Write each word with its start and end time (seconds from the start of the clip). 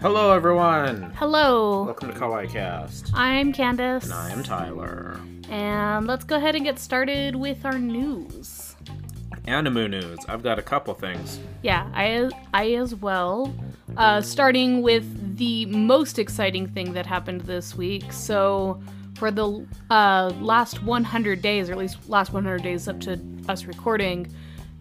Hello, 0.00 0.32
everyone. 0.32 1.12
Hello, 1.16 1.84
Welcome 1.84 2.10
to 2.10 2.18
Kawaii 2.18 2.50
Cast. 2.50 3.10
I'm 3.12 3.52
Candace. 3.52 4.04
And 4.04 4.14
I 4.14 4.30
am 4.30 4.42
Tyler. 4.42 5.20
And 5.50 6.06
let's 6.06 6.24
go 6.24 6.36
ahead 6.36 6.54
and 6.54 6.64
get 6.64 6.78
started 6.78 7.36
with 7.36 7.66
our 7.66 7.78
news. 7.78 8.74
Animu 9.46 9.90
news. 9.90 10.18
I've 10.28 10.42
got 10.42 10.58
a 10.58 10.62
couple 10.62 10.94
things. 10.94 11.38
Yeah, 11.60 11.90
I 11.92 12.30
I 12.54 12.72
as 12.76 12.94
well. 12.94 13.54
Uh, 13.98 14.22
starting 14.22 14.80
with 14.80 15.36
the 15.36 15.66
most 15.66 16.18
exciting 16.18 16.68
thing 16.68 16.94
that 16.94 17.04
happened 17.04 17.42
this 17.42 17.74
week. 17.74 18.14
So, 18.14 18.80
for 19.16 19.30
the 19.30 19.66
uh, 19.90 20.32
last 20.40 20.82
100 20.82 21.42
days, 21.42 21.68
or 21.68 21.72
at 21.72 21.78
least 21.78 22.08
last 22.08 22.32
100 22.32 22.62
days 22.62 22.88
up 22.88 22.98
to 23.00 23.20
us 23.46 23.66
recording, 23.66 24.26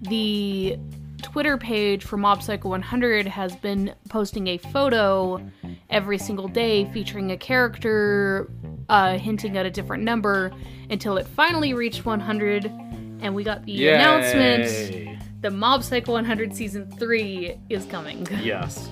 the 0.01 0.77
Twitter 1.21 1.57
page 1.57 2.03
for 2.03 2.17
Mob 2.17 2.41
Psycho 2.41 2.69
100 2.69 3.27
has 3.27 3.55
been 3.57 3.93
posting 4.09 4.47
a 4.47 4.57
photo 4.57 5.41
every 5.89 6.17
single 6.17 6.47
day 6.47 6.85
featuring 6.91 7.31
a 7.31 7.37
character 7.37 8.49
uh, 8.87 9.17
hinting 9.17 9.57
at 9.57 9.65
a 9.65 9.71
different 9.71 10.03
number 10.03 10.51
until 10.89 11.17
it 11.17 11.27
finally 11.27 11.73
reached 11.73 12.05
100. 12.05 12.65
And 13.21 13.35
we 13.35 13.43
got 13.43 13.65
the 13.65 13.89
announcement 13.89 14.63
Yay! 14.63 15.19
the 15.41 15.51
Mob 15.51 15.83
Psycho 15.83 16.13
100 16.13 16.55
season 16.55 16.89
3 16.97 17.57
is 17.69 17.85
coming. 17.85 18.25
Yes, 18.41 18.89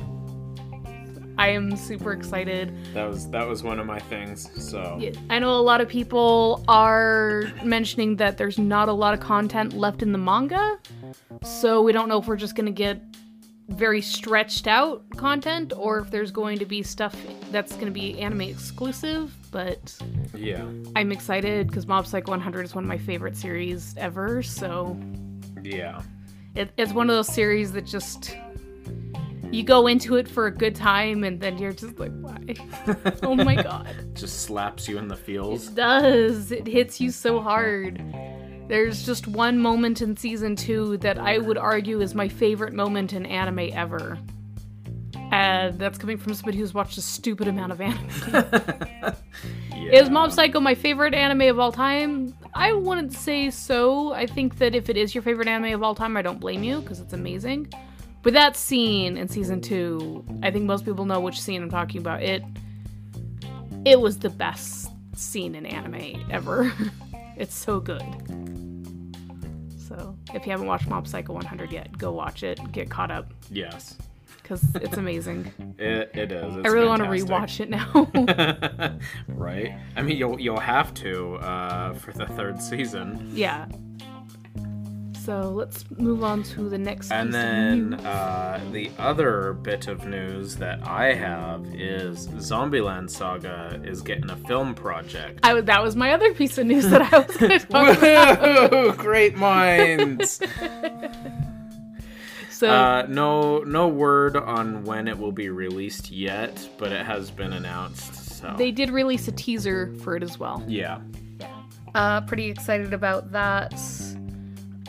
I 1.37 1.49
am 1.49 1.75
super 1.75 2.11
excited. 2.13 2.73
that 2.93 3.07
was 3.07 3.29
that 3.29 3.47
was 3.47 3.63
one 3.63 3.79
of 3.79 3.85
my 3.85 3.99
things. 3.99 4.49
So 4.69 4.97
Yeah, 4.99 5.11
I 5.29 5.39
know 5.39 5.55
a 5.57 5.61
lot 5.61 5.81
of 5.81 5.87
people 5.87 6.63
are 6.67 7.43
mentioning 7.63 8.15
that 8.17 8.37
there's 8.37 8.57
not 8.57 8.89
a 8.89 8.93
lot 8.93 9.13
of 9.13 9.19
content 9.19 9.73
left 9.73 10.01
in 10.01 10.11
the 10.11 10.17
manga. 10.17 10.79
So 11.43 11.81
we 11.81 11.91
don't 11.91 12.09
know 12.09 12.19
if 12.19 12.27
we're 12.27 12.37
just 12.37 12.55
going 12.55 12.65
to 12.65 12.71
get 12.71 13.01
very 13.69 14.01
stretched 14.01 14.65
out 14.65 15.03
content 15.17 15.73
or 15.75 15.99
if 15.99 16.09
there's 16.09 16.31
going 16.31 16.57
to 16.57 16.65
be 16.65 16.81
stuff 16.81 17.15
that's 17.51 17.73
going 17.73 17.85
to 17.85 17.91
be 17.91 18.17
anime 18.19 18.41
exclusive, 18.41 19.35
but 19.51 19.95
yeah, 20.33 20.65
I'm 20.95 21.11
excited 21.11 21.67
because 21.67 21.85
Mob 21.85 22.07
Psycho 22.07 22.31
100 22.31 22.63
is 22.63 22.73
one 22.73 22.85
of 22.85 22.87
my 22.87 22.97
favorite 22.97 23.35
series 23.35 23.93
ever, 23.97 24.41
so 24.41 24.97
yeah, 25.63 26.01
it, 26.55 26.71
it's 26.77 26.93
one 26.93 27.09
of 27.09 27.15
those 27.17 27.27
series 27.27 27.73
that 27.73 27.85
just 27.85 28.37
you 29.51 29.63
go 29.63 29.87
into 29.87 30.15
it 30.15 30.27
for 30.27 30.47
a 30.47 30.51
good 30.51 30.75
time 30.75 31.23
and 31.23 31.39
then 31.39 31.57
you're 31.57 31.73
just 31.73 31.97
like 31.99 32.11
why 32.19 32.37
oh 33.23 33.35
my 33.35 33.55
god 33.63 33.87
just 34.13 34.41
slaps 34.41 34.87
you 34.87 34.97
in 34.97 35.07
the 35.07 35.15
feels. 35.15 35.67
it 35.67 35.75
does 35.75 36.51
it 36.51 36.67
hits 36.67 36.99
you 36.99 37.11
so 37.11 37.39
hard 37.39 38.01
there's 38.67 39.05
just 39.05 39.27
one 39.27 39.57
moment 39.59 40.01
in 40.01 40.15
season 40.17 40.55
two 40.55 40.97
that 40.97 41.17
i 41.17 41.37
would 41.37 41.57
argue 41.57 42.01
is 42.01 42.13
my 42.13 42.27
favorite 42.27 42.73
moment 42.73 43.13
in 43.13 43.25
anime 43.25 43.69
ever 43.73 44.17
and 45.31 45.77
that's 45.79 45.97
coming 45.97 46.17
from 46.17 46.33
somebody 46.33 46.57
who's 46.57 46.73
watched 46.73 46.97
a 46.97 47.01
stupid 47.01 47.47
amount 47.47 47.71
of 47.71 47.81
anime 47.81 48.09
Yeah. 48.31 49.13
Is 49.91 50.09
Mob 50.09 50.31
Psycho 50.33 50.59
my 50.59 50.75
favorite 50.75 51.13
anime 51.13 51.43
of 51.43 51.59
all 51.59 51.71
time? 51.71 52.33
I 52.53 52.73
wouldn't 52.73 53.13
say 53.13 53.49
so. 53.49 54.11
I 54.11 54.25
think 54.25 54.57
that 54.57 54.75
if 54.75 54.89
it 54.89 54.97
is 54.97 55.15
your 55.15 55.21
favorite 55.21 55.47
anime 55.47 55.73
of 55.73 55.81
all 55.81 55.95
time, 55.95 56.17
I 56.17 56.21
don't 56.21 56.39
blame 56.41 56.61
you 56.63 56.81
because 56.81 56.99
it's 56.99 57.13
amazing. 57.13 57.71
But 58.23 58.33
that 58.33 58.55
scene 58.57 59.17
in 59.17 59.27
season 59.29 59.61
two, 59.61 60.25
I 60.43 60.51
think 60.51 60.65
most 60.65 60.83
people 60.85 61.05
know 61.05 61.19
which 61.19 61.39
scene 61.39 61.61
I'm 61.63 61.69
talking 61.69 62.01
about. 62.01 62.21
It 62.23 62.43
it 63.85 63.99
was 64.01 64.19
the 64.19 64.29
best 64.29 64.89
scene 65.15 65.55
in 65.55 65.65
anime 65.65 66.25
ever. 66.29 66.73
it's 67.37 67.55
so 67.55 67.79
good. 67.79 68.01
So 69.77 70.15
if 70.33 70.45
you 70.45 70.51
haven't 70.51 70.67
watched 70.67 70.87
Mob 70.87 71.07
Psycho 71.07 71.33
100 71.33 71.71
yet, 71.71 71.97
go 71.97 72.11
watch 72.11 72.43
it. 72.43 72.59
Get 72.73 72.89
caught 72.89 73.11
up 73.11 73.31
Yes, 73.49 73.97
because 74.41 74.63
it's 74.75 74.97
amazing. 74.97 75.51
it, 75.79 76.11
it 76.13 76.31
is. 76.31 76.57
It's 76.57 76.67
I 76.67 76.71
really 76.71 76.87
want 76.87 77.03
to 77.03 77.07
rewatch 77.09 77.61
it 77.61 77.69
now. 77.69 78.99
right? 79.27 79.73
I 79.95 80.01
mean, 80.01 80.17
you'll 80.17 80.39
you'll 80.39 80.59
have 80.59 80.93
to 80.95 81.35
uh, 81.35 81.93
for 81.93 82.11
the 82.11 82.25
third 82.25 82.61
season, 82.61 83.29
Yeah. 83.33 83.67
So 85.27 85.41
let's 85.49 85.83
move 85.97 86.23
on 86.23 86.41
to 86.43 86.69
the 86.69 86.77
next. 86.77 87.11
and 87.11 87.33
then 87.33 87.95
uh, 87.95 88.61
the 88.71 88.89
other 88.97 89.51
bit 89.61 89.89
of 89.89 90.05
news 90.07 90.55
that 90.55 90.79
I 90.87 91.13
have 91.15 91.65
is 91.75 92.29
Zombieland 92.29 93.09
Saga 93.09 93.77
is 93.83 94.01
getting 94.01 94.29
a 94.29 94.37
film 94.37 94.73
project. 94.73 95.41
I 95.43 95.53
was, 95.53 95.65
that 95.65 95.83
was 95.83 95.97
my 95.97 96.13
other 96.13 96.33
piece 96.33 96.57
of 96.57 96.65
news 96.65 96.87
that 96.87 97.13
I 97.13 97.19
was 97.19 97.35
going 97.35 97.51
to 97.59 97.67
talk 97.67 97.97
about. 97.97 98.39
Woohoo! 98.71 98.97
Great 98.97 99.35
minds. 99.35 100.39
So 102.49 102.67
uh, 102.71 103.05
no, 103.07 103.59
no 103.59 103.87
word 103.87 104.35
on 104.35 104.83
when 104.83 105.07
it 105.07 105.15
will 105.19 105.31
be 105.31 105.49
released 105.49 106.09
yet, 106.09 106.67
but 106.79 106.91
it 106.91 107.05
has 107.05 107.29
been 107.29 107.53
announced. 107.53 108.15
So 108.39 108.55
they 108.57 108.71
did 108.71 108.89
release 108.89 109.27
a 109.27 109.31
teaser 109.31 109.93
for 110.01 110.15
it 110.15 110.23
as 110.23 110.39
well. 110.39 110.63
yeah, 110.67 111.01
Uh, 111.93 112.21
pretty 112.21 112.49
excited 112.49 112.95
about 112.95 113.31
that. 113.33 113.79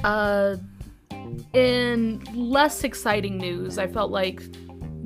Uh, 0.04 0.56
in 1.52 2.22
less 2.34 2.84
exciting 2.84 3.38
news, 3.38 3.78
I 3.78 3.86
felt 3.86 4.10
like 4.10 4.42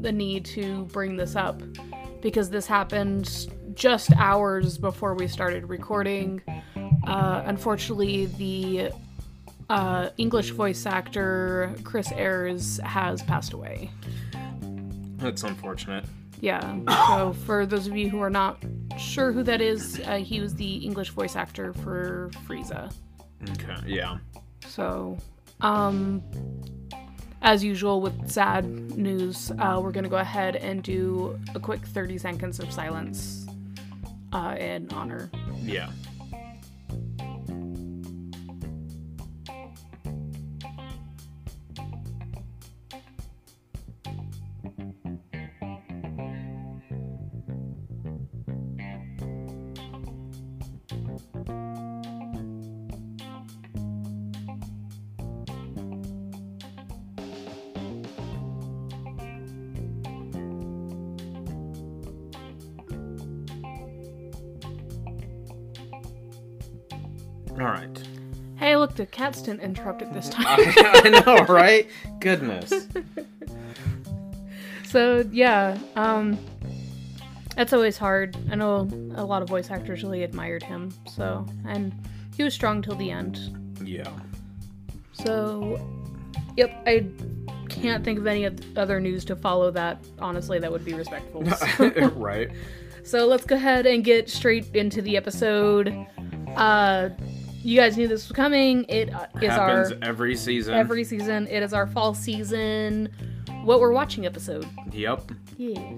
the 0.01 0.13
need 0.13 0.45
to 0.47 0.85
bring 0.87 1.17
this 1.17 1.37
up 1.37 1.63
because 2.21 2.51
this 2.51 2.67
happened 2.67 3.49
just 3.75 4.13
hours 4.17 4.79
before 4.79 5.15
we 5.15 5.27
started 5.27 5.69
recording. 5.69 6.43
Uh, 7.07 7.43
unfortunately, 7.47 8.27
the 8.27 8.93
uh, 9.71 10.11
English 10.19 10.51
voice 10.51 10.87
actor 10.87 11.75
Chris 11.85 12.13
Ayres 12.13 12.79
has 12.85 13.23
passed 13.23 13.53
away. 13.53 13.91
that's 15.17 15.45
unfortunate. 15.45 16.05
Yeah. 16.41 16.79
So 17.07 17.33
for 17.47 17.67
those 17.67 17.87
of 17.87 17.97
you 17.97 18.11
who 18.11 18.21
are 18.21 18.31
not 18.31 18.63
sure 18.99 19.31
who 19.31 19.45
that 19.45 19.61
is, 19.61 20.01
uh, 20.01 20.17
he 20.17 20.41
was 20.41 20.55
the 20.57 20.77
English 20.77 21.11
voice 21.11 21.37
actor 21.37 21.73
for 21.73 22.31
Frieza. 22.47 22.93
Okay, 23.51 23.77
yeah, 23.87 24.19
So, 24.67 25.19
um, 25.61 26.23
as 27.43 27.63
usual 27.65 28.01
with 28.01 28.31
sad 28.31 28.65
news, 28.97 29.51
uh, 29.59 29.81
we're 29.83 29.93
gonna 29.93 30.09
go 30.09 30.17
ahead 30.17 30.57
and 30.57 30.83
do 30.83 31.39
a 31.55 31.61
quick 31.61 31.81
30 31.81 32.19
seconds 32.19 32.61
of 32.61 32.73
silence 32.73 33.47
uh, 34.33 34.57
in 34.59 34.89
honor. 34.93 35.31
yeah. 35.63 35.91
The 69.03 69.07
cats 69.07 69.43
didn't 69.43 69.63
interrupt 69.63 70.01
it 70.01 70.13
this 70.13 70.29
time. 70.31 70.47
I, 70.47 71.03
I 71.05 71.09
know, 71.09 71.45
right? 71.47 71.89
Goodness. 72.21 72.87
so 74.85 75.29
yeah, 75.33 75.77
um, 75.97 76.39
that's 77.57 77.73
always 77.73 77.99
hard. 77.99 78.37
I 78.49 78.55
know 78.55 78.89
a 79.17 79.25
lot 79.25 79.43
of 79.43 79.49
voice 79.49 79.73
actors 79.73 80.05
really 80.05 80.23
admired 80.23 80.63
him. 80.63 80.95
So, 81.09 81.45
and 81.67 81.93
he 82.37 82.45
was 82.45 82.55
strong 82.55 82.81
till 82.81 82.95
the 82.95 83.11
end. 83.11 83.41
Yeah. 83.85 84.09
So, 85.15 85.81
yep, 86.57 86.71
I 86.87 87.05
can't 87.69 88.05
think 88.05 88.21
of 88.21 88.27
any 88.29 88.49
other 88.77 89.01
news 89.01 89.25
to 89.25 89.35
follow 89.35 89.73
that. 89.73 89.99
Honestly, 90.21 90.61
that 90.61 90.71
would 90.71 90.85
be 90.85 90.95
respectful. 90.95 91.45
So, 91.51 91.89
right. 92.15 92.51
so 93.03 93.27
let's 93.27 93.45
go 93.45 93.57
ahead 93.57 93.85
and 93.85 94.05
get 94.05 94.31
straight 94.31 94.77
into 94.77 95.03
the 95.03 95.17
episode. 95.17 96.07
Uh, 96.55 97.09
you 97.63 97.79
guys 97.79 97.97
knew 97.97 98.09
this 98.09 98.29
was 98.29 98.35
coming. 98.37 98.85
It 98.89 99.13
uh, 99.15 99.27
is 99.41 99.49
Happens 99.51 99.93
our 99.93 99.99
every 100.03 100.37
season. 100.37 100.75
every 100.75 101.05
season. 101.05 101.47
It 101.49 101.63
is 101.63 101.73
our 101.73 101.87
fall 101.87 102.15
season. 102.15 103.09
What 103.65 103.81
we're 103.81 103.93
watching 103.93 104.27
episode. 104.27 104.67
Yep. 104.93 105.31
Yeah. 105.57 105.93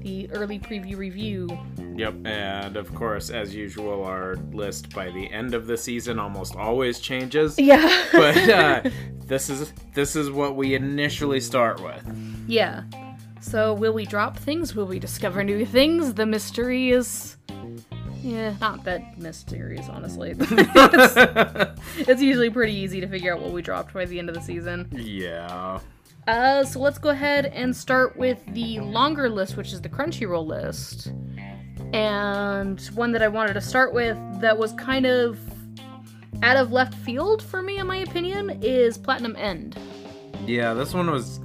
The 0.00 0.30
early 0.30 0.58
preview 0.58 0.96
review. 0.96 1.48
Yep. 1.96 2.26
And 2.26 2.76
of 2.76 2.94
course, 2.94 3.30
as 3.30 3.54
usual, 3.54 4.04
our 4.04 4.36
list 4.52 4.94
by 4.94 5.10
the 5.10 5.30
end 5.32 5.54
of 5.54 5.66
the 5.66 5.76
season 5.76 6.18
almost 6.18 6.54
always 6.56 7.00
changes. 7.00 7.56
Yeah. 7.58 8.04
But 8.12 8.36
uh, 8.48 8.90
this 9.26 9.48
is 9.50 9.72
this 9.94 10.14
is 10.16 10.30
what 10.30 10.56
we 10.56 10.74
initially 10.74 11.40
start 11.40 11.80
with. 11.82 12.04
yeah. 12.46 12.82
So 13.40 13.74
will 13.74 13.92
we 13.92 14.04
drop 14.06 14.36
things? 14.36 14.74
Will 14.74 14.86
we 14.86 14.98
discover 14.98 15.44
new 15.44 15.64
things? 15.64 16.14
The 16.14 16.26
mystery 16.26 16.90
is 16.90 17.35
Yeah, 18.26 18.56
not 18.60 18.82
that 18.84 19.18
mysterious, 19.18 19.88
honestly. 19.88 20.34
it's, 20.40 21.80
it's 21.96 22.20
usually 22.20 22.50
pretty 22.50 22.74
easy 22.74 23.00
to 23.00 23.06
figure 23.06 23.32
out 23.32 23.40
what 23.40 23.52
we 23.52 23.62
dropped 23.62 23.94
by 23.94 24.04
the 24.04 24.18
end 24.18 24.28
of 24.28 24.34
the 24.34 24.40
season. 24.40 24.88
yeah. 24.92 25.78
Uh, 26.26 26.64
so 26.64 26.80
let's 26.80 26.98
go 26.98 27.10
ahead 27.10 27.46
and 27.46 27.74
start 27.74 28.16
with 28.16 28.42
the 28.48 28.80
longer 28.80 29.30
list, 29.30 29.56
which 29.56 29.72
is 29.72 29.80
the 29.80 29.88
Crunchyroll 29.88 30.44
list. 30.44 31.12
And 31.92 32.80
one 32.94 33.12
that 33.12 33.22
I 33.22 33.28
wanted 33.28 33.52
to 33.54 33.60
start 33.60 33.94
with 33.94 34.18
that 34.40 34.58
was 34.58 34.72
kind 34.72 35.06
of 35.06 35.38
out 36.42 36.56
of 36.56 36.72
left 36.72 36.94
field 36.94 37.44
for 37.44 37.62
me, 37.62 37.78
in 37.78 37.86
my 37.86 37.98
opinion, 37.98 38.58
is 38.60 38.98
Platinum 38.98 39.36
End. 39.36 39.78
Yeah, 40.46 40.74
this 40.74 40.92
one 40.92 41.12
was 41.12 41.38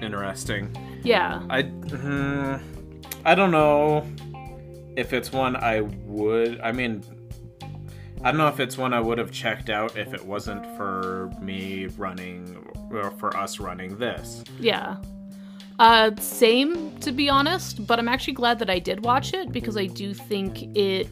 interesting. 0.00 0.72
Yeah. 1.02 1.42
I 1.50 1.62
hmm, 1.62 2.56
I 3.24 3.34
don't 3.34 3.50
know 3.50 4.06
if 4.98 5.12
it's 5.12 5.32
one 5.32 5.54
I 5.54 5.80
would. 5.80 6.60
I 6.60 6.72
mean, 6.72 7.04
I 8.24 8.32
don't 8.32 8.38
know 8.38 8.48
if 8.48 8.58
it's 8.58 8.76
one 8.76 8.92
I 8.92 9.00
would 9.00 9.16
have 9.18 9.30
checked 9.30 9.70
out 9.70 9.96
if 9.96 10.12
it 10.12 10.24
wasn't 10.26 10.66
for 10.76 11.30
me 11.40 11.86
running 11.96 12.68
or 12.90 13.12
for 13.12 13.34
us 13.36 13.60
running 13.60 13.96
this. 13.96 14.42
Yeah. 14.58 14.96
Uh, 15.78 16.10
same 16.16 16.98
to 16.98 17.12
be 17.12 17.28
honest, 17.28 17.86
but 17.86 18.00
I'm 18.00 18.08
actually 18.08 18.32
glad 18.32 18.58
that 18.58 18.68
I 18.68 18.80
did 18.80 19.04
watch 19.04 19.32
it 19.34 19.52
because 19.52 19.76
I 19.76 19.86
do 19.86 20.12
think 20.12 20.76
it 20.76 21.08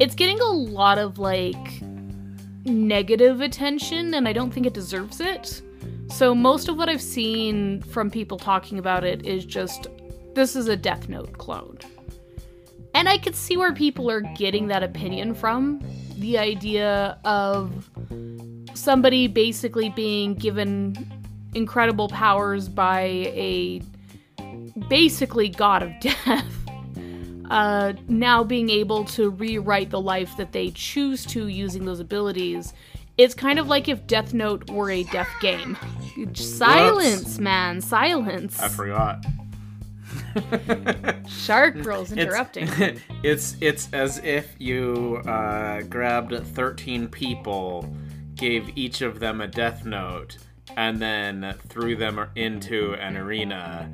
it's 0.00 0.16
getting 0.16 0.40
a 0.40 0.50
lot 0.50 0.98
of 0.98 1.20
like 1.20 1.80
negative 2.64 3.40
attention 3.40 4.14
and 4.14 4.26
I 4.26 4.32
don't 4.32 4.50
think 4.50 4.66
it 4.66 4.74
deserves 4.74 5.20
it. 5.20 5.62
So 6.08 6.34
most 6.34 6.68
of 6.68 6.76
what 6.76 6.88
I've 6.88 7.00
seen 7.00 7.82
from 7.82 8.10
people 8.10 8.36
talking 8.36 8.80
about 8.80 9.04
it 9.04 9.24
is 9.24 9.44
just 9.44 9.86
this 10.34 10.56
is 10.56 10.66
a 10.66 10.76
Death 10.76 11.08
Note 11.08 11.38
clone. 11.38 11.78
And 12.94 13.08
I 13.08 13.18
could 13.18 13.36
see 13.36 13.56
where 13.56 13.72
people 13.72 14.10
are 14.10 14.20
getting 14.20 14.68
that 14.68 14.82
opinion 14.82 15.34
from. 15.34 15.80
The 16.18 16.38
idea 16.38 17.18
of 17.24 17.90
somebody 18.74 19.26
basically 19.26 19.90
being 19.90 20.34
given 20.34 20.96
incredible 21.54 22.08
powers 22.08 22.68
by 22.68 23.00
a 23.00 23.82
basically 24.88 25.48
god 25.48 25.82
of 25.82 25.92
death 26.00 26.46
uh, 27.50 27.92
now 28.08 28.44
being 28.44 28.70
able 28.70 29.04
to 29.04 29.30
rewrite 29.30 29.90
the 29.90 30.00
life 30.00 30.36
that 30.36 30.52
they 30.52 30.70
choose 30.70 31.26
to 31.26 31.48
using 31.48 31.84
those 31.84 32.00
abilities 32.00 32.72
it's 33.18 33.34
kind 33.34 33.58
of 33.58 33.66
like 33.66 33.88
if 33.88 34.06
death 34.06 34.32
note 34.32 34.70
were 34.70 34.90
a 34.90 35.02
death 35.04 35.30
game 35.40 35.76
silence 36.34 37.38
man 37.38 37.80
silence 37.80 38.60
I 38.60 38.68
forgot. 38.68 39.24
shark 41.28 41.80
girl's 41.82 42.12
It's- 42.12 42.26
interrupting 42.26 43.00
It's 43.22 43.56
it's 43.60 43.88
as 43.92 44.18
if 44.18 44.54
you 44.58 45.20
uh, 45.26 45.82
grabbed 45.82 46.34
13 46.54 47.08
people, 47.08 47.92
gave 48.34 48.70
each 48.76 49.02
of 49.02 49.20
them 49.20 49.40
a 49.40 49.46
death 49.46 49.84
note, 49.84 50.38
and 50.76 51.00
then 51.00 51.54
threw 51.68 51.96
them 51.96 52.26
into 52.36 52.94
an 52.94 53.16
arena, 53.16 53.88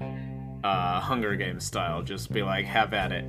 uh, 0.63 1.01
Hunger 1.01 1.35
Games 1.37 1.65
style. 1.65 2.03
Just 2.03 2.33
be 2.33 2.43
like, 2.43 2.65
have 2.67 2.93
at 2.95 3.13
it. 3.13 3.25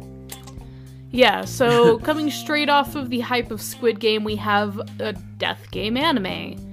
Yeah, 1.09 1.45
so 1.45 1.98
coming 2.09 2.30
straight 2.30 2.69
off 2.69 2.95
of 2.95 3.09
the 3.09 3.21
hype 3.21 3.50
of 3.51 3.62
Squid 3.62 4.00
Game, 4.00 4.24
we 4.24 4.36
have 4.36 4.80
a 5.00 5.13
Death 5.13 5.71
Game 5.71 5.95
anime. 5.98 6.66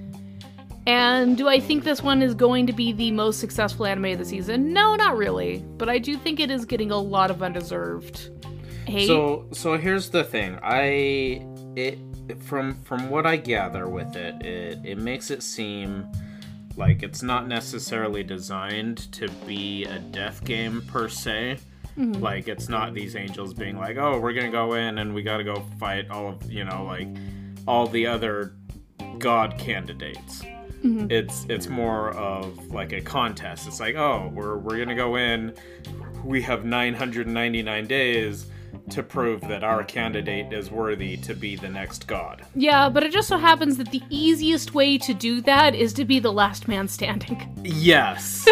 And 0.86 1.36
do 1.36 1.48
I 1.48 1.60
think 1.60 1.84
this 1.84 2.02
one 2.02 2.20
is 2.20 2.34
going 2.34 2.66
to 2.66 2.72
be 2.72 2.92
the 2.92 3.10
most 3.10 3.40
successful 3.40 3.86
anime 3.86 4.04
of 4.06 4.18
the 4.18 4.24
season? 4.24 4.72
No, 4.72 4.94
not 4.96 5.16
really. 5.16 5.64
But 5.78 5.88
I 5.88 5.98
do 5.98 6.16
think 6.16 6.40
it 6.40 6.50
is 6.50 6.64
getting 6.64 6.90
a 6.90 6.98
lot 6.98 7.30
of 7.30 7.42
undeserved 7.42 8.30
hate. 8.86 9.06
So 9.06 9.46
so 9.52 9.78
here's 9.78 10.10
the 10.10 10.24
thing. 10.24 10.58
I 10.62 11.46
it 11.76 11.98
from 12.40 12.74
from 12.82 13.10
what 13.10 13.26
I 13.26 13.36
gather 13.36 13.88
with 13.88 14.16
it, 14.16 14.42
it 14.44 14.78
it 14.84 14.98
makes 14.98 15.30
it 15.30 15.42
seem 15.42 16.06
like 16.76 17.02
it's 17.02 17.22
not 17.22 17.46
necessarily 17.46 18.22
designed 18.22 19.10
to 19.12 19.28
be 19.46 19.84
a 19.84 19.98
death 19.98 20.44
game 20.44 20.82
per 20.82 21.08
se. 21.08 21.58
Mm-hmm. 21.96 22.20
Like 22.20 22.48
it's 22.48 22.68
not 22.68 22.92
these 22.92 23.14
angels 23.14 23.54
being 23.54 23.78
like, 23.78 23.96
"Oh, 23.96 24.18
we're 24.18 24.32
going 24.32 24.46
to 24.46 24.52
go 24.52 24.74
in 24.74 24.98
and 24.98 25.14
we 25.14 25.22
got 25.22 25.36
to 25.36 25.44
go 25.44 25.64
fight 25.78 26.10
all 26.10 26.28
of, 26.28 26.50
you 26.50 26.64
know, 26.64 26.84
like 26.84 27.08
all 27.68 27.86
the 27.86 28.06
other 28.06 28.54
god 29.18 29.56
candidates." 29.58 30.42
Mm-hmm. 30.84 31.10
It's 31.10 31.46
it's 31.48 31.68
more 31.68 32.10
of 32.10 32.70
like 32.70 32.92
a 32.92 33.00
contest. 33.00 33.66
It's 33.66 33.80
like, 33.80 33.94
"Oh, 33.94 34.30
we're 34.34 34.58
we're 34.58 34.76
going 34.76 34.88
to 34.88 34.94
go 34.94 35.16
in. 35.16 35.54
We 36.22 36.42
have 36.42 36.64
999 36.64 37.86
days 37.86 38.46
to 38.90 39.02
prove 39.02 39.40
that 39.42 39.64
our 39.64 39.82
candidate 39.82 40.52
is 40.52 40.70
worthy 40.70 41.16
to 41.18 41.34
be 41.34 41.56
the 41.56 41.70
next 41.70 42.06
god." 42.06 42.44
yeah, 42.54 42.90
but 42.90 43.02
it 43.02 43.12
just 43.12 43.28
so 43.28 43.38
happens 43.38 43.78
that 43.78 43.90
the 43.90 44.02
easiest 44.10 44.74
way 44.74 44.98
to 44.98 45.14
do 45.14 45.40
that 45.42 45.74
is 45.74 45.94
to 45.94 46.04
be 46.04 46.18
the 46.18 46.32
last 46.32 46.68
man 46.68 46.86
standing. 46.86 47.50
Yes. 47.64 48.46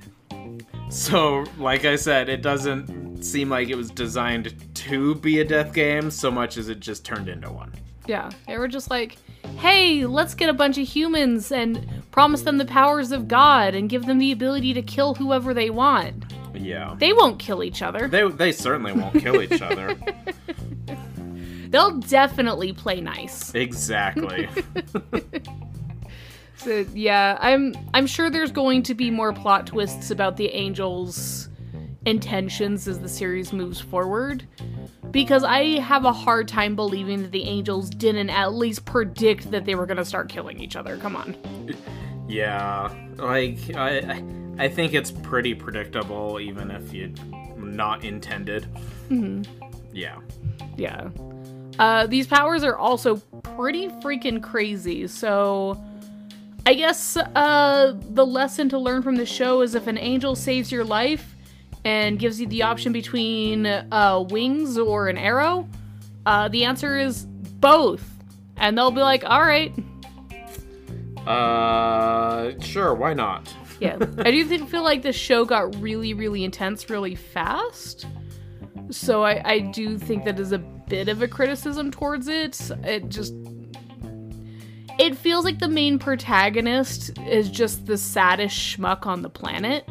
so, 0.90 1.44
like 1.58 1.84
I 1.84 1.96
said, 1.96 2.28
it 2.28 2.40
doesn't 2.40 3.24
seem 3.24 3.50
like 3.50 3.68
it 3.68 3.74
was 3.74 3.90
designed 3.90 4.54
to 4.74 5.16
be 5.16 5.40
a 5.40 5.44
death 5.44 5.74
game 5.74 6.08
so 6.08 6.30
much 6.30 6.56
as 6.56 6.68
it 6.68 6.78
just 6.78 7.04
turned 7.04 7.28
into 7.28 7.50
one. 7.50 7.72
Yeah, 8.08 8.30
they 8.46 8.58
were 8.58 8.68
just 8.68 8.90
like, 8.90 9.16
hey, 9.58 10.06
let's 10.06 10.34
get 10.34 10.48
a 10.48 10.54
bunch 10.54 10.78
of 10.78 10.88
humans 10.88 11.52
and 11.52 11.86
promise 12.10 12.42
them 12.42 12.58
the 12.58 12.64
powers 12.64 13.12
of 13.12 13.28
God 13.28 13.74
and 13.74 13.88
give 13.88 14.06
them 14.06 14.18
the 14.18 14.32
ability 14.32 14.72
to 14.74 14.82
kill 14.82 15.14
whoever 15.14 15.52
they 15.54 15.70
want. 15.70 16.24
Yeah. 16.54 16.96
They 16.98 17.12
won't 17.12 17.38
kill 17.38 17.62
each 17.62 17.82
other. 17.82 18.08
They, 18.08 18.26
they 18.28 18.50
certainly 18.50 18.92
won't 18.92 19.14
kill 19.20 19.40
each 19.42 19.62
other. 19.62 19.96
They'll 21.68 21.98
definitely 21.98 22.72
play 22.72 23.00
nice. 23.00 23.54
Exactly. 23.54 24.48
So 26.58 26.84
yeah, 26.92 27.38
I'm 27.40 27.72
I'm 27.94 28.08
sure 28.08 28.30
there's 28.30 28.50
going 28.50 28.82
to 28.82 28.94
be 28.94 29.12
more 29.12 29.32
plot 29.32 29.68
twists 29.68 30.10
about 30.10 30.36
the 30.36 30.48
angels' 30.48 31.48
intentions 32.08 32.88
as 32.88 32.98
the 32.98 33.08
series 33.08 33.52
moves 33.52 33.80
forward. 33.80 34.44
Because 35.10 35.42
I 35.42 35.78
have 35.80 36.04
a 36.04 36.12
hard 36.12 36.48
time 36.48 36.76
believing 36.76 37.22
that 37.22 37.30
the 37.30 37.44
angels 37.44 37.88
didn't 37.88 38.28
at 38.30 38.52
least 38.52 38.84
predict 38.84 39.50
that 39.52 39.64
they 39.64 39.74
were 39.74 39.86
gonna 39.86 40.04
start 40.04 40.28
killing 40.28 40.60
each 40.60 40.76
other. 40.76 40.96
Come 40.98 41.16
on. 41.16 41.36
yeah. 42.28 42.92
Like, 43.16 43.58
I, 43.74 44.22
I- 44.58 44.68
think 44.68 44.92
it's 44.92 45.10
pretty 45.10 45.54
predictable, 45.54 46.40
even 46.40 46.70
if 46.70 46.92
you 46.92 47.14
not 47.56 48.04
intended. 48.04 48.64
Hmm. 49.08 49.42
Yeah. 49.92 50.18
Yeah. 50.76 51.08
Uh, 51.78 52.06
these 52.06 52.26
powers 52.26 52.62
are 52.64 52.76
also 52.76 53.16
pretty 53.42 53.88
freaking 53.88 54.42
crazy. 54.42 55.06
So, 55.06 55.82
I 56.66 56.74
guess 56.74 57.16
uh, 57.16 57.94
the 58.10 58.26
lesson 58.26 58.68
to 58.70 58.78
learn 58.78 59.00
from 59.02 59.16
the 59.16 59.24
show 59.24 59.62
is 59.62 59.74
if 59.74 59.86
an 59.86 59.96
angel 59.96 60.34
saves 60.36 60.70
your 60.70 60.84
life 60.84 61.34
and 61.84 62.18
gives 62.18 62.40
you 62.40 62.46
the 62.46 62.62
option 62.62 62.92
between 62.92 63.66
uh, 63.66 64.24
wings 64.28 64.78
or 64.78 65.08
an 65.08 65.18
arrow, 65.18 65.68
uh, 66.26 66.48
the 66.48 66.64
answer 66.64 66.98
is 66.98 67.24
both. 67.24 68.04
And 68.56 68.76
they'll 68.76 68.90
be 68.90 69.00
like, 69.00 69.24
all 69.24 69.42
right. 69.42 69.72
Uh, 71.26 72.58
sure, 72.60 72.94
why 72.94 73.14
not? 73.14 73.54
Yeah. 73.80 73.96
I 74.18 74.30
do 74.30 74.44
think, 74.44 74.68
feel 74.68 74.82
like 74.82 75.02
the 75.02 75.12
show 75.12 75.44
got 75.44 75.80
really, 75.80 76.14
really 76.14 76.44
intense 76.44 76.90
really 76.90 77.14
fast. 77.14 78.06
So 78.90 79.22
I, 79.24 79.42
I 79.44 79.58
do 79.58 79.98
think 79.98 80.24
that 80.24 80.40
is 80.40 80.52
a 80.52 80.58
bit 80.58 81.08
of 81.08 81.22
a 81.22 81.28
criticism 81.28 81.90
towards 81.90 82.28
it. 82.28 82.70
It 82.84 83.08
just 83.08 83.34
it 84.98 85.16
feels 85.16 85.44
like 85.44 85.60
the 85.60 85.68
main 85.68 85.98
protagonist 85.98 87.16
is 87.20 87.48
just 87.48 87.86
the 87.86 87.96
saddest 87.96 88.56
schmuck 88.56 89.06
on 89.06 89.22
the 89.22 89.30
planet. 89.30 89.88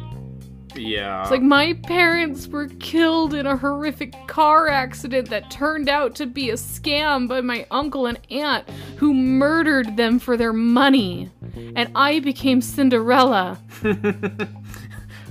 Yeah. 0.78 1.22
It's 1.22 1.30
like 1.30 1.42
my 1.42 1.74
parents 1.84 2.46
were 2.46 2.68
killed 2.78 3.34
in 3.34 3.46
a 3.46 3.56
horrific 3.56 4.14
car 4.26 4.68
accident 4.68 5.28
that 5.30 5.50
turned 5.50 5.88
out 5.88 6.14
to 6.16 6.26
be 6.26 6.50
a 6.50 6.54
scam 6.54 7.28
by 7.28 7.40
my 7.40 7.66
uncle 7.70 8.06
and 8.06 8.18
aunt 8.30 8.68
who 8.96 9.12
murdered 9.12 9.96
them 9.96 10.18
for 10.18 10.36
their 10.36 10.52
money. 10.52 11.30
And 11.74 11.90
I 11.94 12.20
became 12.20 12.60
Cinderella. 12.60 13.58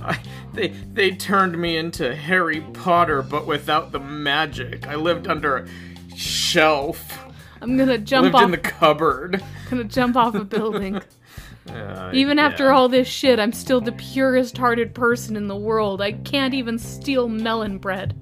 I, 0.02 0.20
they 0.54 0.68
they 0.68 1.10
turned 1.12 1.58
me 1.58 1.76
into 1.76 2.14
Harry 2.14 2.60
Potter, 2.60 3.22
but 3.22 3.46
without 3.46 3.92
the 3.92 3.98
magic. 3.98 4.86
I 4.86 4.94
lived 4.94 5.26
under 5.26 5.56
a 5.56 5.68
shelf. 6.16 7.18
I'm 7.60 7.76
gonna 7.76 7.98
jump 7.98 8.24
lived 8.24 8.36
off 8.36 8.42
in 8.44 8.50
the 8.52 8.58
cupboard. 8.58 9.42
gonna 9.70 9.84
jump 9.84 10.16
off 10.16 10.34
a 10.34 10.44
building. 10.44 11.00
Uh, 11.70 12.10
Even 12.14 12.38
after 12.38 12.70
all 12.70 12.88
this 12.88 13.08
shit, 13.08 13.38
I'm 13.38 13.52
still 13.52 13.80
the 13.80 13.92
purest 13.92 14.56
hearted 14.56 14.94
person 14.94 15.36
in 15.36 15.48
the 15.48 15.56
world. 15.56 16.00
I 16.00 16.12
can't 16.12 16.54
even 16.54 16.78
steal 16.78 17.28
melon 17.28 17.78
bread. 17.78 18.16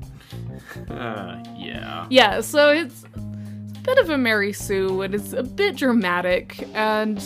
Uh, 0.90 1.42
yeah. 1.56 2.06
Yeah, 2.10 2.40
so 2.40 2.70
it's 2.72 3.04
a 3.14 3.80
bit 3.82 3.98
of 3.98 4.10
a 4.10 4.18
Mary 4.18 4.52
Sue, 4.52 5.02
and 5.02 5.14
it's 5.14 5.32
a 5.32 5.42
bit 5.42 5.76
dramatic, 5.76 6.68
and 6.74 7.22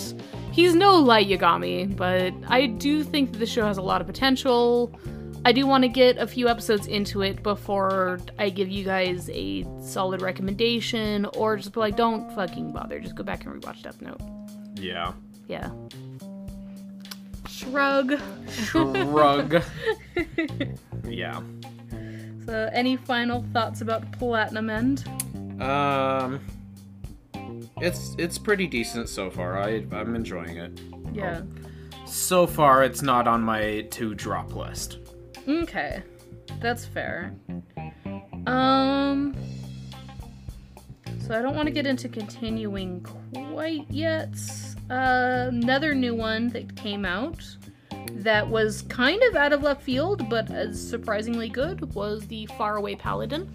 he's 0.53 0.75
no 0.75 0.97
light 0.97 1.29
Yagami, 1.29 1.97
but 1.97 2.33
I 2.49 2.67
do 2.67 3.03
think 3.03 3.33
that 3.33 3.39
the 3.39 3.47
show 3.47 3.65
has 3.65 3.79
a 3.79 3.83
lot 3.83 4.01
of 4.01 4.07
potential. 4.07 4.95
I 5.45 5.53
do 5.53 5.67
want 5.67 5.85
to 5.85 5.89
get 5.89 6.19
a 6.19 6.27
few 6.27 6.49
episodes 6.49 6.87
into 6.87 7.23
it 7.23 7.43
before 7.43 8.21
I 8.39 8.51
give 8.51 8.69
you 8.69 8.85
guys 8.85 9.31
a 9.33 9.65
solid 9.83 10.21
recommendation 10.21 11.25
or 11.35 11.57
just 11.57 11.73
be 11.73 11.81
like, 11.81 11.97
don't 11.97 12.31
fucking 12.35 12.73
bother. 12.73 13.01
Just 13.01 13.15
go 13.15 13.23
back 13.23 13.47
and 13.47 13.55
rewatch 13.55 13.83
Death 13.83 14.03
Note. 14.03 14.21
Yeah. 14.75 15.13
Yeah. 15.51 15.73
Shrug. 17.49 18.21
Shrug. 18.49 19.65
yeah. 21.09 21.41
So, 22.47 22.71
any 22.73 22.97
final 22.97 23.45
thoughts 23.53 23.81
about 23.81 24.13
Platinum 24.13 24.71
End? 24.71 25.05
Um, 25.61 26.39
it's 27.79 28.15
it's 28.17 28.39
pretty 28.39 28.69
decent 28.69 29.09
so 29.09 29.29
far. 29.29 29.59
I 29.59 29.85
I'm 29.91 30.15
enjoying 30.15 30.57
it. 30.57 30.81
Yeah. 31.13 31.43
So 32.07 32.47
far, 32.47 32.85
it's 32.85 33.03
not 33.03 33.27
on 33.27 33.43
my 33.43 33.89
to 33.91 34.15
drop 34.15 34.55
list. 34.55 34.99
Okay. 35.49 36.05
That's 36.61 36.85
fair. 36.85 37.35
Um. 38.47 39.35
So 41.27 41.37
I 41.37 41.43
don't 41.43 41.57
want 41.57 41.67
to 41.67 41.73
get 41.73 41.87
into 41.87 42.09
continuing 42.09 43.01
quite 43.33 43.87
yet. 43.91 44.37
Uh, 44.91 45.47
another 45.49 45.95
new 45.95 46.15
one 46.15 46.49
that 46.49 46.75
came 46.77 47.05
out 47.05 47.45
that 48.11 48.47
was 48.49 48.83
kind 48.83 49.23
of 49.23 49.37
out 49.37 49.53
of 49.53 49.63
left 49.63 49.83
field, 49.83 50.29
but 50.29 50.51
as 50.51 50.81
surprisingly 50.89 51.49
good 51.49 51.95
was 51.95 52.27
the 52.27 52.47
Faraway 52.59 52.95
Paladin. 52.97 53.49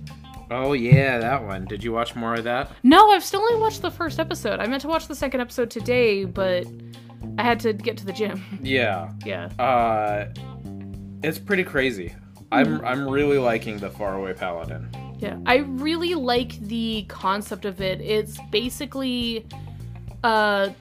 Oh 0.51 0.73
yeah, 0.73 1.17
that 1.19 1.43
one. 1.43 1.65
Did 1.65 1.83
you 1.83 1.91
watch 1.91 2.15
more 2.15 2.35
of 2.35 2.43
that? 2.43 2.71
No, 2.83 3.11
I've 3.11 3.23
still 3.23 3.41
only 3.41 3.59
watched 3.59 3.81
the 3.81 3.91
first 3.91 4.19
episode. 4.19 4.59
I 4.59 4.67
meant 4.67 4.81
to 4.83 4.87
watch 4.87 5.07
the 5.07 5.15
second 5.15 5.41
episode 5.41 5.69
today, 5.69 6.23
but 6.25 6.65
I 7.37 7.43
had 7.43 7.59
to 7.61 7.73
get 7.73 7.97
to 7.97 8.05
the 8.05 8.13
gym. 8.13 8.43
Yeah. 8.61 9.11
yeah. 9.25 9.47
Uh, 9.59 10.27
it's 11.23 11.39
pretty 11.39 11.63
crazy. 11.63 12.13
I'm 12.51 12.83
I'm 12.85 13.09
really 13.09 13.39
liking 13.39 13.79
the 13.79 13.89
Faraway 13.89 14.33
Paladin. 14.33 14.89
Yeah, 15.17 15.37
I 15.45 15.57
really 15.57 16.13
like 16.13 16.59
the 16.59 17.05
concept 17.07 17.65
of 17.65 17.81
it. 17.81 17.99
It's 18.01 18.37
basically 18.51 19.45
a 20.23 20.73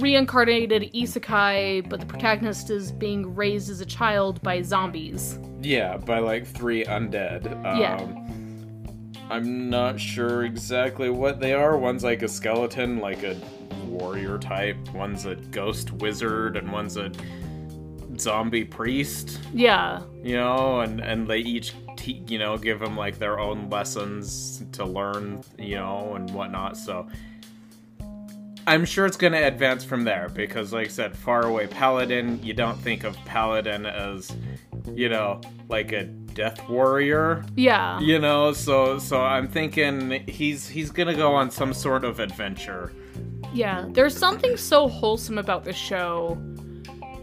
reincarnated 0.00 0.90
isekai, 0.94 1.88
but 1.88 2.00
the 2.00 2.06
protagonist 2.06 2.70
is 2.70 2.92
being 2.92 3.34
raised 3.34 3.70
as 3.70 3.80
a 3.80 3.86
child 3.86 4.40
by 4.42 4.62
zombies. 4.62 5.38
Yeah, 5.62 5.96
by 5.96 6.18
like 6.18 6.46
three 6.46 6.84
undead. 6.84 7.46
Um, 7.64 7.80
Yeah. 7.80 8.22
I'm 9.28 9.68
not 9.68 9.98
sure 9.98 10.44
exactly 10.44 11.10
what 11.10 11.40
they 11.40 11.52
are. 11.52 11.76
One's 11.76 12.04
like 12.04 12.22
a 12.22 12.28
skeleton, 12.28 13.00
like 13.00 13.24
a 13.24 13.36
warrior 13.86 14.38
type. 14.38 14.76
One's 14.94 15.26
a 15.26 15.34
ghost 15.34 15.90
wizard, 15.94 16.56
and 16.56 16.70
one's 16.70 16.96
a 16.96 17.10
zombie 18.18 18.64
priest. 18.64 19.40
Yeah, 19.52 20.00
You 20.22 20.36
know, 20.36 20.80
and 20.80 21.00
and 21.00 21.26
they 21.26 21.38
each, 21.38 21.74
te- 21.96 22.22
you 22.28 22.38
know, 22.38 22.56
give 22.56 22.78
them 22.78 22.96
like 22.96 23.18
their 23.18 23.40
own 23.40 23.68
lessons 23.68 24.62
to 24.72 24.84
learn, 24.84 25.42
you 25.58 25.74
know, 25.76 26.12
and 26.14 26.30
whatnot. 26.30 26.76
So. 26.76 27.08
I'm 28.66 28.84
sure 28.84 29.06
it's 29.06 29.16
going 29.16 29.32
to 29.32 29.46
advance 29.46 29.84
from 29.84 30.04
there 30.04 30.28
because, 30.28 30.72
like 30.72 30.86
I 30.86 30.90
said, 30.90 31.16
Faraway 31.16 31.66
Paladin, 31.66 32.42
you 32.42 32.52
don't 32.52 32.78
think 32.78 33.04
of 33.04 33.16
Paladin 33.24 33.86
as, 33.86 34.34
you 34.92 35.08
know, 35.08 35.40
like 35.68 35.92
a 35.92 36.04
death 36.04 36.68
warrior 36.68 37.42
yeah, 37.56 37.98
you 37.98 38.18
know 38.18 38.52
so 38.52 38.98
so 38.98 39.22
i'm 39.22 39.48
thinking 39.48 40.22
he's 40.28 40.68
he's 40.68 40.90
gonna 40.90 41.14
go 41.14 41.34
on 41.34 41.50
some 41.50 41.72
sort 41.72 42.04
of 42.04 42.20
adventure 42.20 42.92
yeah. 43.56 43.86
There's 43.88 44.16
something 44.16 44.56
so 44.56 44.86
wholesome 44.86 45.38
about 45.38 45.64
the 45.64 45.72
show, 45.72 46.36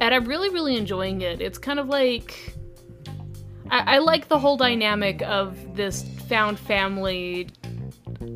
and 0.02 0.04
I'm 0.16 0.26
really, 0.26 0.50
really 0.50 0.76
enjoying 0.76 1.22
it. 1.22 1.42
It's 1.42 1.58
kind 1.58 1.80
of 1.80 1.88
like. 1.88 2.56
I, 3.70 3.96
I 3.96 3.98
like 4.00 4.28
the 4.28 4.38
whole 4.38 4.58
dynamic 4.58 5.22
of 5.22 5.76
this 5.76 6.04
found 6.28 6.60
family 6.60 7.50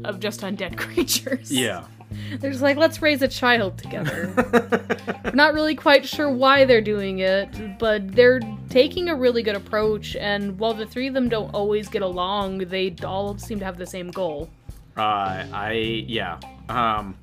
of 0.04 0.20
just 0.20 0.42
undead 0.42 0.78
creatures. 0.84 1.52
yeah 1.52 1.86
They're 2.40 2.52
just 2.52 2.64
like, 2.64 2.78
let's 2.78 3.02
raise 3.02 3.22
a 3.22 3.28
child 3.28 3.78
together. 3.78 4.34
We're 5.24 5.32
not 5.34 5.54
really 5.54 5.76
quite 5.76 6.06
sure 6.08 6.30
why 6.30 6.66
they're 6.66 6.82
doing 6.82 7.20
it, 7.20 7.78
but 7.80 8.12
they're 8.16 8.40
taking 8.70 9.10
a 9.10 9.16
really 9.16 9.44
good 9.44 9.56
approach. 9.56 10.16
And 10.16 10.58
while 10.60 10.74
the 10.74 10.86
three 10.86 11.08
of 11.08 11.14
them 11.14 11.30
don't 11.30 11.54
always 11.54 11.88
get 11.90 12.02
along, 12.02 12.60
they 12.60 12.96
all 13.04 13.38
seem 13.38 13.60
to 13.60 13.66
have 13.66 13.78
the 13.78 13.86
same 13.86 14.10
goal. 14.12 14.50
uh 14.98 15.46
i 15.54 15.72
yeah 16.08 16.40
um 16.70 17.16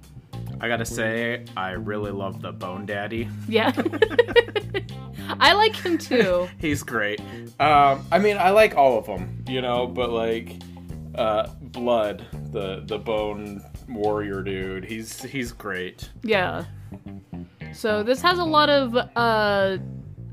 i 0.61 0.69
gotta 0.69 0.85
say 0.85 1.45
i 1.57 1.71
really 1.71 2.13
love 2.13 2.41
the 2.41 2.53
bone 2.53 2.87
daddy 2.87 3.29
Yeah. 3.49 3.73
I 5.41 5.55
like 5.55 5.75
him 5.75 5.99
too. 5.99 6.49
he's 6.59 6.83
great 6.83 7.21
um 7.59 8.05
i 8.13 8.19
mean 8.19 8.37
i 8.37 8.51
like 8.51 8.77
all 8.77 8.99
of 8.99 9.07
them 9.07 9.43
you 9.49 9.61
know 9.61 9.87
but 9.87 10.11
like 10.11 10.53
uh 11.17 11.49
blood 11.63 12.25
the 12.53 12.83
the 12.87 12.99
bone 12.99 13.63
warrior 13.89 14.43
dude 14.43 14.85
he's 14.85 15.23
he's 15.23 15.53
great 15.53 16.11
Yeah. 16.23 16.65
So 17.73 18.03
this 18.03 18.21
has 18.23 18.39
a 18.39 18.45
lot 18.45 18.69
of 18.71 18.97
uh 19.17 19.79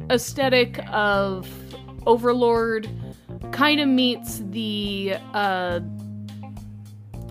aesthetic 0.10 0.79
of 0.91 1.48
Overlord 2.05 2.89
kind 3.51 3.79
of 3.79 3.88
meets 3.88 4.39
the 4.50 5.15
uh 5.34 5.79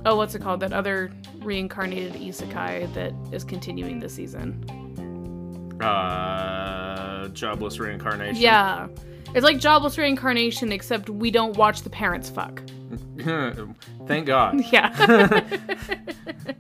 oh 0.07 0.17
what's 0.17 0.35
it 0.35 0.41
called 0.43 0.61
that 0.61 0.73
other 0.73 1.11
reincarnated 1.39 2.15
isekai 2.15 2.93
that 2.95 3.13
is 3.33 3.45
continuing 3.45 4.01
this 4.01 4.15
season. 4.15 4.65
uh 5.81 7.29
jobless 7.29 7.79
reincarnation 7.79 8.43
Yeah. 8.43 8.89
It's 9.35 9.45
like 9.45 9.59
jobless 9.59 9.97
reincarnation 9.97 10.73
except 10.73 11.09
we 11.09 11.31
don't 11.31 11.57
watch 11.57 11.83
the 11.83 11.91
parents 11.91 12.29
fuck. 12.31 12.63
thank 14.07 14.27
god 14.27 14.61
Yeah. 14.73 14.93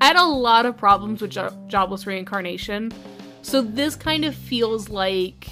I 0.00 0.06
had 0.06 0.16
a 0.16 0.24
lot 0.24 0.64
of 0.66 0.76
problems 0.76 1.20
with 1.20 1.32
jo- 1.32 1.64
jobless 1.68 2.06
reincarnation. 2.06 2.90
So 3.42 3.60
this 3.60 3.96
kind 3.96 4.24
of 4.24 4.34
feels 4.34 4.88
like 4.88 5.48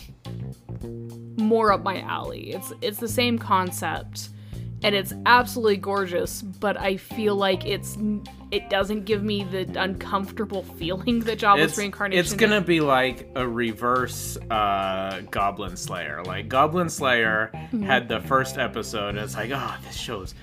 more 1.36 1.70
up 1.72 1.82
my 1.82 2.00
alley. 2.00 2.52
It's 2.52 2.72
it's 2.80 2.98
the 2.98 3.08
same 3.08 3.38
concept 3.38 4.30
and 4.82 4.94
it's 4.94 5.12
absolutely 5.26 5.76
gorgeous, 5.78 6.42
but 6.42 6.78
I 6.78 6.97
feel 6.97 7.35
like 7.37 7.66
it's 7.66 7.97
it 8.50 8.70
doesn't 8.70 9.04
give 9.04 9.23
me 9.23 9.44
the 9.44 9.70
uncomfortable 9.78 10.62
feeling 10.62 11.20
that 11.20 11.38
jobless 11.38 11.73
it's, 11.73 11.78
reincarnation 11.78 12.18
it's 12.18 12.32
gonna 12.32 12.61
be 12.62 12.80
like 12.80 13.28
a 13.35 13.47
reverse 13.47 14.38
uh, 14.50 15.20
Goblin 15.30 15.76
Slayer. 15.76 16.23
Like 16.25 16.49
Goblin 16.49 16.88
Slayer 16.88 17.50
Mm-hmm. 17.52 17.82
had 17.82 18.08
the 18.08 18.20
first 18.20 18.56
episode, 18.56 19.11
and 19.11 19.18
it's 19.18 19.35
like, 19.35 19.50
oh, 19.52 19.75
this 19.85 19.94
show's 19.97 20.35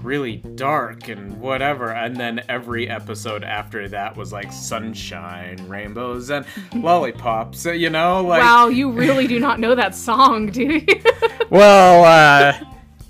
really 0.00 0.36
dark 0.36 1.08
and 1.08 1.38
whatever. 1.38 1.92
And 1.92 2.16
then 2.16 2.42
every 2.48 2.88
episode 2.88 3.44
after 3.44 3.88
that 3.88 4.16
was 4.16 4.32
like 4.32 4.50
sunshine, 4.52 5.58
rainbows, 5.68 6.30
and 6.30 6.46
lollipops. 6.74 7.66
You 7.66 7.90
know, 7.90 8.22
like 8.22 8.40
Wow, 8.42 8.68
you 8.68 8.90
really 8.90 9.26
do 9.26 9.38
not 9.38 9.60
know 9.60 9.74
that 9.74 9.94
song, 9.94 10.46
do 10.50 10.62
you? 10.62 10.86
well, 11.50 12.04
uh, 12.04 12.58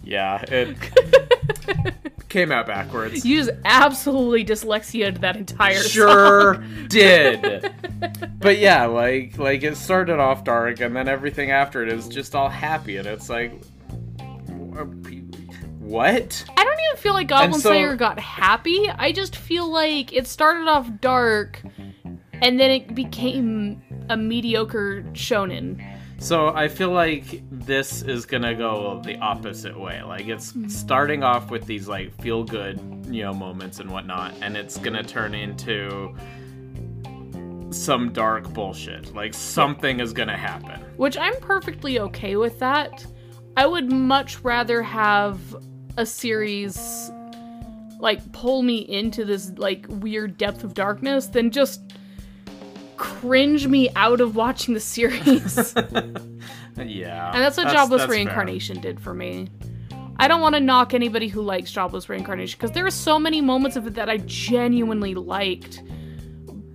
yeah, 0.02 0.42
it 0.48 0.76
came 2.28 2.50
out 2.50 2.66
backwards. 2.66 3.24
you 3.26 3.36
just 3.44 3.50
absolutely 3.64 4.44
dyslexiaed 4.44 5.20
that 5.20 5.36
entire 5.36 5.74
song. 5.76 5.90
sure 5.90 6.64
did 6.88 7.70
but 8.38 8.56
yeah 8.58 8.86
like 8.86 9.36
like 9.36 9.62
it 9.62 9.76
started 9.76 10.18
off 10.18 10.42
dark 10.42 10.80
and 10.80 10.96
then 10.96 11.08
everything 11.08 11.50
after 11.50 11.82
it 11.82 11.92
is 11.92 12.08
just 12.08 12.34
all 12.34 12.48
happy 12.48 12.96
and 12.96 13.06
it's 13.06 13.28
like 13.28 13.52
what 15.80 16.44
I 16.56 16.64
don't 16.64 16.80
even 16.88 16.96
feel 16.96 17.12
like 17.12 17.28
Goblin 17.28 17.60
so- 17.60 17.68
Slayer 17.70 17.96
got 17.96 18.18
happy. 18.18 18.88
I 18.88 19.12
just 19.12 19.36
feel 19.36 19.70
like 19.70 20.12
it 20.12 20.26
started 20.26 20.68
off 20.68 20.88
dark 21.00 21.62
and 22.40 22.58
then 22.58 22.70
it 22.70 22.94
became 22.94 23.82
a 24.08 24.16
mediocre 24.16 25.02
shonen. 25.12 25.84
So 26.22 26.48
i 26.48 26.68
feel 26.68 26.90
like 26.90 27.42
this 27.66 28.02
is 28.02 28.26
gonna 28.26 28.54
go 28.54 29.00
the 29.04 29.16
opposite 29.18 29.78
way. 29.78 30.02
Like 30.02 30.26
it's 30.26 30.52
hmm. 30.52 30.68
starting 30.68 31.22
off 31.22 31.50
with 31.50 31.66
these 31.66 31.88
like 31.88 32.14
feel 32.20 32.44
good 32.44 32.80
you 33.08 33.22
know 33.22 33.32
moments 33.32 33.80
and 33.80 33.90
whatnot 33.90 34.34
and 34.40 34.56
it's 34.56 34.78
gonna 34.78 35.02
turn 35.02 35.34
into 35.34 36.14
some 37.70 38.12
dark 38.12 38.52
bullshit. 38.52 39.14
Like 39.14 39.32
something 39.34 40.00
is 40.00 40.12
gonna 40.12 40.36
happen. 40.36 40.80
Which 40.96 41.16
I'm 41.16 41.36
perfectly 41.36 41.98
okay 42.00 42.36
with 42.36 42.58
that. 42.58 43.06
I 43.56 43.66
would 43.66 43.90
much 43.90 44.40
rather 44.40 44.82
have 44.82 45.40
a 45.96 46.06
series 46.06 47.10
like 47.98 48.32
pull 48.32 48.62
me 48.62 48.78
into 48.78 49.24
this 49.24 49.52
like 49.56 49.86
weird 49.88 50.36
depth 50.36 50.64
of 50.64 50.74
darkness 50.74 51.28
than 51.28 51.50
just 51.50 51.92
cringe 53.02 53.66
me 53.66 53.90
out 53.96 54.20
of 54.20 54.36
watching 54.36 54.74
the 54.74 54.80
series. 54.80 55.74
yeah 56.76 57.32
And 57.32 57.42
that's 57.42 57.56
what 57.56 57.66
Jobless 57.68 58.02
that's 58.02 58.04
fair. 58.04 58.08
Reincarnation 58.08 58.80
did 58.80 59.00
for 59.00 59.12
me. 59.12 59.48
I 60.18 60.28
don't 60.28 60.40
want 60.40 60.54
to 60.54 60.60
knock 60.60 60.94
anybody 60.94 61.26
who 61.26 61.42
likes 61.42 61.72
Jobless 61.72 62.08
Reincarnation 62.08 62.56
because 62.58 62.70
there 62.72 62.86
are 62.86 62.90
so 62.92 63.18
many 63.18 63.40
moments 63.40 63.76
of 63.76 63.86
it 63.88 63.94
that 63.94 64.08
I 64.08 64.18
genuinely 64.18 65.14
liked. 65.16 65.82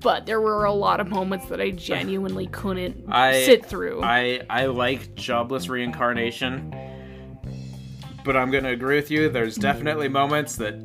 but 0.01 0.25
there 0.25 0.41
were 0.41 0.65
a 0.65 0.74
lot 0.74 1.00
of 1.00 1.07
moments 1.07 1.48
that 1.48 1.62
I 1.62 1.72
genuinely 1.72 2.48
couldn't 2.48 3.05
I- 3.10 3.43
sit 3.46 3.65
through. 3.65 4.01
I 4.03 4.41
I 4.50 4.65
like 4.65 5.15
jobless 5.15 5.69
reincarnation, 5.69 6.74
but 8.25 8.36
I'm 8.36 8.51
gonna 8.51 8.72
agree 8.72 8.98
with 8.98 9.10
you. 9.10 9.29
There's 9.29 9.55
definitely 9.55 10.10
moments 10.10 10.57
that 10.57 10.75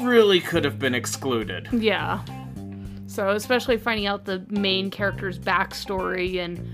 really 0.00 0.40
could 0.40 0.64
have 0.64 0.78
been 0.80 0.94
excluded. 0.94 1.68
Yeah. 1.72 2.20
So, 3.12 3.28
especially 3.28 3.76
finding 3.76 4.06
out 4.06 4.24
the 4.24 4.42
main 4.48 4.90
character's 4.90 5.38
backstory 5.38 6.38
and 6.38 6.66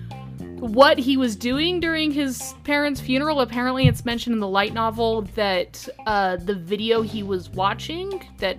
what 0.60 0.96
he 0.96 1.16
was 1.16 1.34
doing 1.34 1.80
during 1.80 2.12
his 2.12 2.54
parents' 2.62 3.00
funeral. 3.00 3.40
Apparently, 3.40 3.88
it's 3.88 4.04
mentioned 4.04 4.34
in 4.34 4.40
the 4.40 4.46
light 4.46 4.72
novel 4.72 5.22
that 5.34 5.88
uh, 6.06 6.36
the 6.36 6.54
video 6.54 7.02
he 7.02 7.24
was 7.24 7.50
watching, 7.50 8.24
that 8.38 8.58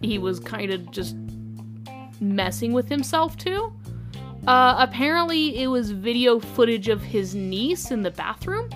he 0.00 0.18
was 0.18 0.38
kind 0.38 0.70
of 0.70 0.88
just 0.92 1.16
messing 2.20 2.72
with 2.72 2.88
himself 2.88 3.36
to. 3.38 3.72
Uh, 4.46 4.76
apparently, 4.78 5.60
it 5.60 5.66
was 5.66 5.90
video 5.90 6.38
footage 6.38 6.86
of 6.86 7.02
his 7.02 7.34
niece 7.34 7.90
in 7.90 8.02
the 8.02 8.12
bathroom. 8.12 8.70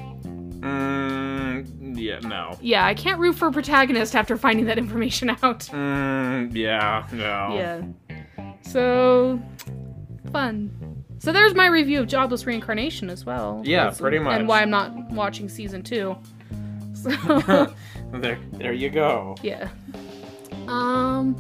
Mm, 0.65 1.95
yeah, 1.97 2.19
no. 2.21 2.57
Yeah, 2.61 2.85
I 2.87 2.95
can't 2.95 3.21
root 3.21 3.35
for 3.37 3.49
a 3.49 3.53
protagonist 3.53 4.15
after 4.17 4.37
finding 4.37 4.67
that 4.67 4.79
information 4.79 5.31
out. 5.43 5.61
Mm, 5.61 6.55
yeah, 6.55 7.07
no. 7.13 7.55
Yeah. 7.55 8.55
So 8.63 9.41
fun. 10.33 11.05
So 11.19 11.33
there's 11.33 11.55
my 11.55 11.67
review 11.67 12.01
of 12.01 12.07
Jobless 12.07 12.45
Reincarnation 12.47 13.09
as 13.11 13.25
well. 13.25 13.63
Yeah, 13.65 13.85
That's- 13.85 14.01
pretty 14.01 14.19
much. 14.19 14.39
And 14.39 14.49
why 14.49 14.63
I'm 14.63 14.71
not 14.71 14.95
watching 15.11 15.49
season 15.49 15.83
two. 15.83 16.17
So 16.95 17.11
there, 18.15 18.39
there 18.53 18.73
you 18.73 18.89
go. 18.89 19.35
yeah. 19.43 19.69
Um 20.69 21.35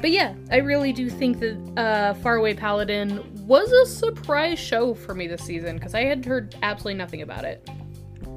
but 0.00 0.10
yeah, 0.10 0.34
I 0.50 0.58
really 0.58 0.92
do 0.92 1.10
think 1.10 1.40
that 1.40 1.56
uh 1.76 2.14
Faraway 2.14 2.54
Paladin 2.54 3.20
was 3.46 3.70
a 3.70 3.84
surprise 3.86 4.58
show 4.58 4.94
for 4.94 5.14
me 5.14 5.26
this 5.26 5.42
season 5.42 5.76
because 5.76 5.94
I 5.94 6.04
had 6.04 6.24
heard 6.24 6.54
absolutely 6.62 6.94
nothing 6.96 7.20
about 7.22 7.44
it. 7.44 7.68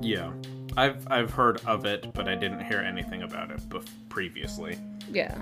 Yeah, 0.01 0.31
I've 0.75 1.05
I've 1.09 1.31
heard 1.31 1.61
of 1.65 1.85
it, 1.85 2.13
but 2.13 2.27
I 2.27 2.35
didn't 2.35 2.63
hear 2.63 2.79
anything 2.79 3.23
about 3.23 3.51
it 3.51 3.59
bef- 3.69 3.87
previously. 4.09 4.77
Yeah. 5.11 5.41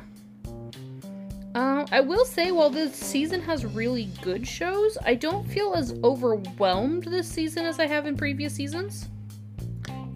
Uh, 1.55 1.85
I 1.89 2.01
will 2.01 2.25
say, 2.25 2.51
while 2.51 2.69
this 2.69 2.93
season 2.93 3.39
has 3.41 3.65
really 3.65 4.09
good 4.21 4.45
shows, 4.45 4.97
I 5.05 5.15
don't 5.15 5.47
feel 5.47 5.73
as 5.73 5.97
overwhelmed 6.03 7.05
this 7.05 7.29
season 7.29 7.65
as 7.65 7.79
I 7.79 7.87
have 7.87 8.05
in 8.05 8.17
previous 8.17 8.53
seasons. 8.53 9.07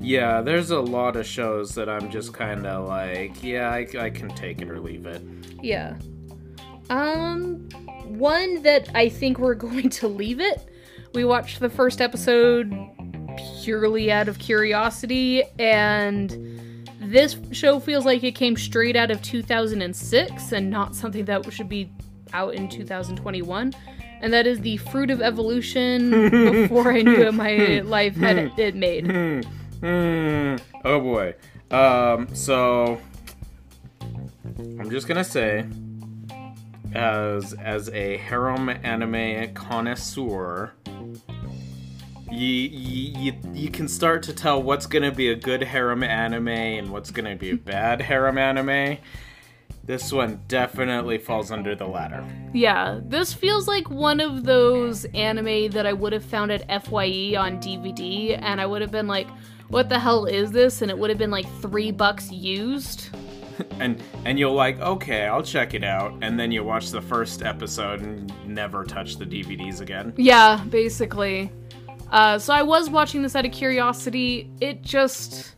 Yeah, 0.01 0.41
there's 0.41 0.71
a 0.71 0.79
lot 0.79 1.15
of 1.15 1.25
shows 1.25 1.73
that 1.75 1.87
I'm 1.87 2.09
just 2.09 2.33
kind 2.33 2.65
of 2.65 2.87
like, 2.87 3.41
yeah, 3.41 3.69
I, 3.69 3.87
I 3.97 4.09
can 4.09 4.29
take 4.29 4.61
it 4.61 4.69
or 4.69 4.79
leave 4.81 5.05
it. 5.05 5.21
Yeah. 5.61 5.95
Um, 6.89 7.69
one 8.05 8.61
that 8.63 8.89
I 8.93 9.07
think 9.07 9.39
we're 9.39 9.53
going 9.55 9.89
to 9.89 10.07
leave 10.09 10.41
it. 10.41 10.69
We 11.13 11.23
watched 11.23 11.61
the 11.61 11.69
first 11.69 12.01
episode 12.01 12.73
purely 13.69 14.11
out 14.11 14.27
of 14.27 14.39
curiosity, 14.39 15.43
and 15.59 16.31
this 16.99 17.37
show 17.51 17.79
feels 17.79 18.03
like 18.03 18.23
it 18.23 18.31
came 18.31 18.57
straight 18.57 18.95
out 18.95 19.11
of 19.11 19.21
2006 19.21 20.51
and 20.51 20.71
not 20.71 20.95
something 20.95 21.23
that 21.25 21.53
should 21.53 21.69
be 21.69 21.91
out 22.33 22.55
in 22.55 22.67
2021. 22.67 23.71
And 24.21 24.33
that 24.33 24.47
is 24.47 24.59
the 24.61 24.77
fruit 24.77 25.11
of 25.11 25.21
evolution 25.21 26.29
before 26.61 26.91
I 26.91 27.03
knew 27.03 27.27
it, 27.27 27.33
my 27.35 27.81
life 27.81 28.15
had 28.15 28.51
it 28.57 28.75
made. 28.75 29.45
Oh 29.81 30.99
boy. 30.99 31.35
Um. 31.71 32.33
So 32.35 32.99
I'm 34.57 34.89
just 34.89 35.07
gonna 35.07 35.23
say, 35.23 35.65
as 36.93 37.53
as 37.53 37.89
a 37.89 38.17
harem 38.17 38.69
anime 38.69 39.53
connoisseur, 39.53 40.73
you, 42.31 42.47
you 42.47 43.19
you 43.19 43.33
you 43.53 43.69
can 43.69 43.87
start 43.87 44.23
to 44.23 44.33
tell 44.33 44.61
what's 44.61 44.85
gonna 44.85 45.11
be 45.11 45.29
a 45.29 45.35
good 45.35 45.63
harem 45.63 46.03
anime 46.03 46.47
and 46.47 46.91
what's 46.91 47.11
gonna 47.11 47.35
be 47.35 47.51
a 47.51 47.55
bad 47.55 48.01
harem 48.01 48.37
anime. 48.37 48.97
This 49.83 50.11
one 50.13 50.41
definitely 50.47 51.17
falls 51.17 51.51
under 51.51 51.73
the 51.73 51.87
latter. 51.87 52.23
Yeah, 52.53 52.99
this 53.03 53.33
feels 53.33 53.67
like 53.67 53.89
one 53.89 54.19
of 54.19 54.43
those 54.43 55.05
anime 55.05 55.71
that 55.71 55.87
I 55.87 55.93
would 55.93 56.13
have 56.13 56.23
found 56.23 56.51
at 56.51 56.67
FYE 56.67 57.35
on 57.35 57.59
DVD, 57.59 58.37
and 58.39 58.61
I 58.61 58.67
would 58.67 58.83
have 58.83 58.91
been 58.91 59.07
like, 59.07 59.27
what 59.69 59.89
the 59.89 59.97
hell 59.97 60.25
is 60.25 60.51
this? 60.51 60.83
And 60.83 60.91
it 60.91 60.97
would 60.97 61.09
have 61.09 61.17
been 61.17 61.31
like 61.31 61.47
three 61.59 61.89
bucks 61.89 62.31
used. 62.31 63.09
and 63.79 64.01
and 64.25 64.39
you're 64.39 64.49
like 64.49 64.79
okay 64.79 65.25
i'll 65.25 65.43
check 65.43 65.73
it 65.73 65.83
out 65.83 66.13
and 66.21 66.39
then 66.39 66.49
you 66.49 66.63
watch 66.63 66.91
the 66.91 67.01
first 67.01 67.41
episode 67.41 67.99
and 67.99 68.31
never 68.47 68.85
touch 68.85 69.17
the 69.17 69.25
dvds 69.25 69.81
again 69.81 70.13
Yeah, 70.15 70.63
basically. 70.69 71.51
Uh, 72.11 72.39
so 72.39 72.53
I 72.53 72.63
was 72.63 72.89
watching 72.89 73.21
this 73.21 73.35
out 73.35 73.45
of 73.45 73.51
curiosity. 73.51 74.49
It 74.61 74.81
just. 74.81 75.55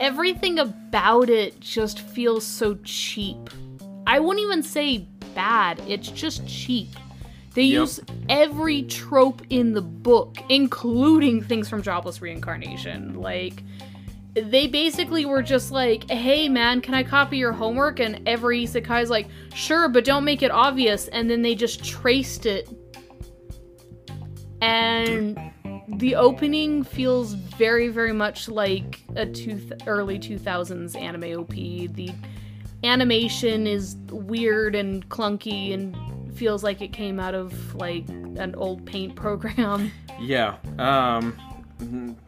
Everything 0.00 0.60
about 0.60 1.28
it 1.28 1.58
just 1.58 1.98
feels 2.00 2.46
so 2.46 2.76
cheap. 2.84 3.50
I 4.06 4.20
wouldn't 4.20 4.44
even 4.44 4.62
say 4.62 5.06
bad, 5.34 5.80
it's 5.88 6.08
just 6.08 6.46
cheap. 6.46 6.88
They 7.54 7.62
Yep. 7.64 7.80
use 7.80 8.00
every 8.28 8.82
trope 8.84 9.42
in 9.50 9.72
the 9.72 9.80
book, 9.82 10.36
including 10.48 11.42
things 11.42 11.68
from 11.68 11.82
Jobless 11.82 12.22
Reincarnation. 12.22 13.20
Like, 13.20 13.64
they 14.34 14.68
basically 14.68 15.26
were 15.26 15.42
just 15.42 15.72
like, 15.72 16.08
hey 16.08 16.48
man, 16.48 16.80
can 16.80 16.94
I 16.94 17.02
copy 17.02 17.38
your 17.38 17.50
homework? 17.52 17.98
And 17.98 18.20
every 18.28 18.64
isekai's 18.64 19.10
like, 19.10 19.26
sure, 19.52 19.88
but 19.88 20.04
don't 20.04 20.24
make 20.24 20.42
it 20.42 20.52
obvious. 20.52 21.08
And 21.08 21.28
then 21.28 21.42
they 21.42 21.56
just 21.56 21.82
traced 21.84 22.46
it. 22.46 22.68
And 24.60 25.38
the 25.96 26.14
opening 26.14 26.84
feels 26.84 27.32
very, 27.32 27.88
very 27.88 28.12
much 28.12 28.48
like 28.48 29.02
a 29.16 29.26
two 29.26 29.60
early 29.86 30.18
2000s 30.18 31.00
anime 31.00 31.40
OP. 31.40 31.50
The 31.50 32.12
animation 32.84 33.66
is 33.66 33.96
weird 34.10 34.74
and 34.74 35.08
clunky 35.08 35.74
and 35.74 35.96
feels 36.36 36.62
like 36.62 36.80
it 36.80 36.92
came 36.92 37.18
out 37.18 37.34
of 37.34 37.74
like 37.74 38.08
an 38.08 38.54
old 38.56 38.86
paint 38.86 39.16
program. 39.16 39.90
yeah 40.20 40.56
um 40.80 41.38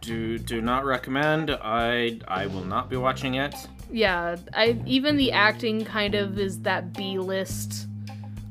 do 0.01 0.38
do 0.38 0.62
not 0.62 0.85
recommend 0.85 1.51
i 1.51 2.16
i 2.29 2.46
will 2.46 2.64
not 2.64 2.88
be 2.88 2.96
watching 2.96 3.35
it 3.35 3.53
yeah, 3.92 4.37
I 4.55 4.81
even 4.87 5.16
the 5.16 5.33
acting 5.33 5.85
kind 5.85 6.14
of 6.14 6.38
is 6.38 6.61
that 6.61 6.92
B 6.92 7.18
list 7.18 7.88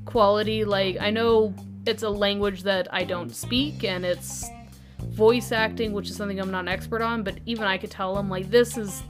quality. 0.05 0.65
Like 0.65 0.97
I 0.99 1.09
know 1.09 1.53
it's 1.85 2.03
a 2.03 2.09
language 2.09 2.63
that 2.63 2.87
I 2.93 3.03
don't 3.03 3.33
speak 3.33 3.83
and 3.83 4.05
it's 4.05 4.45
voice 5.19 5.51
acting, 5.51 5.91
which 5.91 6.09
is 6.09 6.15
something 6.15 6.39
I'm 6.39 6.49
not 6.49 6.61
an 6.61 6.69
expert 6.69 7.01
on, 7.01 7.23
but 7.23 7.37
even 7.45 7.65
I 7.65 7.77
could 7.77 7.91
tell 7.91 8.17
I'm 8.17 8.29
like 8.29 8.49
this 8.49 8.77
is 8.77 9.03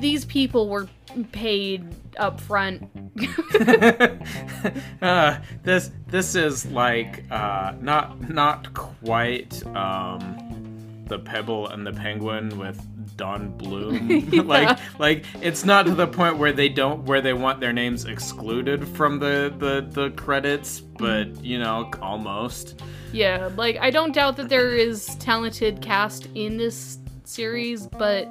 these 0.00 0.24
people 0.24 0.68
were 0.68 0.88
paid 1.32 1.94
up 2.16 2.40
front. 2.40 2.88
uh, 5.02 5.38
this 5.64 5.90
this 6.06 6.34
is 6.36 6.66
like 6.66 7.24
uh 7.30 7.74
not 7.80 8.30
not 8.30 8.72
quite 8.72 9.66
um 9.74 11.04
the 11.06 11.18
pebble 11.18 11.68
and 11.68 11.86
the 11.86 11.92
penguin 11.92 12.56
with 12.58 12.80
Don 13.16 13.56
Bluth. 13.58 14.46
like 14.46 14.78
like 14.98 15.24
it's 15.40 15.64
not 15.64 15.86
to 15.86 15.94
the 15.94 16.06
point 16.06 16.38
where 16.38 16.52
they 16.52 16.68
don't 16.68 17.04
where 17.04 17.20
they 17.20 17.32
want 17.32 17.60
their 17.60 17.72
names 17.72 18.04
excluded 18.04 18.86
from 18.86 19.18
the 19.18 19.52
the 19.58 19.86
the 19.88 20.10
credits, 20.10 20.80
but 20.80 21.44
you 21.44 21.58
know, 21.58 21.90
almost. 22.00 22.80
Yeah, 23.16 23.48
like 23.56 23.78
I 23.78 23.90
don't 23.90 24.12
doubt 24.12 24.36
that 24.36 24.50
there 24.50 24.74
is 24.76 25.16
talented 25.16 25.80
cast 25.80 26.28
in 26.34 26.58
this 26.58 26.98
series, 27.24 27.86
but 27.86 28.28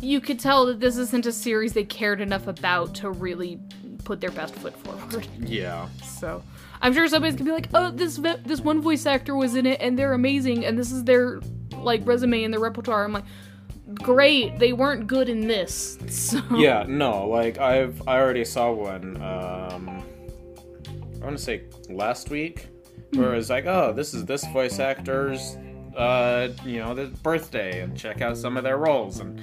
you 0.00 0.20
could 0.20 0.38
tell 0.38 0.66
that 0.66 0.80
this 0.80 0.98
isn't 0.98 1.24
a 1.24 1.32
series 1.32 1.72
they 1.72 1.84
cared 1.84 2.20
enough 2.20 2.46
about 2.46 2.94
to 2.96 3.10
really 3.10 3.58
put 4.04 4.20
their 4.20 4.30
best 4.32 4.54
foot 4.56 4.76
forward. 4.76 5.26
Yeah. 5.38 5.88
So 6.04 6.42
I'm 6.82 6.92
sure 6.92 7.08
somebody's 7.08 7.36
gonna 7.36 7.48
be 7.48 7.54
like, 7.54 7.68
"Oh, 7.72 7.90
this 7.90 8.18
ve- 8.18 8.42
this 8.44 8.60
one 8.60 8.82
voice 8.82 9.06
actor 9.06 9.34
was 9.34 9.54
in 9.54 9.64
it, 9.64 9.80
and 9.80 9.98
they're 9.98 10.12
amazing, 10.12 10.66
and 10.66 10.78
this 10.78 10.92
is 10.92 11.04
their 11.04 11.40
like 11.78 12.06
resume 12.06 12.44
and 12.44 12.52
their 12.52 12.60
repertoire." 12.60 13.04
I'm 13.04 13.14
like, 13.14 13.24
"Great, 13.94 14.58
they 14.58 14.74
weren't 14.74 15.06
good 15.06 15.30
in 15.30 15.46
this." 15.46 15.96
So 16.08 16.42
Yeah, 16.54 16.84
no, 16.86 17.26
like 17.28 17.56
I've 17.56 18.06
I 18.06 18.18
already 18.20 18.44
saw 18.44 18.72
one 18.72 19.16
um 19.22 20.02
I 21.20 21.24
want 21.24 21.38
to 21.38 21.42
say 21.42 21.62
last 21.88 22.28
week 22.28 22.69
where 23.14 23.34
it's 23.34 23.50
like, 23.50 23.66
"Oh, 23.66 23.92
this 23.92 24.14
is 24.14 24.24
this 24.24 24.44
voice 24.48 24.78
actor's 24.78 25.56
uh, 25.96 26.48
you 26.64 26.78
know, 26.78 26.94
the 26.94 27.06
birthday 27.06 27.80
and 27.82 27.96
check 27.98 28.20
out 28.20 28.36
some 28.36 28.56
of 28.56 28.64
their 28.64 28.78
roles." 28.78 29.20
And 29.20 29.40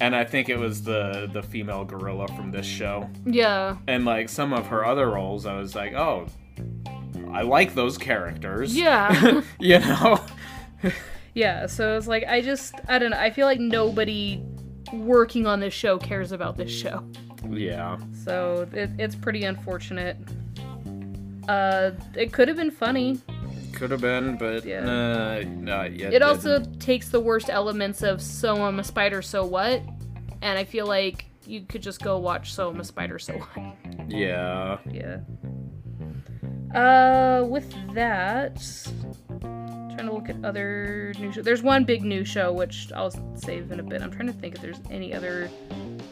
and 0.00 0.14
I 0.16 0.24
think 0.24 0.48
it 0.48 0.56
was 0.58 0.82
the 0.82 1.28
the 1.32 1.42
female 1.42 1.84
gorilla 1.84 2.28
from 2.28 2.50
this 2.50 2.66
show. 2.66 3.08
yeah, 3.26 3.76
And 3.86 4.04
like 4.04 4.28
some 4.28 4.52
of 4.52 4.66
her 4.68 4.84
other 4.84 5.08
roles, 5.10 5.46
I 5.46 5.54
was 5.58 5.74
like, 5.74 5.92
"Oh, 5.94 6.26
I 7.32 7.42
like 7.42 7.74
those 7.74 7.98
characters." 7.98 8.76
yeah, 8.76 9.42
you 9.58 9.78
know. 9.80 10.24
yeah. 11.34 11.66
So 11.66 11.96
it's 11.96 12.06
like 12.06 12.24
I 12.26 12.40
just 12.40 12.74
I 12.88 12.98
don't 12.98 13.10
know. 13.10 13.18
I 13.18 13.30
feel 13.30 13.46
like 13.46 13.60
nobody 13.60 14.42
working 14.92 15.46
on 15.46 15.60
this 15.60 15.74
show 15.74 15.98
cares 15.98 16.32
about 16.32 16.56
this 16.56 16.70
show. 16.70 17.04
yeah. 17.48 17.98
So 18.24 18.68
it, 18.72 18.90
it's 18.98 19.14
pretty 19.14 19.44
unfortunate. 19.44 20.16
Uh, 21.50 21.90
it 22.14 22.32
could 22.32 22.46
have 22.46 22.56
been 22.56 22.70
funny. 22.70 23.18
Could 23.72 23.90
have 23.90 24.00
been, 24.00 24.36
but 24.36 24.64
Yeah. 24.64 24.84
uh, 24.84 25.44
not 25.48 25.96
yet. 25.96 26.12
It 26.12 26.22
also 26.22 26.60
takes 26.78 27.08
the 27.08 27.18
worst 27.18 27.50
elements 27.50 28.02
of 28.02 28.22
So 28.22 28.62
I'm 28.64 28.78
a 28.78 28.84
Spider, 28.84 29.20
So 29.20 29.44
What? 29.44 29.82
And 30.42 30.58
I 30.58 30.64
feel 30.64 30.86
like 30.86 31.26
you 31.46 31.62
could 31.62 31.82
just 31.82 32.02
go 32.02 32.18
watch 32.18 32.54
So 32.54 32.70
I'm 32.70 32.78
a 32.78 32.84
Spider, 32.84 33.18
So 33.18 33.32
What? 33.34 33.74
Yeah. 34.08 34.78
Yeah. 34.88 35.18
Uh, 36.72 37.44
with 37.46 37.74
that, 37.94 38.62
trying 39.94 40.06
to 40.06 40.12
look 40.12 40.28
at 40.28 40.36
other 40.44 41.12
new 41.18 41.32
shows. 41.32 41.44
There's 41.44 41.62
one 41.62 41.84
big 41.84 42.02
new 42.02 42.24
show 42.24 42.52
which 42.52 42.90
I'll 42.94 43.10
save 43.36 43.70
in 43.72 43.80
a 43.80 43.82
bit. 43.82 44.02
I'm 44.02 44.10
trying 44.10 44.26
to 44.28 44.32
think 44.32 44.54
if 44.54 44.62
there's 44.62 44.80
any 44.90 45.14
other 45.14 45.50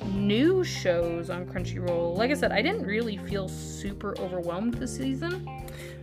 new 0.06 0.64
shows 0.64 1.30
on 1.30 1.46
Crunchyroll. 1.46 2.16
Like 2.16 2.30
I 2.30 2.34
said, 2.34 2.52
I 2.52 2.62
didn't 2.62 2.84
really 2.84 3.16
feel 3.18 3.48
super 3.48 4.18
overwhelmed 4.18 4.74
this 4.74 4.96
season. 4.96 5.48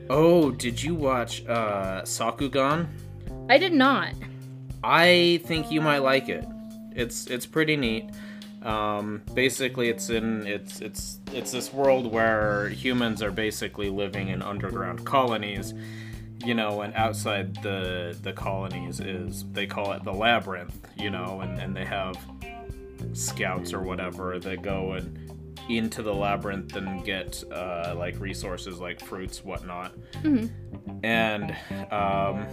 Oh, 0.10 0.52
did 0.52 0.82
you 0.82 0.96
watch 0.96 1.46
uh, 1.48 2.02
Sakugan? 2.04 2.88
I 3.50 3.58
did 3.58 3.74
not. 3.74 4.14
I 4.84 5.42
think 5.46 5.72
you 5.72 5.82
might 5.82 6.00
like 6.00 6.30
it. 6.30 6.46
It's 6.96 7.28
it's 7.28 7.46
pretty 7.46 7.76
neat. 7.76 8.10
Um, 8.62 9.22
basically, 9.34 9.90
it's 9.90 10.10
in 10.10 10.46
it's 10.48 10.82
it's 10.82 11.20
it's 11.34 11.52
this 11.52 11.74
world 11.74 12.12
where 12.12 12.70
humans 12.70 13.22
are 13.22 13.32
basically 13.32 13.90
living 13.90 14.30
in 14.30 14.42
underground 14.42 15.06
colonies. 15.06 15.74
You 16.46 16.54
know, 16.54 16.82
and 16.82 16.94
outside 16.94 17.56
the 17.64 18.18
the 18.22 18.32
colonies 18.32 19.00
is 19.00 19.46
they 19.52 19.66
call 19.66 19.94
it 19.94 20.04
the 20.04 20.14
labyrinth. 20.14 20.88
You 20.96 21.10
know, 21.10 21.42
and 21.42 21.60
and 21.60 21.76
they 21.76 21.86
have 21.86 22.18
scouts 23.14 23.74
or 23.74 23.82
whatever 23.82 24.40
that 24.40 24.62
go 24.62 24.94
and 24.94 25.20
into 25.70 26.04
the 26.04 26.14
labyrinth 26.14 26.76
and 26.76 27.04
get 27.04 27.44
uh, 27.52 27.96
like 27.98 28.20
resources 28.20 28.80
like 28.80 29.00
fruits, 29.00 29.44
whatnot, 29.44 29.94
and 31.04 31.56
um, 31.92 32.46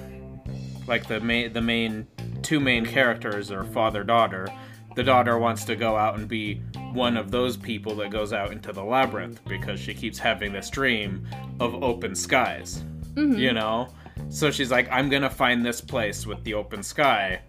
like 0.87 1.07
the 1.07 1.20
main 1.20 1.52
the 1.52 1.61
main 1.61 2.07
two 2.42 2.61
main 2.61 2.87
characters 2.87 3.50
are 3.50 3.64
father 3.64 4.05
daughter. 4.05 4.48
The 4.94 5.02
daughter 5.02 5.38
wants 5.38 5.64
to 5.64 5.76
go 5.76 5.96
out 5.96 6.18
and 6.18 6.28
be 6.28 6.57
one 6.92 7.16
of 7.16 7.31
those 7.31 7.57
people 7.57 7.94
that 7.96 8.11
goes 8.11 8.35
out 8.35 8.52
into 8.52 8.72
the 8.72 8.85
labyrinth 8.85 9.42
because 9.46 9.81
she 9.81 9.94
keeps 9.94 10.18
having 10.18 10.52
this 10.52 10.68
dream 10.68 11.26
of 11.61 11.83
open 11.83 12.14
skies. 12.14 12.85
You 13.16 13.22
mm-hmm. 13.22 13.55
know? 13.55 13.88
So 14.29 14.51
she's 14.51 14.70
like, 14.70 14.90
I'm 14.90 15.09
gonna 15.09 15.31
find 15.31 15.64
this 15.64 15.81
place 15.81 16.27
with 16.27 16.42
the 16.44 16.55
open 16.55 16.83
sky. 16.83 17.40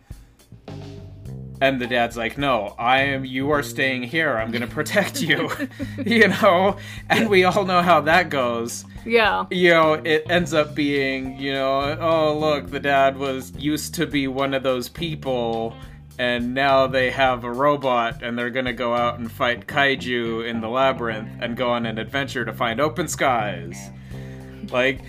And 1.62 1.80
the 1.80 1.88
dad's 1.88 2.18
like, 2.18 2.38
"No, 2.38 2.76
I 2.78 3.04
am. 3.04 3.24
You 3.24 3.52
are 3.52 3.64
staying 3.64 4.04
here. 4.04 4.38
I'm 4.38 4.52
gonna 4.52 4.68
protect 4.68 5.22
you." 5.22 5.50
you 6.06 6.28
know, 6.28 6.76
and 7.10 7.30
we 7.30 7.46
all 7.46 7.64
know 7.64 7.82
how 7.82 8.02
that 8.02 8.30
goes 8.30 8.84
Yeah. 9.06 9.46
you 9.50 9.70
know, 9.70 9.94
it 9.94 10.26
ends 10.30 10.54
up 10.54 10.76
being, 10.76 11.40
you 11.40 11.54
know, 11.54 11.98
oh, 12.02 12.38
look, 12.38 12.70
the 12.70 12.82
dad 12.82 13.18
was 13.18 13.54
used 13.56 13.96
to 13.96 14.06
be 14.06 14.28
one 14.28 14.54
of 14.54 14.64
those 14.64 14.90
people, 14.90 15.74
and 16.20 16.54
now 16.54 16.88
they 16.88 17.12
have 17.12 17.46
a 17.46 17.52
robot, 17.52 18.22
and 18.24 18.38
they're 18.38 18.50
gonna 18.50 18.74
go 18.74 18.94
out 18.94 19.20
and 19.20 19.32
fight 19.32 19.66
kaiju 19.66 20.46
in 20.46 20.60
the 20.60 20.68
labyrinth 20.70 21.30
and 21.40 21.56
go 21.56 21.70
on 21.70 21.86
an 21.86 21.98
adventure 21.98 22.44
to 22.44 22.52
find 22.52 22.82
open 22.82 23.08
skies. 23.08 23.90
Like, 24.70 25.02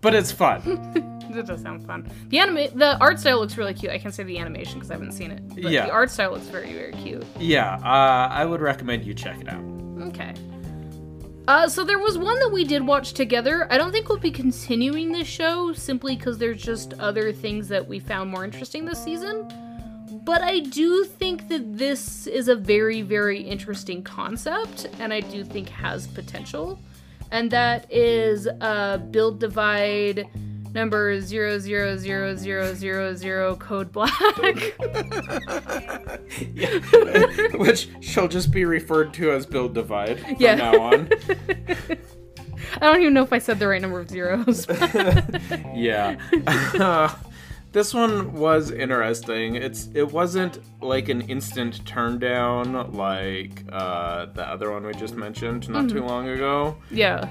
but 0.00 0.14
it's 0.14 0.32
fun. 0.32 1.04
That 1.28 1.46
does 1.46 1.60
sound 1.60 1.86
fun. 1.86 2.10
The 2.30 2.38
anime, 2.38 2.68
the 2.78 2.96
art 3.00 3.20
style 3.20 3.38
looks 3.38 3.58
really 3.58 3.74
cute. 3.74 3.92
I 3.92 3.98
can't 3.98 4.14
say 4.14 4.22
the 4.22 4.38
animation 4.38 4.76
because 4.76 4.90
I 4.90 4.94
haven't 4.94 5.12
seen 5.12 5.30
it. 5.30 5.46
But 5.50 5.58
Yeah. 5.70 5.84
The 5.84 5.92
art 5.92 6.10
style 6.10 6.32
looks 6.32 6.46
very, 6.46 6.72
very 6.72 6.92
cute. 6.94 7.22
yeah, 7.38 7.74
uh, 7.74 8.28
I 8.32 8.46
would 8.46 8.62
recommend 8.62 9.04
you 9.04 9.12
check 9.12 9.38
it 9.38 9.46
out. 9.46 9.62
Okay. 10.08 10.32
Uh, 11.46 11.68
so 11.68 11.84
there 11.84 11.98
was 11.98 12.16
one 12.16 12.38
that 12.40 12.50
we 12.50 12.64
did 12.64 12.86
watch 12.86 13.12
together. 13.12 13.70
I 13.70 13.78
don't 13.78 13.92
think 13.92 14.08
we'll 14.08 14.18
be 14.18 14.30
continuing 14.30 15.12
this 15.12 15.28
show 15.28 15.72
simply 15.74 16.16
because 16.16 16.38
there's 16.38 16.62
just 16.62 16.94
other 16.94 17.32
things 17.32 17.68
that 17.68 17.86
we 17.86 18.00
found 18.00 18.30
more 18.30 18.44
interesting 18.44 18.84
this 18.84 19.02
season. 19.02 19.46
But 20.24 20.42
I 20.42 20.60
do 20.60 21.04
think 21.04 21.48
that 21.48 21.76
this 21.78 22.26
is 22.26 22.48
a 22.48 22.54
very, 22.54 23.02
very 23.02 23.40
interesting 23.40 24.02
concept, 24.02 24.86
and 24.98 25.12
I 25.12 25.20
do 25.20 25.44
think 25.44 25.68
has 25.70 26.06
potential. 26.06 26.78
And 27.30 27.50
that 27.50 27.92
is 27.92 28.48
uh, 28.60 28.98
Build 29.10 29.40
Divide 29.40 30.26
number 30.74 31.20
zero 31.20 31.58
zero 31.58 31.96
zero 31.96 32.36
zero 32.36 32.74
zero 32.74 33.14
zero 33.14 33.56
code 33.56 33.90
black. 33.92 34.12
Which 37.58 37.88
she'll 38.00 38.28
just 38.28 38.50
be 38.50 38.64
referred 38.64 39.12
to 39.14 39.30
as 39.32 39.46
Build 39.46 39.74
Divide 39.74 40.20
from 40.20 40.36
Yeah. 40.38 40.54
now 40.56 40.80
on. 40.80 41.08
I 42.80 42.80
don't 42.80 43.00
even 43.00 43.14
know 43.14 43.22
if 43.22 43.32
I 43.32 43.38
said 43.38 43.58
the 43.58 43.66
right 43.68 43.80
number 43.80 44.00
of 44.00 44.10
zeros. 44.10 44.66
yeah. 45.74 46.16
This 47.72 47.92
one 47.94 48.32
was 48.32 48.70
interesting. 48.70 49.56
It's 49.56 49.88
it 49.94 50.10
wasn't 50.12 50.58
like 50.82 51.08
an 51.08 51.22
instant 51.22 51.84
turn 51.86 52.18
down 52.18 52.92
like 52.92 53.64
uh, 53.70 54.26
the 54.26 54.46
other 54.46 54.70
one 54.70 54.84
we 54.86 54.92
just 54.94 55.14
mentioned 55.16 55.68
not 55.68 55.88
too 55.88 56.02
long 56.04 56.28
ago. 56.28 56.76
yeah. 56.90 57.28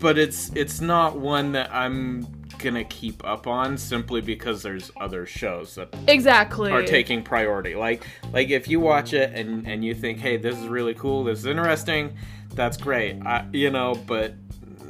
But 0.00 0.18
it's 0.18 0.50
it's 0.54 0.80
not 0.80 1.18
one 1.18 1.52
that 1.52 1.72
I'm 1.74 2.26
gonna 2.58 2.84
keep 2.84 3.24
up 3.26 3.46
on 3.46 3.78
simply 3.78 4.20
because 4.20 4.62
there's 4.62 4.90
other 5.00 5.24
shows 5.26 5.74
that 5.76 5.88
Exactly. 6.08 6.70
are 6.70 6.82
taking 6.82 7.22
priority. 7.22 7.74
Like 7.74 8.04
like 8.32 8.50
if 8.50 8.68
you 8.68 8.80
watch 8.80 9.12
it 9.14 9.32
and 9.34 9.66
and 9.66 9.84
you 9.84 9.94
think, 9.94 10.18
hey, 10.18 10.36
this 10.36 10.58
is 10.58 10.66
really 10.66 10.94
cool, 10.94 11.24
this 11.24 11.38
is 11.38 11.46
interesting, 11.46 12.14
that's 12.54 12.76
great. 12.76 13.16
I, 13.24 13.46
you 13.52 13.70
know, 13.70 13.94
but 14.06 14.34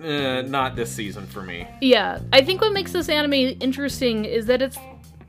uh, 0.04 0.42
not 0.42 0.76
this 0.76 0.92
season 0.92 1.26
for 1.26 1.42
me. 1.42 1.66
Yeah, 1.80 2.20
I 2.32 2.42
think 2.42 2.60
what 2.60 2.72
makes 2.72 2.92
this 2.92 3.08
anime 3.08 3.56
interesting 3.60 4.24
is 4.24 4.46
that 4.46 4.60
it's 4.60 4.78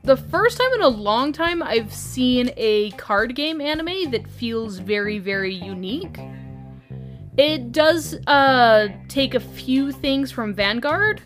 the 0.02 0.16
first 0.16 0.58
time 0.58 0.72
in 0.74 0.82
a 0.82 0.88
long 0.88 1.32
time 1.32 1.62
I've 1.62 1.92
seen 1.92 2.50
a 2.56 2.90
card 2.92 3.34
game 3.34 3.60
anime 3.60 4.10
that 4.12 4.28
feels 4.28 4.78
very, 4.78 5.18
very 5.18 5.54
unique. 5.54 6.18
It 7.36 7.72
does 7.72 8.14
uh, 8.26 8.88
take 9.08 9.34
a 9.34 9.40
few 9.40 9.92
things 9.92 10.30
from 10.30 10.54
Vanguard. 10.54 11.22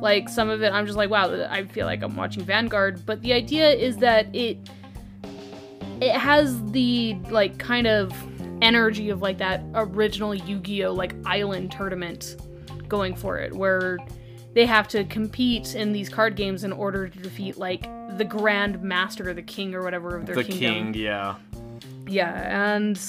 Like 0.00 0.28
some 0.28 0.50
of 0.50 0.62
it, 0.62 0.72
I'm 0.72 0.84
just 0.84 0.98
like, 0.98 1.10
wow, 1.10 1.46
I 1.48 1.64
feel 1.64 1.86
like 1.86 2.02
I'm 2.02 2.16
watching 2.16 2.44
Vanguard. 2.44 3.06
But 3.06 3.22
the 3.22 3.32
idea 3.32 3.70
is 3.70 3.96
that 3.98 4.34
it 4.34 4.58
it 6.00 6.16
has 6.16 6.60
the 6.72 7.14
like 7.30 7.58
kind 7.58 7.86
of 7.86 8.12
energy 8.60 9.10
of 9.10 9.22
like 9.22 9.38
that 9.38 9.62
original 9.74 10.34
Yu-Gi-Oh 10.34 10.92
like 10.92 11.14
island 11.24 11.70
tournament 11.72 12.36
going 12.92 13.16
for 13.16 13.38
it 13.38 13.52
where 13.54 13.98
they 14.52 14.66
have 14.66 14.86
to 14.86 15.02
compete 15.04 15.74
in 15.74 15.92
these 15.92 16.10
card 16.10 16.36
games 16.36 16.62
in 16.62 16.72
order 16.72 17.08
to 17.08 17.18
defeat 17.18 17.56
like 17.56 17.82
the 18.18 18.24
grand 18.24 18.82
master 18.82 19.30
or 19.30 19.34
the 19.34 19.42
king 19.42 19.74
or 19.74 19.82
whatever 19.82 20.14
of 20.14 20.26
their 20.26 20.36
the 20.36 20.44
kingdom 20.44 20.92
king, 20.92 21.02
yeah. 21.02 21.36
yeah 22.06 22.74
and 22.76 23.00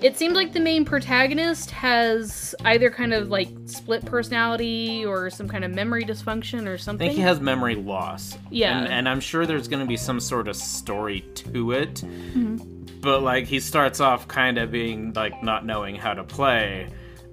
it 0.00 0.16
seems 0.16 0.34
like 0.34 0.52
the 0.52 0.60
main 0.60 0.84
protagonist 0.84 1.70
has 1.70 2.54
either 2.64 2.90
kind 2.90 3.12
of 3.12 3.28
like 3.28 3.48
split 3.66 4.04
personality 4.04 5.04
or 5.04 5.30
some 5.30 5.46
kind 5.46 5.64
of 5.64 5.72
memory 5.72 6.04
dysfunction 6.04 6.66
or 6.66 6.76
something. 6.76 7.06
I 7.06 7.10
think 7.10 7.18
he 7.18 7.22
has 7.22 7.40
memory 7.40 7.76
loss. 7.76 8.36
Yeah. 8.50 8.78
And, 8.78 8.88
and 8.88 9.08
I'm 9.08 9.20
sure 9.20 9.46
there's 9.46 9.68
going 9.68 9.80
to 9.80 9.86
be 9.86 9.96
some 9.96 10.18
sort 10.18 10.48
of 10.48 10.56
story 10.56 11.20
to 11.34 11.70
it. 11.72 11.94
Mm-hmm. 11.94 13.00
But, 13.00 13.22
like, 13.22 13.46
he 13.46 13.60
starts 13.60 14.00
off 14.00 14.26
kind 14.28 14.58
of 14.58 14.70
being, 14.70 15.12
like, 15.12 15.42
not 15.42 15.64
knowing 15.66 15.96
how 15.96 16.14
to 16.14 16.24
play. 16.24 16.88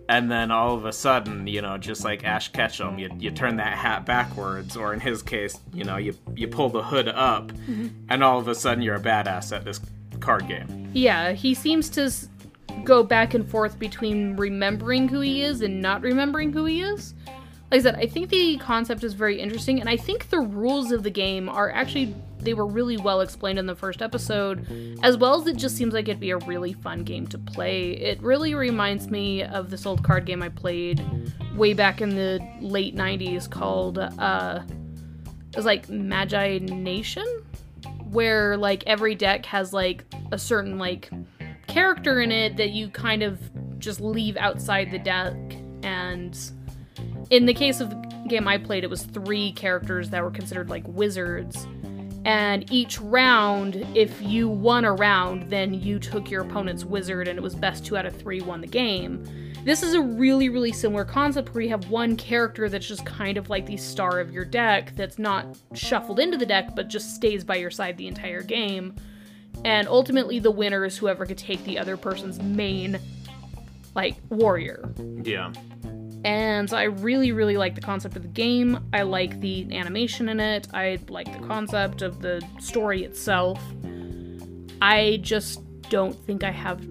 And 0.09 0.29
then 0.31 0.49
all 0.49 0.73
of 0.75 0.85
a 0.85 0.91
sudden, 0.91 1.45
you 1.45 1.61
know, 1.61 1.77
just 1.77 2.03
like 2.03 2.23
Ash 2.25 2.51
Ketchum, 2.51 2.97
you, 2.97 3.11
you 3.19 3.29
turn 3.29 3.57
that 3.57 3.77
hat 3.77 4.05
backwards, 4.07 4.75
or 4.75 4.91
in 4.91 4.99
his 4.99 5.21
case, 5.21 5.59
you 5.71 5.83
know, 5.83 5.97
you, 5.97 6.15
you 6.35 6.47
pull 6.47 6.69
the 6.69 6.81
hood 6.81 7.07
up, 7.07 7.51
Mm-hmm. 7.51 7.87
and 8.09 8.23
all 8.23 8.39
of 8.39 8.47
a 8.47 8.55
sudden 8.55 8.81
you're 8.83 8.95
a 8.95 8.99
badass 8.99 9.55
at 9.55 9.63
this 9.63 9.79
card 10.19 10.47
game. 10.47 10.89
Yeah, 10.93 11.33
he 11.33 11.53
seems 11.53 11.89
to 11.91 12.11
go 12.83 13.03
back 13.03 13.35
and 13.35 13.47
forth 13.47 13.77
between 13.77 14.35
remembering 14.35 15.07
who 15.07 15.19
he 15.21 15.43
is 15.43 15.61
and 15.61 15.79
not 15.81 16.01
remembering 16.01 16.53
who 16.53 16.65
he 16.65 16.81
is. 16.81 17.13
Like 17.69 17.81
I 17.81 17.83
said, 17.83 17.95
I 17.95 18.07
think 18.07 18.29
the 18.29 18.57
concept 18.57 19.03
is 19.03 19.13
very 19.13 19.39
interesting, 19.39 19.79
and 19.79 19.87
I 19.87 19.95
think 19.95 20.31
the 20.31 20.39
rules 20.39 20.91
of 20.91 21.03
the 21.03 21.11
game 21.11 21.47
are 21.49 21.69
actually 21.71 22.15
they 22.39 22.53
were 22.53 22.65
really 22.65 22.97
well 22.97 23.21
explained 23.21 23.59
in 23.59 23.65
the 23.65 23.75
first 23.75 24.01
episode, 24.01 24.97
as 25.03 25.17
well 25.17 25.39
as 25.39 25.47
it 25.47 25.57
just 25.57 25.75
seems 25.75 25.93
like 25.93 26.07
it'd 26.07 26.19
be 26.19 26.31
a 26.31 26.37
really 26.37 26.73
fun 26.73 27.03
game 27.03 27.27
to 27.27 27.37
play. 27.37 27.91
It 27.91 28.21
really 28.21 28.53
reminds 28.53 29.09
me 29.09 29.43
of 29.43 29.69
this 29.69 29.85
old 29.85 30.03
card 30.03 30.25
game 30.25 30.41
I 30.41 30.49
played 30.49 31.03
way 31.55 31.73
back 31.73 32.01
in 32.01 32.09
the 32.09 32.39
late 32.61 32.95
'90s 32.95 33.49
called 33.49 33.97
uh, 33.97 34.61
it 35.49 35.55
was 35.55 35.65
like 35.65 35.89
Magi 35.89 36.59
Nation, 36.59 37.25
where 38.11 38.57
like 38.57 38.83
every 38.85 39.15
deck 39.15 39.45
has 39.45 39.73
like 39.73 40.05
a 40.31 40.37
certain 40.37 40.77
like 40.77 41.09
character 41.67 42.21
in 42.21 42.31
it 42.31 42.57
that 42.57 42.71
you 42.71 42.89
kind 42.89 43.23
of 43.23 43.39
just 43.79 44.01
leave 44.01 44.35
outside 44.37 44.91
the 44.91 44.99
deck 44.99 45.33
and 45.83 46.51
in 47.29 47.45
the 47.45 47.53
case 47.53 47.79
of 47.79 47.89
the 47.89 48.25
game 48.27 48.47
I 48.47 48.57
played 48.57 48.83
it 48.83 48.89
was 48.89 49.03
three 49.03 49.51
characters 49.53 50.09
that 50.09 50.23
were 50.23 50.31
considered 50.31 50.69
like 50.69 50.83
wizards 50.87 51.67
and 52.25 52.71
each 52.71 52.99
round 52.99 53.75
if 53.95 54.21
you 54.21 54.47
won 54.47 54.85
a 54.85 54.93
round 54.93 55.49
then 55.49 55.73
you 55.73 55.99
took 55.99 56.29
your 56.29 56.41
opponent's 56.41 56.83
wizard 56.83 57.27
and 57.27 57.37
it 57.37 57.41
was 57.41 57.55
best 57.55 57.85
2 57.85 57.97
out 57.97 58.05
of 58.05 58.15
3 58.15 58.41
won 58.41 58.61
the 58.61 58.67
game 58.67 59.23
this 59.65 59.83
is 59.83 59.93
a 59.93 60.01
really, 60.01 60.47
really 60.47 60.71
similar 60.71 61.03
concept 61.03 61.53
where 61.53 61.61
you 61.61 61.69
have 61.69 61.89
one 61.89 62.15
character 62.15 62.69
that's 62.69 62.87
just 62.87 63.05
kind 63.05 63.37
of 63.37 63.49
like 63.49 63.65
the 63.65 63.75
star 63.75 64.19
of 64.19 64.31
your 64.31 64.45
deck 64.45 64.93
that's 64.95 65.19
not 65.19 65.57
shuffled 65.73 66.19
into 66.19 66.37
the 66.37 66.45
deck 66.45 66.75
but 66.75 66.87
just 66.87 67.13
stays 67.13 67.43
by 67.43 67.57
your 67.57 67.69
side 67.69 67.97
the 67.97 68.07
entire 68.07 68.41
game. 68.41 68.95
And 69.65 69.87
ultimately, 69.87 70.39
the 70.39 70.51
winner 70.51 70.85
is 70.85 70.97
whoever 70.97 71.25
could 71.25 71.37
take 71.37 71.61
the 71.65 71.77
other 71.77 71.97
person's 71.97 72.41
main, 72.41 72.97
like, 73.93 74.15
warrior. 74.29 74.93
Yeah. 75.23 75.51
And 76.25 76.69
so 76.69 76.77
I 76.77 76.83
really, 76.83 77.31
really 77.31 77.57
like 77.57 77.75
the 77.75 77.81
concept 77.81 78.15
of 78.15 78.23
the 78.23 78.27
game. 78.27 78.79
I 78.93 79.03
like 79.03 79.39
the 79.39 79.73
animation 79.75 80.29
in 80.29 80.39
it. 80.39 80.67
I 80.73 80.99
like 81.07 81.31
the 81.31 81.47
concept 81.47 82.01
of 82.01 82.21
the 82.21 82.45
story 82.59 83.03
itself. 83.03 83.61
I 84.81 85.19
just 85.21 85.61
don't 85.89 86.13
think 86.25 86.43
I 86.43 86.51
have 86.51 86.81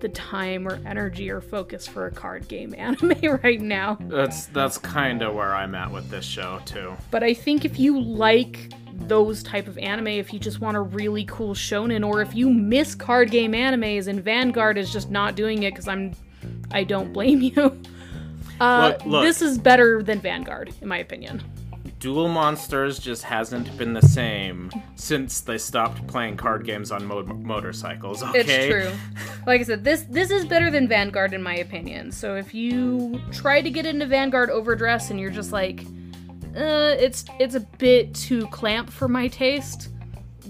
the 0.00 0.08
time 0.10 0.66
or 0.66 0.80
energy 0.86 1.28
or 1.30 1.40
focus 1.40 1.86
for 1.86 2.06
a 2.06 2.10
card 2.10 2.46
game 2.48 2.74
anime 2.78 3.40
right 3.42 3.60
now. 3.60 3.98
That's 4.00 4.46
that's 4.46 4.78
kind 4.78 5.22
of 5.22 5.34
where 5.34 5.54
I'm 5.54 5.74
at 5.74 5.90
with 5.90 6.08
this 6.10 6.24
show 6.24 6.60
too. 6.64 6.96
But 7.10 7.22
I 7.22 7.34
think 7.34 7.64
if 7.64 7.78
you 7.78 8.00
like 8.00 8.72
those 8.92 9.42
type 9.42 9.68
of 9.68 9.78
anime, 9.78 10.08
if 10.08 10.32
you 10.32 10.38
just 10.38 10.60
want 10.60 10.76
a 10.76 10.80
really 10.80 11.24
cool 11.24 11.54
shonen, 11.54 12.06
or 12.06 12.20
if 12.20 12.34
you 12.34 12.50
miss 12.50 12.94
card 12.94 13.30
game 13.30 13.52
animes 13.52 14.08
and 14.08 14.22
Vanguard 14.22 14.76
is 14.76 14.92
just 14.92 15.10
not 15.10 15.36
doing 15.36 15.62
it 15.62 15.72
because 15.72 15.88
I'm, 15.88 16.12
I 16.70 16.84
don't 16.84 17.12
blame 17.12 17.40
you. 17.56 17.80
Uh, 18.60 18.92
Look, 18.92 19.06
look. 19.06 19.24
This 19.24 19.42
is 19.42 19.58
better 19.58 20.02
than 20.02 20.20
Vanguard, 20.20 20.72
in 20.80 20.88
my 20.88 20.98
opinion. 20.98 21.42
Duel 22.00 22.28
Monsters 22.28 23.00
just 23.00 23.24
hasn't 23.24 23.76
been 23.76 23.92
the 23.92 24.02
same 24.02 24.70
since 24.94 25.40
they 25.40 25.58
stopped 25.58 26.06
playing 26.06 26.36
card 26.36 26.64
games 26.64 26.92
on 26.92 27.04
mo- 27.04 27.24
motorcycles. 27.24 28.22
Okay. 28.22 28.40
It's 28.40 28.66
true. 28.66 28.92
Like 29.46 29.62
I 29.62 29.64
said, 29.64 29.82
this 29.82 30.02
this 30.02 30.30
is 30.30 30.44
better 30.44 30.70
than 30.70 30.86
Vanguard 30.88 31.32
in 31.32 31.42
my 31.42 31.56
opinion. 31.56 32.12
So 32.12 32.36
if 32.36 32.52
you 32.54 33.18
try 33.32 33.62
to 33.62 33.70
get 33.70 33.86
into 33.86 34.04
Vanguard 34.06 34.50
Overdress 34.50 35.10
and 35.10 35.18
you're 35.18 35.30
just 35.30 35.52
like, 35.52 35.80
uh, 36.54 36.94
it's 36.98 37.24
it's 37.40 37.54
a 37.54 37.60
bit 37.60 38.14
too 38.14 38.46
clamp 38.48 38.90
for 38.90 39.08
my 39.08 39.26
taste, 39.26 39.88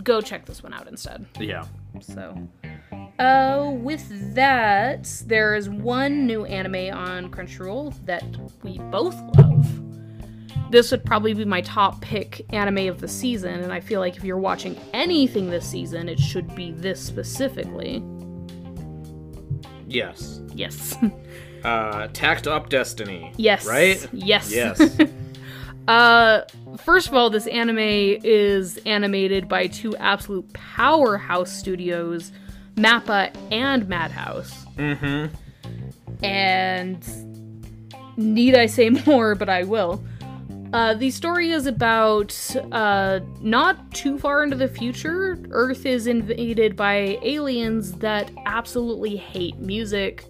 go 0.03 0.21
check 0.21 0.47
this 0.47 0.63
one 0.65 0.75
out 0.75 0.89
instead. 0.89 1.27
Yeah. 1.39 1.65
So, 2.01 2.37
uh, 3.19 3.71
with 3.75 4.35
that, 4.35 5.05
there 5.27 5.55
is 5.55 5.69
one 5.69 6.27
new 6.27 6.45
anime 6.45 6.97
on 6.97 7.31
Crunchyroll 7.31 7.95
that 8.07 8.25
we 8.63 8.79
both 8.79 9.17
love. 9.37 9.67
This 10.71 10.91
would 10.91 11.05
probably 11.05 11.33
be 11.33 11.45
my 11.47 11.63
top 11.63 12.01
pick 12.03 12.45
anime 12.53 12.89
of 12.89 13.01
the 13.01 13.09
season, 13.09 13.61
and 13.61 13.73
I 13.73 13.81
feel 13.81 14.01
like 14.01 14.17
if 14.17 14.25
you're 14.25 14.39
watching 14.39 14.79
anything 14.93 15.49
this 15.49 15.67
season, 15.67 16.09
it 16.09 16.21
should 16.21 16.55
be 16.55 16.73
this 16.73 17.01
specifically. 17.01 18.03
Yes. 19.87 20.41
Yes. 20.55 20.97
Uh, 21.65 22.07
Takt 22.13 22.47
Op 22.47 22.69
Destiny. 22.69 23.33
yes. 23.37 23.67
Right? 23.67 24.09
Yes. 24.13 24.53
Yes. 24.53 24.97
Uh, 25.89 26.43
first 26.85 27.09
of 27.09 27.15
all, 27.15 27.31
this 27.31 27.47
anime 27.47 27.79
is 27.79 28.77
animated 28.85 29.49
by 29.49 29.67
two 29.67 29.97
absolute 29.97 30.53
powerhouse 30.53 31.51
studios, 31.51 32.31
Mappa 32.79 33.35
and 33.51 33.89
Madhouse. 33.89 34.65
mm-hmm. 34.77 35.35
And 36.25 37.07
need 38.17 38.57
I 38.57 38.67
say 38.67 38.91
more, 39.07 39.35
but 39.35 39.49
I 39.49 39.65
will. 39.65 40.05
Uh, 40.73 40.93
the 40.95 41.11
story 41.11 41.51
is 41.51 41.67
about 41.67 42.37
uh, 42.73 43.21
not 43.41 43.91
too 43.93 44.19
far 44.19 44.43
into 44.43 44.57
the 44.57 44.69
future. 44.69 45.39
Earth 45.51 45.87
is 45.87 46.07
invaded 46.07 46.77
by 46.77 47.19
aliens 47.23 47.93
that 47.95 48.31
absolutely 48.45 49.17
hate 49.17 49.59
music 49.59 50.27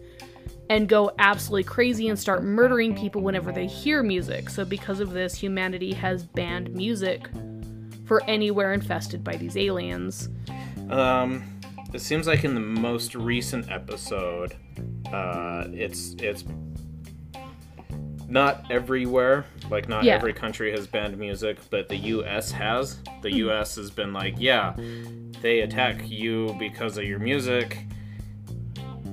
and 0.71 0.89
go 0.89 1.11
absolutely 1.19 1.65
crazy 1.65 2.09
and 2.09 2.19
start 2.19 2.45
murdering 2.45 2.95
people 2.95 3.21
whenever 3.23 3.51
they 3.51 3.67
hear 3.67 4.03
music. 4.03 4.49
So, 4.49 4.65
because 4.65 5.01
of 5.01 5.11
this, 5.11 5.35
humanity 5.35 5.93
has 5.95 6.23
banned 6.23 6.73
music 6.73 7.29
for 8.05 8.23
anywhere 8.25 8.73
infested 8.73 9.25
by 9.25 9.37
these 9.37 9.57
aliens. 9.57 10.29
Um, 10.89 11.58
it 11.95 12.01
seems 12.01 12.27
like 12.27 12.45
in 12.45 12.55
the 12.55 12.61
most 12.61 13.15
recent 13.15 13.71
episode, 13.71 14.55
uh, 15.13 15.65
it's 15.73 16.15
it's 16.19 16.45
not 18.29 18.71
everywhere. 18.71 19.47
Like 19.71 19.89
not 19.89 20.05
Yeah. 20.05 20.15
every 20.17 20.33
country 20.35 20.71
has 20.73 20.87
banned 20.87 21.17
music, 21.19 21.57
but 21.71 21.89
the 21.89 21.97
U.S. 21.97 22.51
has. 22.53 22.99
The 23.23 23.31
Hmm. 23.31 23.37
U.S. 23.37 23.77
has 23.77 23.91
been 23.91 24.13
like, 24.13 24.35
yeah, 24.39 24.75
they 25.41 25.61
attack 25.61 26.03
you 26.09 26.55
because 26.59 26.99
of 26.99 27.05
your 27.05 27.19
music. 27.19 27.79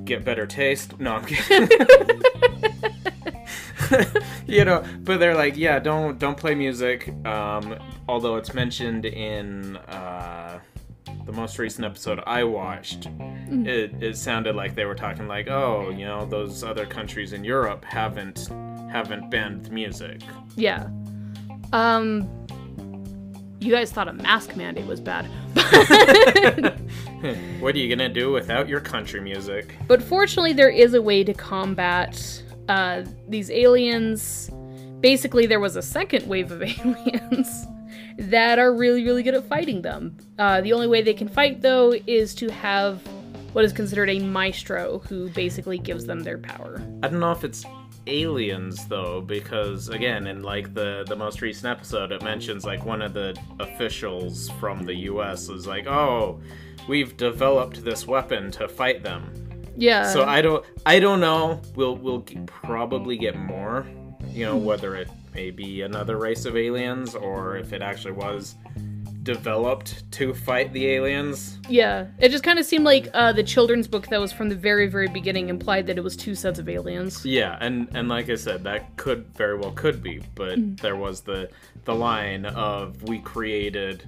Get 0.04 0.24
better 0.26 0.46
taste. 0.46 1.00
No, 1.00 1.16
I'm 1.16 1.26
kidding. 1.26 1.68
you 4.48 4.66
know, 4.66 4.84
but 5.02 5.20
they're 5.20 5.36
like, 5.36 5.56
yeah, 5.58 5.80
don't 5.80 6.20
don't 6.20 6.38
play 6.38 6.54
music. 6.56 7.08
Um, 7.26 7.78
although 8.08 8.36
it's 8.36 8.54
mentioned 8.54 9.06
in 9.06 9.78
uh, 9.78 10.60
the 11.26 11.32
most 11.32 11.58
recent 11.58 11.86
episode 11.86 12.22
I 12.28 12.44
watched, 12.44 13.10
it, 13.50 13.94
it 14.02 14.18
sounded 14.18 14.56
like 14.56 14.76
they 14.76 14.86
were 14.86 14.96
talking 14.96 15.28
like, 15.28 15.48
oh, 15.48 15.90
you 15.90 16.06
know, 16.06 16.26
those 16.26 16.64
other 16.64 16.86
countries 16.86 17.34
in 17.34 17.44
Europe 17.44 17.84
haven't 17.84 18.50
haven't 18.92 19.30
banned 19.30 19.72
music. 19.72 20.22
Yeah. 20.56 20.88
Um. 21.74 22.30
You 23.60 23.72
guys 23.72 23.92
thought 23.92 24.08
a 24.08 24.14
mask 24.14 24.56
mandate 24.56 24.86
was 24.86 25.02
bad. 25.02 25.26
what 27.60 27.74
are 27.74 27.78
you 27.78 27.90
gonna 27.90 28.10
do 28.10 28.32
without 28.32 28.70
your 28.70 28.80
country 28.80 29.20
music? 29.20 29.76
But 29.88 30.04
fortunately, 30.04 30.54
there 30.54 30.70
is 30.70 30.94
a 30.94 31.02
way 31.02 31.24
to 31.24 31.34
combat 31.34 32.44
uh, 32.70 33.04
these 33.28 33.50
aliens. 33.50 34.52
Basically, 35.00 35.48
there 35.48 35.60
was 35.60 35.76
a 35.76 35.82
second 35.82 36.28
wave 36.28 36.52
of 36.52 36.62
aliens 36.62 37.66
that 38.18 38.60
are 38.60 38.74
really, 38.74 39.04
really 39.04 39.24
good 39.24 39.36
at 39.36 39.46
fighting 39.46 39.82
them. 39.82 40.16
Uh, 40.40 40.62
the 40.62 40.74
only 40.74 40.88
way 40.88 41.02
they 41.02 41.14
can 41.14 41.28
fight, 41.28 41.62
though, 41.62 41.94
is 42.08 42.34
to 42.36 42.50
have 42.52 43.02
what 43.54 43.64
is 43.64 43.72
considered 43.72 44.10
a 44.10 44.20
maestro 44.20 45.00
who 45.00 45.30
basically 45.30 45.78
gives 45.78 46.06
them 46.06 46.22
their 46.22 46.38
power. 46.38 46.82
I 47.04 47.08
don't 47.08 47.20
know 47.22 47.32
if 47.32 47.44
it's 47.44 47.66
aliens 48.08 48.86
though, 48.88 49.22
because 49.22 49.90
again, 49.90 50.28
in 50.28 50.44
like 50.44 50.74
the 50.74 51.06
the 51.08 51.16
most 51.16 51.42
recent 51.42 51.66
episode, 51.66 52.12
it 52.12 52.22
mentions 52.22 52.66
like 52.66 52.86
one 52.86 53.02
of 53.02 53.14
the 53.14 53.36
officials 53.60 54.50
from 54.60 54.84
the 54.84 54.94
U.S. 54.94 55.50
is 55.50 55.66
like, 55.68 55.88
"Oh, 55.88 56.40
we've 56.88 57.16
developed 57.18 57.84
this 57.84 58.06
weapon 58.06 58.52
to 58.52 58.68
fight 58.68 59.04
them." 59.04 59.32
Yeah. 59.78 60.08
so 60.12 60.24
I 60.24 60.42
don't, 60.42 60.66
I 60.86 61.00
don't 61.00 61.20
know. 61.20 61.62
We'll 61.76 61.96
we'll 61.96 62.22
probably 62.46 63.18
get 63.18 63.38
more. 63.38 63.86
You 64.30 64.46
know, 64.46 64.58
whether 64.58 64.96
it 64.96 65.10
may 65.36 65.52
be 65.52 65.82
another 65.82 66.18
race 66.18 66.46
of 66.46 66.56
aliens 66.56 67.14
or 67.14 67.58
if 67.58 67.74
it 67.74 67.82
actually 67.82 68.14
was 68.14 68.56
developed 69.24 70.10
to 70.12 70.34
fight 70.34 70.72
the 70.72 70.86
aliens. 70.88 71.60
yeah. 71.68 72.06
It 72.20 72.30
just 72.30 72.44
kind 72.44 72.60
of 72.60 72.66
seemed 72.66 72.86
like 72.86 73.10
uh, 73.14 73.34
the 73.34 73.44
children's 73.44 73.88
book 73.88 74.08
that 74.08 74.20
was 74.20 74.32
from 74.32 74.50
the 74.50 74.56
very, 74.56 74.88
very 74.88 75.08
beginning 75.08 75.50
implied 75.50 75.88
that 75.88 75.98
it 75.98 76.04
was 76.04 76.16
two 76.16 76.36
sets 76.36 76.60
of 76.60 76.70
aliens. 76.70 77.26
Yeah, 77.26 77.58
and 77.60 77.90
and 77.96 78.08
like 78.08 78.30
I 78.30 78.36
said, 78.36 78.64
that 78.64 78.96
could 78.98 79.26
very 79.36 79.58
well 79.58 79.72
could 79.72 80.02
be, 80.02 80.22
but 80.36 80.78
there 80.78 80.96
was 80.96 81.22
the 81.22 81.50
the 81.86 81.96
line 81.96 82.46
of 82.46 83.02
we 83.04 83.20
created 83.20 84.08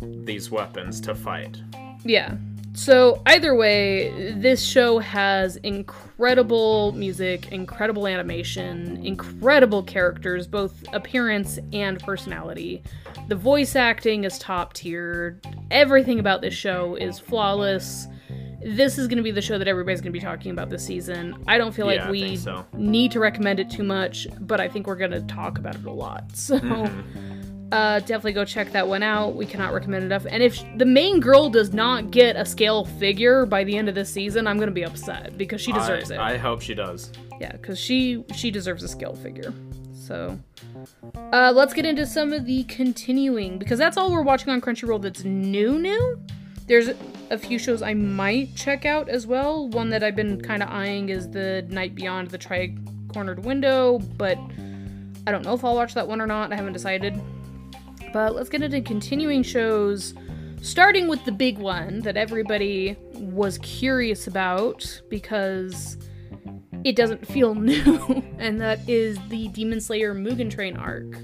these 0.00 0.50
weapons 0.50 1.00
to 1.02 1.14
fight. 1.14 1.60
Yeah. 2.04 2.36
So, 2.78 3.20
either 3.26 3.56
way, 3.56 4.32
this 4.34 4.64
show 4.64 5.00
has 5.00 5.56
incredible 5.56 6.92
music, 6.92 7.50
incredible 7.50 8.06
animation, 8.06 9.04
incredible 9.04 9.82
characters, 9.82 10.46
both 10.46 10.84
appearance 10.92 11.58
and 11.72 11.98
personality. 11.98 12.84
The 13.26 13.34
voice 13.34 13.74
acting 13.74 14.22
is 14.22 14.38
top 14.38 14.74
tier. 14.74 15.40
Everything 15.72 16.20
about 16.20 16.40
this 16.40 16.54
show 16.54 16.94
is 16.94 17.18
flawless. 17.18 18.06
This 18.64 18.96
is 18.96 19.08
going 19.08 19.16
to 19.18 19.24
be 19.24 19.32
the 19.32 19.42
show 19.42 19.58
that 19.58 19.66
everybody's 19.66 20.00
going 20.00 20.12
to 20.12 20.18
be 20.18 20.24
talking 20.24 20.52
about 20.52 20.70
this 20.70 20.84
season. 20.86 21.34
I 21.48 21.58
don't 21.58 21.72
feel 21.74 21.86
like 21.86 21.98
Yeah, 21.98 22.06
I 22.06 22.10
we 22.12 22.20
think 22.36 22.38
so. 22.40 22.64
need 22.74 23.10
to 23.10 23.18
recommend 23.18 23.58
it 23.58 23.70
too 23.70 23.82
much, 23.84 24.28
but 24.40 24.60
I 24.60 24.68
think 24.68 24.86
we're 24.86 24.94
going 24.96 25.10
to 25.10 25.22
talk 25.22 25.58
about 25.58 25.74
it 25.74 25.84
a 25.84 25.90
lot. 25.90 26.24
So, 26.34 26.58
Mm-hmm. 26.60 27.37
Uh, 27.72 28.00
definitely 28.00 28.32
go 28.32 28.44
check 28.44 28.72
that 28.72 28.86
one 28.86 29.02
out. 29.02 29.34
We 29.34 29.44
cannot 29.44 29.72
recommend 29.72 30.04
enough. 30.04 30.26
And 30.28 30.42
if 30.42 30.54
sh- 30.54 30.64
the 30.76 30.86
main 30.86 31.20
girl 31.20 31.50
does 31.50 31.72
not 31.72 32.10
get 32.10 32.36
a 32.36 32.44
scale 32.44 32.84
figure 32.84 33.44
by 33.44 33.64
the 33.64 33.76
end 33.76 33.88
of 33.88 33.94
this 33.94 34.10
season, 34.10 34.46
I'm 34.46 34.58
gonna 34.58 34.70
be 34.70 34.84
upset 34.84 35.36
because 35.36 35.60
she 35.60 35.72
deserves 35.72 36.10
I, 36.10 36.14
it. 36.14 36.20
I 36.20 36.36
hope 36.38 36.62
she 36.62 36.74
does. 36.74 37.12
yeah, 37.40 37.52
because 37.52 37.78
she 37.78 38.24
she 38.34 38.50
deserves 38.50 38.82
a 38.82 38.88
scale 38.88 39.14
figure. 39.14 39.52
So, 39.92 40.38
uh, 41.32 41.52
let's 41.54 41.74
get 41.74 41.84
into 41.84 42.06
some 42.06 42.32
of 42.32 42.46
the 42.46 42.64
continuing 42.64 43.58
because 43.58 43.78
that's 43.78 43.98
all 43.98 44.10
we're 44.10 44.22
watching 44.22 44.48
on 44.48 44.62
Crunchyroll 44.62 45.02
that's 45.02 45.24
new. 45.24 45.78
New. 45.78 46.18
There's 46.66 46.90
a 47.30 47.36
few 47.38 47.58
shows 47.58 47.82
I 47.82 47.92
might 47.94 48.54
check 48.54 48.86
out 48.86 49.08
as 49.10 49.26
well. 49.26 49.68
One 49.68 49.90
that 49.90 50.02
I've 50.02 50.16
been 50.16 50.40
kind 50.40 50.62
of 50.62 50.70
eyeing 50.70 51.10
is 51.10 51.28
the 51.30 51.66
Night 51.68 51.94
Beyond 51.94 52.28
the 52.28 52.38
Tri-Cornered 52.38 53.44
Window, 53.44 53.98
but 54.16 54.38
I 55.26 55.30
don't 55.30 55.44
know 55.44 55.54
if 55.54 55.64
I'll 55.64 55.74
watch 55.74 55.94
that 55.94 56.08
one 56.08 56.20
or 56.20 56.26
not. 56.26 56.52
I 56.52 56.56
haven't 56.56 56.74
decided. 56.74 57.20
But 58.18 58.34
let's 58.34 58.48
get 58.48 58.62
into 58.64 58.80
continuing 58.80 59.44
shows, 59.44 60.12
starting 60.60 61.06
with 61.06 61.24
the 61.24 61.30
big 61.30 61.56
one 61.56 62.00
that 62.00 62.16
everybody 62.16 62.96
was 63.14 63.58
curious 63.58 64.26
about 64.26 65.02
because 65.08 65.96
it 66.82 66.96
doesn't 66.96 67.24
feel 67.24 67.54
new, 67.70 68.24
and 68.38 68.60
that 68.60 68.80
is 68.88 69.20
the 69.28 69.46
Demon 69.46 69.80
Slayer 69.80 70.16
Mugen 70.16 70.50
Train 70.50 70.76
arc. 70.76 71.16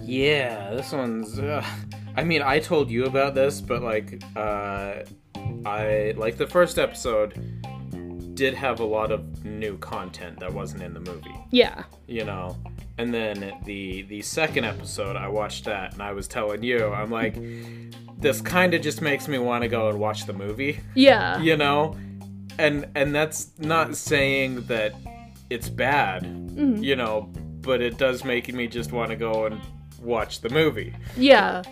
Yeah, 0.00 0.70
this 0.74 0.92
one's. 0.92 1.40
I 1.40 2.22
mean, 2.22 2.42
I 2.42 2.60
told 2.60 2.88
you 2.88 3.06
about 3.06 3.34
this, 3.34 3.60
but 3.60 3.82
like, 3.82 4.22
uh, 4.36 4.98
I 5.66 6.14
like 6.16 6.36
the 6.36 6.46
first 6.46 6.78
episode 6.78 7.34
did 8.38 8.54
have 8.54 8.78
a 8.78 8.84
lot 8.84 9.10
of 9.10 9.44
new 9.44 9.76
content 9.78 10.38
that 10.38 10.54
wasn't 10.54 10.80
in 10.80 10.94
the 10.94 11.00
movie. 11.00 11.34
Yeah. 11.50 11.82
You 12.06 12.24
know, 12.24 12.56
and 12.96 13.12
then 13.12 13.52
the 13.64 14.02
the 14.02 14.22
second 14.22 14.64
episode, 14.64 15.16
I 15.16 15.26
watched 15.26 15.64
that, 15.64 15.92
and 15.94 16.00
I 16.00 16.12
was 16.12 16.28
telling 16.28 16.62
you, 16.62 16.86
I'm 16.86 17.10
like, 17.10 17.36
this 18.16 18.40
kind 18.40 18.74
of 18.74 18.80
just 18.80 19.02
makes 19.02 19.26
me 19.26 19.38
want 19.38 19.62
to 19.62 19.68
go 19.68 19.88
and 19.88 19.98
watch 19.98 20.26
the 20.26 20.32
movie. 20.32 20.78
Yeah. 20.94 21.40
You 21.40 21.56
know, 21.56 21.96
and 22.58 22.86
and 22.94 23.12
that's 23.12 23.50
not 23.58 23.96
saying 23.96 24.66
that 24.66 24.94
it's 25.50 25.68
bad. 25.68 26.22
Mm-hmm. 26.22 26.80
You 26.80 26.94
know, 26.94 27.32
but 27.62 27.82
it 27.82 27.98
does 27.98 28.24
make 28.24 28.54
me 28.54 28.68
just 28.68 28.92
want 28.92 29.10
to 29.10 29.16
go 29.16 29.46
and 29.46 29.60
watch 30.00 30.42
the 30.42 30.50
movie. 30.50 30.94
Yeah. 31.16 31.64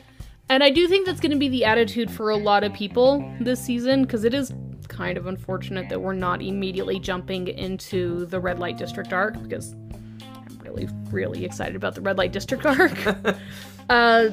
And 0.49 0.65
I 0.65 0.71
do 0.71 0.89
think 0.89 1.07
that's 1.07 1.21
going 1.21 1.31
to 1.31 1.39
be 1.39 1.49
the 1.49 1.65
attitude 1.65 2.11
for 2.11 2.31
a 2.31 2.37
lot 2.37 2.65
of 2.65 2.73
people 2.73 3.33
this 3.41 3.65
season 3.65 4.03
because 4.03 4.25
it 4.25 4.35
is 4.35 4.53
kind 4.97 5.19
of 5.19 5.27
unfortunate 5.27 5.89
that 5.89 6.01
we're 6.01 6.13
not 6.13 6.41
immediately 6.41 6.99
jumping 6.99 7.49
into 7.49 8.27
the 8.27 8.41
red 8.41 8.59
light 8.59 8.79
district 8.79 9.13
arc 9.13 9.41
because 9.43 9.73
I'm 9.73 10.59
really, 10.63 10.89
really 11.11 11.45
excited 11.45 11.77
about 11.77 11.95
the 11.95 12.01
red 12.01 12.19
light 12.19 12.33
district 12.33 12.65
arc. 12.67 13.07
uh, 13.91 14.31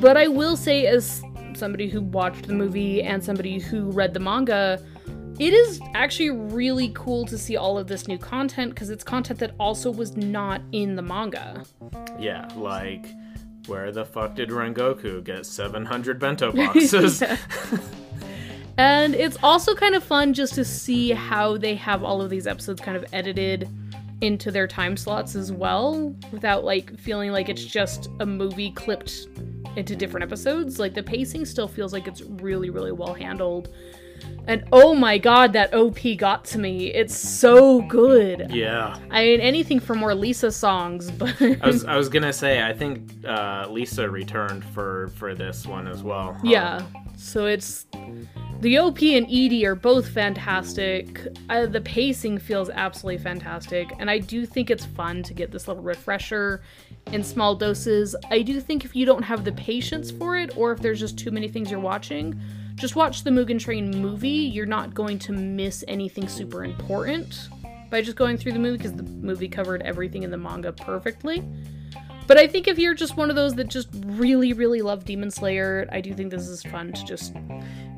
but 0.00 0.16
I 0.16 0.28
will 0.28 0.56
say, 0.56 0.86
as 0.86 1.22
somebody 1.54 1.88
who 1.88 2.02
watched 2.02 2.46
the 2.46 2.54
movie 2.54 3.02
and 3.02 3.22
somebody 3.22 3.58
who 3.58 3.90
read 3.90 4.14
the 4.14 4.20
manga, 4.20 4.80
it 5.38 5.54
is 5.54 5.80
actually 5.94 6.30
really 6.30 6.92
cool 6.94 7.24
to 7.26 7.38
see 7.38 7.56
all 7.56 7.78
of 7.78 7.86
this 7.86 8.06
new 8.06 8.18
content 8.18 8.70
because 8.70 8.90
it's 8.90 9.04
content 9.04 9.38
that 9.40 9.52
also 9.58 9.90
was 9.90 10.16
not 10.16 10.60
in 10.72 10.94
the 10.94 11.02
manga. 11.02 11.64
Yeah, 12.18 12.48
like 12.54 13.06
where 13.66 13.92
the 13.92 14.04
fuck 14.04 14.34
did 14.34 14.50
Rengoku 14.50 15.24
get 15.24 15.46
700 15.46 16.18
bento 16.18 16.52
boxes? 16.56 17.22
And 18.78 19.14
it's 19.14 19.36
also 19.42 19.74
kind 19.74 19.94
of 19.94 20.02
fun 20.02 20.34
just 20.34 20.54
to 20.54 20.64
see 20.64 21.10
how 21.10 21.56
they 21.56 21.74
have 21.74 22.02
all 22.02 22.22
of 22.22 22.30
these 22.30 22.46
episodes 22.46 22.80
kind 22.80 22.96
of 22.96 23.04
edited 23.12 23.68
into 24.20 24.50
their 24.50 24.66
time 24.66 24.96
slots 24.96 25.34
as 25.34 25.52
well 25.52 26.14
without 26.30 26.64
like 26.64 26.96
feeling 26.98 27.32
like 27.32 27.48
it's 27.48 27.64
just 27.64 28.08
a 28.20 28.26
movie 28.26 28.70
clipped 28.70 29.26
into 29.76 29.96
different 29.96 30.24
episodes. 30.24 30.78
Like 30.78 30.94
the 30.94 31.02
pacing 31.02 31.44
still 31.44 31.68
feels 31.68 31.92
like 31.92 32.06
it's 32.06 32.22
really, 32.22 32.70
really 32.70 32.92
well 32.92 33.14
handled. 33.14 33.68
And 34.46 34.64
oh 34.72 34.94
my 34.94 35.18
god, 35.18 35.52
that 35.52 35.72
OP 35.72 35.98
got 36.16 36.44
to 36.46 36.58
me. 36.58 36.92
It's 36.92 37.16
so 37.16 37.82
good. 37.82 38.50
yeah. 38.50 38.98
I 39.10 39.24
mean, 39.24 39.40
anything 39.40 39.78
for 39.78 39.94
more 39.94 40.14
Lisa 40.14 40.50
songs, 40.50 41.10
but 41.12 41.40
I 41.40 41.66
was 41.66 41.84
I 41.84 41.96
was 41.96 42.08
gonna 42.08 42.32
say 42.32 42.62
I 42.62 42.72
think 42.72 43.24
uh, 43.26 43.66
Lisa 43.70 44.08
returned 44.08 44.64
for 44.64 45.08
for 45.16 45.34
this 45.34 45.66
one 45.66 45.86
as 45.86 46.02
well. 46.02 46.38
Yeah. 46.42 46.82
So 47.16 47.46
it's 47.46 47.86
the 48.60 48.78
OP 48.78 49.02
and 49.02 49.26
ED 49.30 49.64
are 49.64 49.74
both 49.74 50.08
fantastic. 50.08 51.26
Uh, 51.48 51.66
the 51.66 51.80
pacing 51.80 52.38
feels 52.38 52.70
absolutely 52.70 53.22
fantastic, 53.22 53.92
and 53.98 54.10
I 54.10 54.18
do 54.18 54.46
think 54.46 54.70
it's 54.70 54.84
fun 54.84 55.22
to 55.24 55.34
get 55.34 55.50
this 55.50 55.68
little 55.68 55.82
refresher 55.82 56.62
in 57.12 57.22
small 57.22 57.54
doses. 57.54 58.16
I 58.30 58.42
do 58.42 58.60
think 58.60 58.84
if 58.84 58.96
you 58.96 59.04
don't 59.04 59.22
have 59.22 59.44
the 59.44 59.52
patience 59.52 60.10
for 60.10 60.36
it, 60.36 60.56
or 60.56 60.72
if 60.72 60.80
there's 60.80 61.00
just 61.00 61.18
too 61.18 61.30
many 61.30 61.48
things 61.48 61.70
you're 61.70 61.80
watching, 61.80 62.40
just 62.82 62.96
watch 62.96 63.22
the 63.22 63.30
Mugen 63.30 63.60
Train 63.60 63.96
movie. 64.02 64.28
You're 64.28 64.66
not 64.66 64.92
going 64.92 65.16
to 65.20 65.32
miss 65.32 65.84
anything 65.86 66.26
super 66.26 66.64
important 66.64 67.48
by 67.90 68.02
just 68.02 68.16
going 68.16 68.36
through 68.36 68.52
the 68.52 68.58
movie 68.58 68.76
because 68.76 68.92
the 68.94 69.04
movie 69.04 69.46
covered 69.46 69.82
everything 69.82 70.24
in 70.24 70.32
the 70.32 70.36
manga 70.36 70.72
perfectly. 70.72 71.44
But 72.26 72.38
I 72.38 72.48
think 72.48 72.66
if 72.66 72.80
you're 72.80 72.94
just 72.94 73.16
one 73.16 73.30
of 73.30 73.36
those 73.36 73.54
that 73.54 73.68
just 73.68 73.88
really, 74.04 74.52
really 74.52 74.82
love 74.82 75.04
Demon 75.04 75.30
Slayer, 75.30 75.88
I 75.92 76.00
do 76.00 76.12
think 76.12 76.32
this 76.32 76.48
is 76.48 76.60
fun 76.64 76.92
to 76.92 77.04
just 77.04 77.34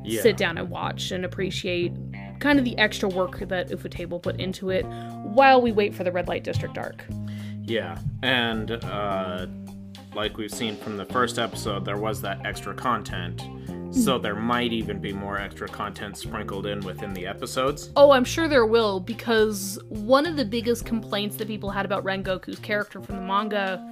Yeah. 0.03 0.21
sit 0.21 0.37
down 0.37 0.59
and 0.59 0.69
watch 0.69 1.09
and 1.11 1.25
appreciate 1.25 1.91
kind 2.39 2.59
of 2.59 2.65
the 2.65 2.77
extra 2.77 3.09
work 3.09 3.39
that 3.47 3.69
Ufotable 3.69 4.21
put 4.21 4.39
into 4.39 4.69
it 4.69 4.85
while 5.23 5.63
we 5.63 5.71
wait 5.71 5.95
for 5.95 6.03
the 6.03 6.11
Red 6.11 6.27
Light 6.27 6.43
District 6.43 6.77
arc. 6.77 7.03
Yeah, 7.63 7.97
and 8.21 8.69
uh, 8.71 9.47
like 10.15 10.37
we've 10.37 10.51
seen 10.51 10.77
from 10.77 10.97
the 10.97 11.05
first 11.05 11.37
episode, 11.37 11.85
there 11.85 11.97
was 11.97 12.21
that 12.21 12.45
extra 12.45 12.73
content. 12.73 13.37
Mm-hmm. 13.37 13.91
So 13.91 14.17
there 14.17 14.35
might 14.35 14.71
even 14.71 14.99
be 14.99 15.13
more 15.13 15.37
extra 15.37 15.67
content 15.67 16.17
sprinkled 16.17 16.65
in 16.65 16.79
within 16.81 17.13
the 17.13 17.27
episodes. 17.27 17.91
Oh, 17.95 18.11
I'm 18.11 18.23
sure 18.23 18.47
there 18.47 18.65
will, 18.65 18.99
because 18.99 19.77
one 19.89 20.25
of 20.25 20.37
the 20.37 20.45
biggest 20.45 20.85
complaints 20.85 21.35
that 21.37 21.47
people 21.47 21.69
had 21.69 21.85
about 21.85 22.03
Rengoku's 22.03 22.59
character 22.59 23.01
from 23.01 23.17
the 23.17 23.21
manga 23.21 23.83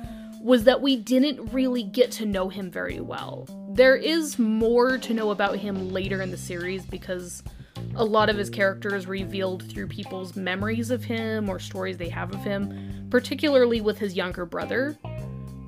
was 0.41 0.63
that 0.65 0.81
we 0.81 0.95
didn't 0.95 1.53
really 1.53 1.83
get 1.83 2.11
to 2.11 2.25
know 2.25 2.49
him 2.49 2.69
very 2.69 2.99
well. 2.99 3.47
There 3.73 3.95
is 3.95 4.37
more 4.37 4.97
to 4.97 5.13
know 5.13 5.31
about 5.31 5.57
him 5.57 5.89
later 5.89 6.21
in 6.21 6.31
the 6.31 6.37
series 6.37 6.85
because 6.85 7.43
a 7.95 8.03
lot 8.03 8.29
of 8.29 8.37
his 8.37 8.49
character 8.49 8.95
is 8.95 9.07
revealed 9.07 9.69
through 9.69 9.87
people's 9.87 10.35
memories 10.35 10.91
of 10.91 11.03
him 11.03 11.49
or 11.49 11.59
stories 11.59 11.97
they 11.97 12.09
have 12.09 12.33
of 12.33 12.43
him, 12.43 13.07
particularly 13.09 13.81
with 13.81 13.97
his 13.99 14.15
younger 14.15 14.45
brother. 14.45 14.97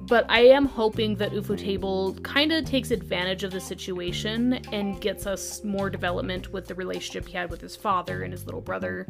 But 0.08 0.26
I 0.30 0.42
am 0.42 0.66
hoping 0.66 1.16
that 1.16 1.32
Ufotable 1.32 2.22
kind 2.24 2.52
of 2.52 2.66
takes 2.66 2.92
advantage 2.92 3.44
of 3.44 3.52
the 3.52 3.60
situation 3.60 4.54
and 4.72 5.00
gets 5.02 5.26
us 5.26 5.64
more 5.64 5.90
development 5.90 6.54
with 6.54 6.68
the 6.68 6.76
relationship 6.76 7.28
he 7.28 7.34
had 7.34 7.50
with 7.50 7.62
his 7.62 7.76
father 7.76 8.24
and 8.24 8.32
his 8.32 8.46
little 8.46 8.62
brother, 8.62 9.08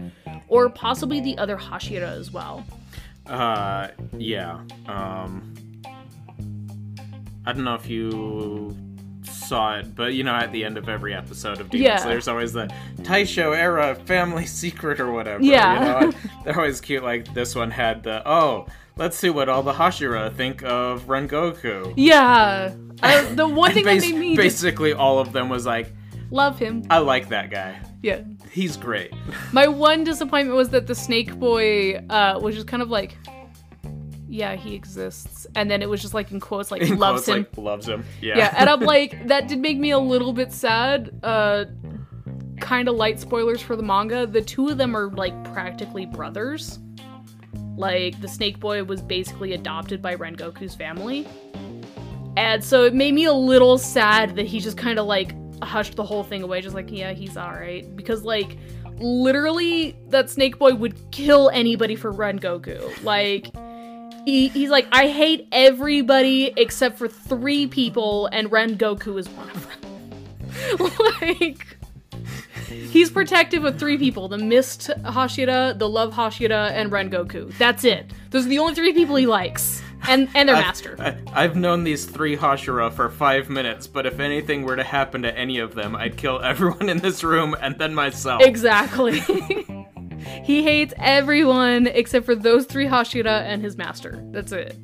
or 0.48 0.70
possibly 0.70 1.20
the 1.20 1.38
other 1.38 1.58
Hashira 1.58 2.18
as 2.18 2.32
well. 2.32 2.66
Uh, 3.28 3.90
yeah. 4.18 4.60
Um, 4.88 5.54
I 7.46 7.54
don't 7.54 7.64
know 7.64 7.76
if 7.76 7.88
you 7.88 8.76
saw 9.24 9.78
it, 9.78 9.96
but 9.96 10.14
you 10.14 10.24
know, 10.24 10.34
at 10.34 10.52
the 10.52 10.64
end 10.64 10.78
of 10.78 10.88
every 10.90 11.14
episode 11.14 11.60
of 11.60 11.70
Demon 11.70 11.86
Yeah. 11.86 11.98
Slayer, 11.98 12.14
there's 12.14 12.28
always 12.28 12.54
the 12.54 12.72
Taisho 13.02 13.56
era 13.56 13.96
family 13.96 14.46
secret 14.48 15.00
or 15.00 15.12
whatever. 15.12 15.44
Yeah. 15.44 16.00
You 16.02 16.08
know? 16.08 16.18
They're 16.44 16.56
always 16.56 16.82
cute. 16.82 17.04
Like 17.04 17.34
this 17.34 17.56
one 17.56 17.72
had 17.72 18.04
the 18.04 18.28
oh, 18.28 18.68
let's 18.98 19.18
see 19.18 19.30
what 19.30 19.50
all 19.50 19.64
the 19.64 19.74
Hashira 19.74 20.34
think 20.36 20.64
of 20.64 21.04
Rengoku. 21.08 21.94
Yeah, 21.96 22.74
I, 23.04 23.22
the 23.34 23.48
one 23.64 23.74
thing 23.74 23.84
Bas- 23.86 24.04
that 24.04 24.12
made 24.12 24.20
me 24.20 24.36
basically 24.36 24.94
all 24.94 25.20
of 25.20 25.32
them 25.34 25.50
was 25.50 25.66
like, 25.66 25.94
love 26.32 26.58
him. 26.60 26.84
I 26.90 27.00
like 27.00 27.30
that 27.30 27.50
guy. 27.52 27.80
Yeah. 28.02 28.22
He's 28.52 28.78
great. 28.78 29.12
My 29.52 29.68
one 29.68 30.04
disappointment 30.04 30.56
was 30.56 30.70
that 30.70 30.88
the 30.88 30.96
Snake 30.96 31.38
Boy 31.40 31.96
uh, 32.10 32.40
was 32.42 32.56
just 32.56 32.68
kind 32.68 32.82
of 32.84 32.90
like, 32.90 33.18
yeah, 34.28 34.56
he 34.56 34.76
exists, 34.76 35.48
and 35.56 35.70
then 35.70 35.82
it 35.82 35.90
was 35.90 36.02
just 36.02 36.14
like 36.14 36.32
in 36.32 36.40
quotes 36.40 36.72
like 36.72 36.82
In 36.84 36.98
loves 36.98 37.26
quotes, 37.26 37.28
him. 37.28 37.48
like 37.54 37.58
loves 37.58 37.88
him. 37.88 38.04
Yeah. 38.22 38.38
yeah 38.38 38.54
and 38.58 38.70
i'm 38.70 38.80
like 38.96 39.28
that 39.28 39.48
did 39.48 39.60
make 39.60 39.78
me 39.78 39.92
a 39.92 40.00
little 40.00 40.34
bit 40.34 40.52
sad 40.52 41.12
uh 41.24 41.66
kind 42.60 42.88
of 42.90 42.96
light 42.96 43.20
spoilers 43.20 43.62
for 43.62 43.76
the 43.76 43.84
manga 43.84 44.26
the 44.26 44.42
two 44.42 44.68
of 44.70 44.78
them 44.78 44.96
are 44.96 45.10
like 45.12 45.34
practically 45.54 46.06
brothers 46.06 46.80
like 47.78 48.20
the 48.22 48.28
snake 48.28 48.60
boy 48.60 48.84
was 48.84 49.02
basically 49.02 49.54
adopted 49.54 50.02
by 50.02 50.16
rengoku's 50.16 50.76
family. 50.76 51.28
And 52.38 52.64
so 52.64 52.84
it 52.84 52.94
made 52.94 53.14
me 53.14 53.26
a 53.26 53.34
little 53.34 53.78
sad 53.78 54.36
that 54.36 54.46
he 54.46 54.60
just 54.60 54.78
kind 54.78 55.00
of 55.00 55.06
like 55.06 55.34
hushed 55.64 55.96
the 55.96 56.04
whole 56.04 56.24
thing 56.24 56.44
away 56.44 56.62
just 56.62 56.76
like 56.76 56.92
yeah 56.92 57.14
he's 57.14 57.38
all 57.38 57.50
right 57.50 57.96
because 57.96 58.24
like 58.24 58.58
literally 59.00 59.98
that 60.10 60.30
snake 60.30 60.60
boy 60.60 60.74
would 60.74 60.96
kill 61.12 61.50
anybody 61.50 61.96
for 61.96 62.12
rengoku. 62.14 63.04
Like 63.04 63.48
he, 64.26 64.48
he's 64.50 64.70
like, 64.70 64.88
I 64.92 65.08
hate 65.08 65.48
everybody 65.52 66.52
except 66.58 66.98
for 66.98 67.08
three 67.08 67.68
people, 67.68 68.28
and 68.28 68.50
Rengoku 68.50 69.20
is 69.20 69.30
one 69.30 69.50
of 69.52 69.68
them. 69.70 70.92
like, 71.22 71.75
he's 72.68 73.10
protective 73.12 73.64
of 73.66 73.78
three 73.80 73.98
people: 73.98 74.28
the 74.28 74.38
Mist 74.38 74.90
Hashira, 75.04 75.78
the 75.78 75.88
Love 75.90 76.14
Hashira, 76.14 76.72
and 76.72 76.92
Rengoku. 76.92 77.56
That's 77.58 77.84
it. 77.84 78.12
Those 78.32 78.46
are 78.46 78.50
the 78.50 78.60
only 78.60 78.76
three 78.76 78.94
people 78.94 79.16
he 79.16 79.28
likes, 79.28 79.82
and 80.08 80.30
and 80.36 80.50
their 80.50 80.56
I've- 80.56 80.66
master. 80.66 80.96
I, 81.00 81.44
I've 81.44 81.56
known 81.56 81.84
these 81.84 82.06
three 82.06 82.36
Hashira 82.38 82.92
for 82.92 83.10
five 83.10 83.50
minutes, 83.50 83.88
but 83.88 84.06
if 84.06 84.20
anything 84.20 84.64
were 84.64 84.76
to 84.76 84.84
happen 84.84 85.22
to 85.24 85.38
any 85.38 85.60
of 85.60 85.76
them, 85.76 85.96
I'd 85.96 86.18
kill 86.18 86.40
everyone 86.44 86.90
in 86.90 87.00
this 87.00 87.24
room 87.24 87.56
and 87.62 87.78
then 87.78 87.94
myself. 87.94 88.42
Exactly. 88.44 89.20
he 90.44 90.64
hates 90.64 90.94
everyone 90.98 91.88
except 91.88 92.26
for 92.26 92.36
those 92.36 92.66
three 92.66 92.86
Hashira 92.88 93.42
and 93.44 93.62
his 93.62 93.78
master. 93.78 94.24
That's 94.32 94.52
it. 94.52 94.78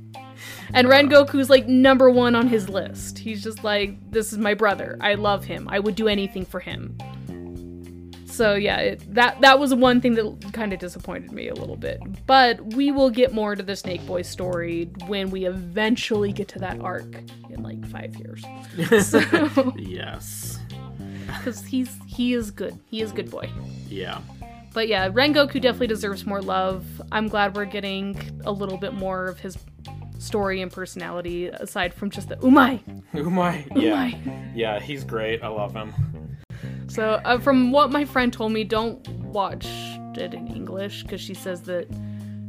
And 0.73 0.87
Rengoku's 0.87 1.49
like 1.49 1.67
number 1.67 2.09
one 2.09 2.33
on 2.33 2.47
his 2.47 2.69
list. 2.69 3.17
He's 3.17 3.43
just 3.43 3.61
like, 3.61 3.97
this 4.09 4.31
is 4.31 4.39
my 4.39 4.53
brother. 4.53 4.97
I 5.01 5.15
love 5.15 5.43
him. 5.43 5.67
I 5.69 5.79
would 5.79 5.95
do 5.95 6.07
anything 6.07 6.45
for 6.45 6.61
him. 6.61 6.97
So 8.41 8.55
yeah, 8.55 8.77
it, 8.77 9.13
that 9.13 9.39
that 9.41 9.59
was 9.59 9.71
one 9.71 10.01
thing 10.01 10.15
that 10.15 10.51
kind 10.51 10.73
of 10.73 10.79
disappointed 10.79 11.31
me 11.31 11.47
a 11.49 11.53
little 11.53 11.75
bit. 11.75 12.01
But 12.25 12.73
we 12.73 12.89
will 12.89 13.11
get 13.11 13.35
more 13.35 13.55
to 13.55 13.61
the 13.61 13.75
Snake 13.75 14.03
Boy 14.07 14.23
story 14.23 14.89
when 15.05 15.29
we 15.29 15.45
eventually 15.45 16.31
get 16.31 16.47
to 16.47 16.59
that 16.59 16.81
arc 16.81 17.05
in 17.51 17.61
like 17.61 17.87
five 17.89 18.15
years. 18.15 18.43
So, 19.03 19.21
yes. 19.77 20.57
because 21.27 21.63
he's 21.63 21.95
he 22.07 22.33
is 22.33 22.49
good. 22.49 22.79
He 22.89 23.01
is 23.01 23.11
good 23.11 23.29
boy. 23.29 23.47
Yeah. 23.87 24.21
But 24.73 24.87
yeah, 24.87 25.07
Rengoku 25.09 25.61
definitely 25.61 25.87
deserves 25.87 26.25
more 26.25 26.41
love. 26.41 26.83
I'm 27.11 27.27
glad 27.27 27.55
we're 27.55 27.65
getting 27.65 28.41
a 28.43 28.51
little 28.51 28.79
bit 28.79 28.95
more 28.95 29.27
of 29.27 29.39
his 29.39 29.55
story 30.17 30.63
and 30.63 30.71
personality 30.71 31.45
aside 31.45 31.93
from 31.93 32.09
just 32.09 32.29
the 32.29 32.37
umai. 32.37 32.81
Umai. 33.13 33.67
Yeah. 33.79 34.09
Umai. 34.09 34.51
Yeah, 34.55 34.79
he's 34.79 35.03
great. 35.03 35.43
I 35.43 35.47
love 35.47 35.75
him. 35.75 35.93
So, 36.91 37.21
uh, 37.23 37.39
from 37.39 37.71
what 37.71 37.89
my 37.89 38.03
friend 38.03 38.33
told 38.33 38.51
me, 38.51 38.65
don't 38.65 39.07
watch 39.07 39.65
it 40.17 40.33
in 40.33 40.47
English 40.47 41.03
because 41.03 41.21
she 41.21 41.33
says 41.33 41.61
that 41.61 41.87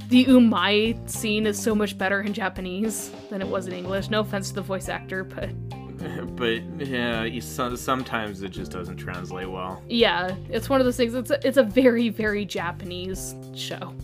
the 0.08 0.24
umai 0.24 1.08
scene 1.08 1.46
is 1.46 1.56
so 1.56 1.76
much 1.76 1.96
better 1.96 2.20
in 2.22 2.32
Japanese 2.32 3.12
than 3.30 3.40
it 3.40 3.46
was 3.46 3.68
in 3.68 3.72
English. 3.72 4.10
No 4.10 4.18
offense 4.18 4.48
to 4.48 4.56
the 4.56 4.62
voice 4.62 4.88
actor, 4.88 5.22
but 5.22 5.50
but 6.36 6.60
yeah, 6.84 7.22
you, 7.22 7.40
so, 7.40 7.76
sometimes 7.76 8.42
it 8.42 8.48
just 8.48 8.72
doesn't 8.72 8.96
translate 8.96 9.48
well. 9.48 9.80
yeah, 9.88 10.34
it's 10.50 10.68
one 10.68 10.80
of 10.80 10.86
those 10.86 10.96
things. 10.96 11.14
It's 11.14 11.30
a, 11.30 11.46
it's 11.46 11.56
a 11.56 11.62
very 11.62 12.08
very 12.08 12.44
Japanese 12.44 13.36
show. 13.54 13.94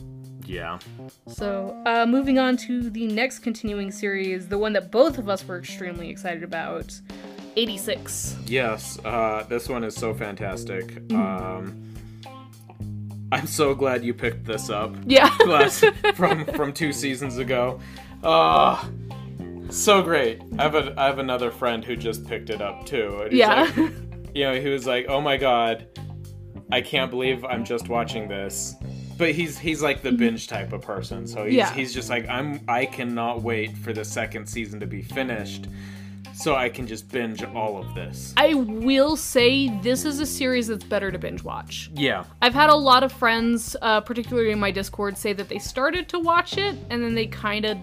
Yeah. 0.46 0.78
So, 1.26 1.82
uh, 1.84 2.06
moving 2.06 2.38
on 2.38 2.56
to 2.58 2.88
the 2.88 3.08
next 3.08 3.40
continuing 3.40 3.90
series, 3.90 4.46
the 4.46 4.56
one 4.56 4.72
that 4.74 4.92
both 4.92 5.18
of 5.18 5.28
us 5.28 5.44
were 5.44 5.58
extremely 5.58 6.08
excited 6.08 6.42
about, 6.42 6.98
86. 7.58 8.36
Yes, 8.46 8.98
uh, 9.04 9.44
this 9.48 9.68
one 9.68 9.82
is 9.82 9.94
so 9.96 10.14
fantastic. 10.14 11.06
Mm. 11.08 11.16
Um, 11.18 11.84
I'm 13.32 13.46
so 13.46 13.74
glad 13.74 14.04
you 14.04 14.14
picked 14.14 14.44
this 14.44 14.70
up. 14.70 14.94
Yeah. 15.04 15.36
Last, 15.46 15.84
from 16.14 16.44
from 16.46 16.72
two 16.72 16.92
seasons 16.92 17.36
ago. 17.38 17.80
Uh, 18.22 18.82
so 19.70 20.02
great. 20.02 20.40
I 20.58 20.62
have 20.62 20.74
a 20.76 20.94
I 20.96 21.06
have 21.06 21.18
another 21.18 21.50
friend 21.50 21.84
who 21.84 21.96
just 21.96 22.26
picked 22.26 22.48
it 22.48 22.62
up 22.62 22.86
too. 22.86 23.28
Yeah. 23.32 23.70
like- 23.76 23.92
you 24.34 24.44
know, 24.44 24.60
he 24.60 24.68
was 24.68 24.86
like, 24.86 25.06
"Oh 25.08 25.20
my 25.20 25.36
god, 25.36 25.88
I 26.70 26.80
can't 26.80 27.10
believe 27.10 27.44
I'm 27.44 27.64
just 27.64 27.88
watching 27.88 28.28
this." 28.28 28.76
But 29.18 29.32
he's 29.32 29.58
he's 29.58 29.82
like 29.82 30.00
the 30.02 30.12
binge 30.12 30.46
type 30.46 30.72
of 30.72 30.80
person, 30.80 31.26
so 31.26 31.44
he's 31.44 31.54
Yeah. 31.54 31.72
he's 31.74 31.92
just 31.92 32.08
like, 32.08 32.28
"I'm 32.28 32.60
I 32.68 32.86
cannot 32.86 33.42
wait 33.42 33.76
for 33.76 33.92
the 33.92 34.04
second 34.04 34.46
season 34.46 34.78
to 34.80 34.86
be 34.86 35.02
finished, 35.02 35.66
so 36.38 36.54
I 36.54 36.68
can 36.68 36.86
just 36.86 37.10
binge 37.10 37.42
all 37.42 37.78
of 37.78 37.94
this." 37.94 38.32
I 38.36 38.54
will 38.54 39.16
say 39.16 39.68
this 39.80 40.04
is 40.04 40.20
a 40.20 40.26
series 40.26 40.68
that's 40.68 40.84
better 40.84 41.10
to 41.10 41.18
binge 41.18 41.42
watch. 41.42 41.90
Yeah, 41.94 42.24
I've 42.40 42.54
had 42.54 42.70
a 42.70 42.76
lot 42.76 43.02
of 43.02 43.12
friends, 43.12 43.76
uh, 43.82 44.00
particularly 44.00 44.50
in 44.50 44.58
my 44.58 44.70
Discord, 44.70 45.18
say 45.18 45.32
that 45.32 45.48
they 45.48 45.58
started 45.58 46.08
to 46.10 46.18
watch 46.18 46.56
it 46.56 46.76
and 46.90 47.02
then 47.02 47.14
they 47.14 47.26
kind 47.26 47.64
of 47.64 47.78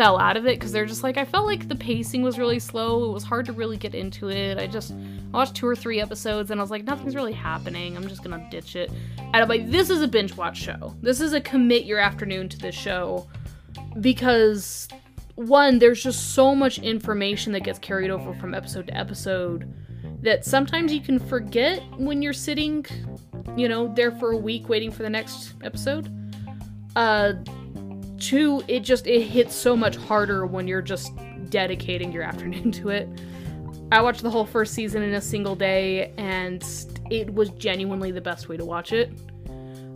fell 0.00 0.18
out 0.18 0.36
of 0.36 0.46
it 0.46 0.58
because 0.58 0.72
they're 0.72 0.86
just 0.86 1.02
like, 1.02 1.18
I 1.18 1.26
felt 1.26 1.44
like 1.44 1.68
the 1.68 1.74
pacing 1.74 2.22
was 2.22 2.38
really 2.38 2.58
slow. 2.58 3.10
It 3.10 3.12
was 3.12 3.22
hard 3.22 3.44
to 3.46 3.52
really 3.52 3.76
get 3.76 3.94
into 3.94 4.30
it. 4.30 4.56
I 4.56 4.66
just 4.66 4.94
watched 5.30 5.56
two 5.56 5.66
or 5.66 5.76
three 5.76 6.00
episodes 6.00 6.50
and 6.50 6.58
I 6.58 6.62
was 6.62 6.70
like, 6.70 6.84
nothing's 6.84 7.14
really 7.14 7.34
happening. 7.34 7.98
I'm 7.98 8.08
just 8.08 8.24
gonna 8.24 8.48
ditch 8.50 8.76
it. 8.76 8.90
And 9.18 9.36
I'm 9.36 9.48
like, 9.48 9.70
this 9.70 9.90
is 9.90 10.00
a 10.00 10.08
binge 10.08 10.34
watch 10.36 10.56
show. 10.56 10.94
This 11.02 11.20
is 11.20 11.34
a 11.34 11.40
commit 11.40 11.84
your 11.84 11.98
afternoon 11.98 12.48
to 12.48 12.58
this 12.58 12.74
show 12.74 13.28
because 14.00 14.88
one, 15.34 15.78
there's 15.78 16.02
just 16.02 16.34
so 16.34 16.54
much 16.54 16.78
information 16.78 17.52
that 17.52 17.60
gets 17.60 17.78
carried 17.78 18.10
over 18.10 18.34
from 18.34 18.54
episode 18.54 18.86
to 18.88 18.96
episode 18.96 19.72
that 20.22 20.44
sometimes 20.44 20.92
you 20.92 21.00
can 21.00 21.18
forget 21.18 21.82
when 21.98 22.22
you're 22.22 22.32
sitting, 22.32 22.84
you 23.56 23.68
know, 23.68 23.92
there 23.94 24.12
for 24.12 24.32
a 24.32 24.36
week 24.36 24.68
waiting 24.68 24.90
for 24.90 25.02
the 25.02 25.10
next 25.10 25.54
episode. 25.62 26.10
Uh, 26.96 27.34
two, 28.18 28.62
it 28.68 28.80
just 28.80 29.06
it 29.06 29.22
hits 29.22 29.54
so 29.54 29.76
much 29.76 29.96
harder 29.96 30.46
when 30.46 30.68
you're 30.68 30.82
just 30.82 31.12
dedicating 31.48 32.12
your 32.12 32.22
afternoon 32.30 32.70
to 32.72 32.90
it. 32.90 33.08
I 33.92 34.00
watched 34.02 34.22
the 34.22 34.30
whole 34.30 34.46
first 34.46 34.74
season 34.74 35.02
in 35.02 35.14
a 35.14 35.20
single 35.20 35.56
day, 35.56 36.12
and 36.16 36.64
it 37.10 37.32
was 37.34 37.50
genuinely 37.50 38.12
the 38.12 38.20
best 38.20 38.48
way 38.48 38.56
to 38.56 38.64
watch 38.64 38.92
it. 38.92 39.10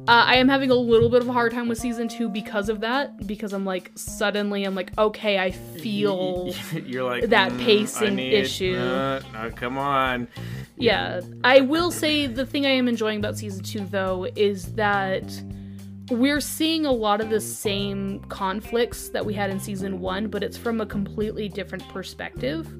Uh, 0.06 0.24
I 0.26 0.36
am 0.36 0.48
having 0.48 0.70
a 0.70 0.74
little 0.74 1.08
bit 1.08 1.22
of 1.22 1.28
a 1.28 1.32
hard 1.32 1.52
time 1.52 1.66
with 1.66 1.78
season 1.78 2.08
two 2.08 2.28
because 2.28 2.68
of 2.68 2.80
that. 2.80 3.26
Because 3.26 3.54
I'm 3.54 3.64
like, 3.64 3.90
suddenly, 3.94 4.64
I'm 4.64 4.74
like, 4.74 4.92
okay, 4.98 5.38
I 5.38 5.50
feel. 5.50 6.52
you're 6.84 7.04
like 7.04 7.30
that 7.30 7.52
"Mm, 7.52 7.58
pacing 7.60 8.18
issue." 8.18 8.76
uh, 8.76 9.22
uh, 9.34 9.50
come 9.50 9.78
on. 9.78 10.28
Yeah, 10.76 11.22
I 11.42 11.62
will 11.62 11.90
say 11.90 12.26
the 12.26 12.44
thing 12.44 12.66
I 12.66 12.70
am 12.70 12.86
enjoying 12.86 13.18
about 13.18 13.38
season 13.38 13.64
two, 13.64 13.86
though, 13.86 14.26
is 14.36 14.74
that 14.74 15.24
we're 16.10 16.40
seeing 16.40 16.84
a 16.84 16.92
lot 16.92 17.22
of 17.22 17.30
the 17.30 17.40
same 17.40 18.20
conflicts 18.24 19.08
that 19.08 19.24
we 19.24 19.32
had 19.32 19.48
in 19.48 19.58
season 19.58 20.00
one, 20.00 20.28
but 20.28 20.42
it's 20.42 20.58
from 20.58 20.82
a 20.82 20.86
completely 20.86 21.48
different 21.48 21.88
perspective. 21.88 22.70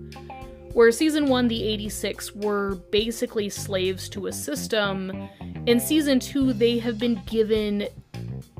Where 0.74 0.90
season 0.90 1.28
one, 1.28 1.46
the 1.46 1.62
86 1.62 2.34
were 2.34 2.74
basically 2.90 3.48
slaves 3.48 4.08
to 4.08 4.26
a 4.26 4.32
system. 4.32 5.28
In 5.66 5.78
season 5.78 6.18
two, 6.18 6.52
they 6.52 6.80
have 6.80 6.98
been 6.98 7.22
given 7.26 7.86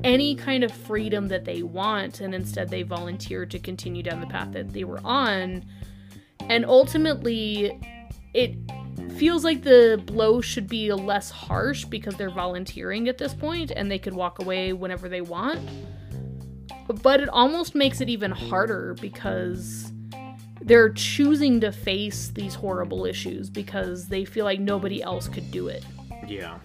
any 0.01 0.33
kind 0.33 0.63
of 0.63 0.71
freedom 0.71 1.27
that 1.27 1.43
they 1.43 1.61
want, 1.61 2.21
and 2.21 2.33
instead 2.33 2.69
they 2.69 2.83
volunteer 2.83 3.45
to 3.45 3.59
continue 3.59 4.01
down 4.01 4.21
the 4.21 4.27
path 4.27 4.53
that 4.53 4.71
they 4.71 4.85
were 4.85 5.01
on. 5.03 5.65
And 6.47 6.65
ultimately, 6.65 7.77
it 8.33 8.55
feels 9.17 9.43
like 9.43 9.63
the 9.63 10.01
blow 10.05 10.39
should 10.39 10.69
be 10.69 10.93
less 10.93 11.29
harsh 11.29 11.83
because 11.83 12.15
they're 12.15 12.29
volunteering 12.29 13.09
at 13.09 13.17
this 13.17 13.33
point 13.33 13.71
and 13.71 13.91
they 13.91 13.99
could 13.99 14.13
walk 14.13 14.39
away 14.39 14.71
whenever 14.71 15.09
they 15.09 15.21
want. 15.21 15.59
But 17.01 17.19
it 17.19 17.27
almost 17.27 17.75
makes 17.75 17.99
it 17.99 18.07
even 18.07 18.31
harder 18.31 18.95
because 19.01 19.91
they're 20.61 20.89
choosing 20.89 21.59
to 21.61 21.71
face 21.71 22.29
these 22.29 22.55
horrible 22.55 23.05
issues 23.05 23.49
because 23.49 24.07
they 24.07 24.25
feel 24.25 24.45
like 24.45 24.59
nobody 24.59 25.01
else 25.01 25.27
could 25.27 25.51
do 25.51 25.67
it. 25.67 25.85
Yeah. 26.27 26.57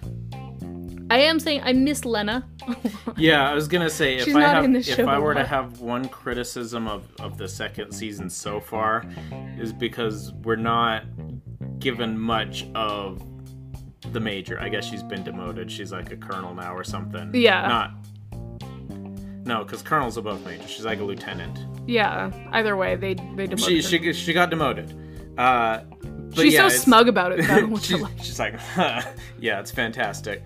I 1.11 1.19
am 1.19 1.41
saying 1.41 1.63
I 1.65 1.73
miss 1.73 2.05
Lena. 2.05 2.47
Yeah, 3.17 3.51
I 3.51 3.55
was 3.55 3.69
gonna 3.69 3.91
say 3.91 4.17
if 4.17 4.25
She's 4.25 4.35
I 4.35 4.41
have 4.41 4.65
if 4.75 5.01
I 5.01 5.19
were 5.19 5.35
to 5.35 5.45
have 5.45 5.81
one 5.81 6.09
criticism 6.09 6.89
of, 6.89 7.07
of 7.21 7.37
the 7.37 7.47
second 7.47 7.93
season 7.93 8.31
so 8.31 8.61
far 8.61 9.05
is 9.59 9.75
because 9.75 10.33
we're 10.45 10.57
not 10.57 11.05
given 11.81 12.19
much 12.19 12.67
of 12.75 13.23
the 14.13 14.21
major. 14.21 14.59
I 14.59 14.71
guess 14.71 14.87
she's 14.87 15.03
been 15.03 15.23
demoted. 15.23 15.71
She's 15.71 15.93
like 15.93 16.13
a 16.13 16.17
colonel 16.17 16.55
now 16.55 16.75
or 16.75 16.85
something. 16.85 17.31
Yeah. 17.35 17.67
Not 17.69 17.95
No, 19.51 19.65
because 19.65 19.83
colonel's 19.83 20.17
above 20.17 20.45
major. 20.45 20.67
She's 20.69 20.85
like 20.85 21.01
a 21.01 21.05
lieutenant. 21.05 21.59
yeah, 21.89 22.31
either 22.53 22.77
way, 22.77 22.95
they 22.97 23.15
they 23.15 23.47
demoted 23.47 23.61
She 23.61 23.77
her. 23.77 23.83
she 23.83 24.13
she 24.13 24.33
got 24.33 24.49
demoted. 24.51 24.89
Uh 25.37 25.81
but 26.35 26.45
She's 26.45 26.55
yeah, 26.55 26.69
so 26.69 26.77
smug 26.77 27.09
about 27.09 27.33
it 27.33 27.45
though. 27.49 27.77
she's, 27.89 28.01
like. 28.01 28.19
she's 28.23 28.39
like, 28.45 28.55
yeah, 29.41 29.59
it's 29.59 29.73
fantastic. 29.73 30.45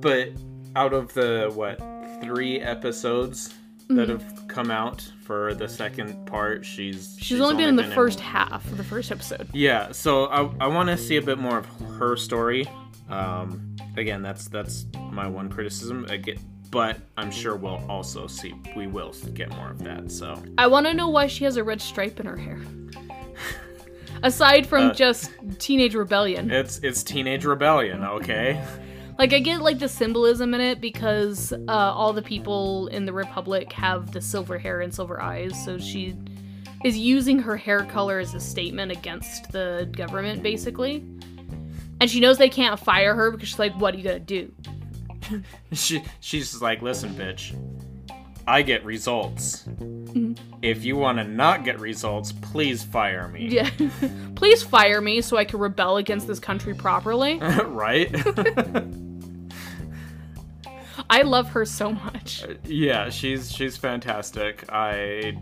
But 0.00 0.30
out 0.76 0.94
of 0.94 1.12
the 1.12 1.50
what 1.54 1.78
three 2.22 2.60
episodes 2.60 3.48
that 3.88 4.08
Mm-hmm. 4.08 4.10
have 4.12 4.48
come 4.48 4.70
out 4.70 5.00
for 5.24 5.52
the 5.54 5.68
second 5.68 6.24
part, 6.26 6.64
she's 6.64 7.16
She's, 7.20 7.40
only 7.40 7.56
been 7.56 7.68
in 7.68 7.76
the 7.76 7.92
first 7.94 8.20
half 8.20 8.64
of 8.70 8.76
the 8.78 8.84
first 8.84 9.10
episode. 9.12 9.48
Yeah, 9.52 9.90
so 9.92 10.26
I, 10.26 10.48
I 10.64 10.66
want 10.68 10.88
to 10.90 10.96
see 10.96 11.16
a 11.16 11.22
bit 11.22 11.38
more 11.38 11.58
of 11.58 11.66
her 11.98 12.16
story. 12.16 12.66
Um, 13.08 13.74
again, 13.96 14.22
that's 14.22 14.48
that's 14.48 14.86
my 15.10 15.26
one 15.26 15.48
criticism. 15.50 16.04
Again, 16.06 16.38
but 16.70 16.98
I'm 17.16 17.30
sure 17.30 17.56
we'll 17.56 17.84
also 17.88 18.26
see 18.26 18.54
we 18.76 18.86
will 18.86 19.12
get 19.34 19.50
more 19.50 19.70
of 19.70 19.78
that. 19.84 20.10
So 20.10 20.40
I 20.58 20.66
want 20.66 20.86
to 20.86 20.94
know 20.94 21.08
why 21.08 21.26
she 21.26 21.44
has 21.44 21.56
a 21.56 21.64
red 21.64 21.80
stripe 21.80 22.20
in 22.20 22.26
her 22.26 22.36
hair. 22.36 22.58
Aside 24.22 24.66
from 24.66 24.90
Uh, 24.90 24.94
just 24.94 25.30
teenage 25.58 25.94
rebellion. 25.94 26.50
it's 26.50 26.78
it's 26.80 27.02
teenage 27.02 27.44
rebellion, 27.44 28.04
okay? 28.04 28.62
Like 29.18 29.32
I 29.32 29.38
get 29.38 29.62
like 29.62 29.78
the 29.78 29.88
symbolism 29.88 30.52
in 30.54 30.60
it 30.60 30.80
because 30.80 31.52
uh, 31.52 31.72
all 31.72 32.12
the 32.12 32.22
people 32.22 32.86
in 32.88 33.04
the 33.06 33.12
Republic 33.12 33.72
have 33.72 34.12
the 34.12 34.20
silver 34.20 34.58
hair 34.58 34.80
and 34.80 34.94
silver 34.94 35.20
eyes, 35.20 35.52
so 35.64 35.78
she 35.78 36.14
is 36.84 36.96
using 36.96 37.38
her 37.38 37.56
hair 37.56 37.84
color 37.84 38.18
as 38.18 38.34
a 38.34 38.40
statement 38.40 38.90
against 38.92 39.52
the 39.52 39.88
government, 39.92 40.42
basically. 40.42 41.04
And 42.00 42.08
she 42.10 42.20
knows 42.20 42.38
they 42.38 42.48
can't 42.48 42.80
fire 42.80 43.14
her 43.14 43.30
because 43.30 43.48
she's 43.50 43.58
like, 43.58 43.74
"What 43.78 43.94
are 43.94 43.98
you 43.98 44.04
gonna 44.04 44.20
do?" 44.20 44.52
she 45.72 46.02
she's 46.20 46.60
like, 46.60 46.82
listen, 46.82 47.14
bitch, 47.14 47.54
I 48.46 48.62
get 48.62 48.84
results. 48.84 49.68
If 50.62 50.84
you 50.84 50.96
want 50.96 51.18
to 51.18 51.24
not 51.24 51.64
get 51.64 51.78
results, 51.80 52.32
please 52.32 52.82
fire 52.82 53.28
me. 53.28 53.48
Yeah, 53.48 53.70
please 54.34 54.62
fire 54.62 55.00
me 55.00 55.20
so 55.20 55.36
I 55.36 55.44
can 55.44 55.58
rebel 55.60 55.96
against 55.98 56.26
this 56.26 56.40
country 56.40 56.74
properly. 56.74 57.38
right? 57.66 58.14
I 61.08 61.22
love 61.22 61.48
her 61.50 61.64
so 61.64 61.92
much. 61.92 62.44
yeah, 62.64 63.08
she's 63.10 63.52
she's 63.52 63.76
fantastic. 63.76 64.64
I 64.68 65.36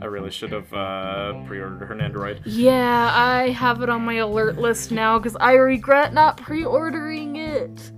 I 0.00 0.06
really 0.06 0.30
should 0.30 0.52
have 0.52 0.72
uh, 0.72 1.34
pre-ordered 1.46 1.84
her 1.86 1.94
Nendoroid. 1.94 2.40
Yeah, 2.44 3.10
I 3.14 3.50
have 3.50 3.82
it 3.82 3.88
on 3.88 4.02
my 4.02 4.14
alert 4.14 4.56
list 4.56 4.90
now 4.90 5.18
because 5.18 5.36
I 5.36 5.54
regret 5.54 6.12
not 6.12 6.36
pre-ordering 6.36 7.36
it. 7.36 7.92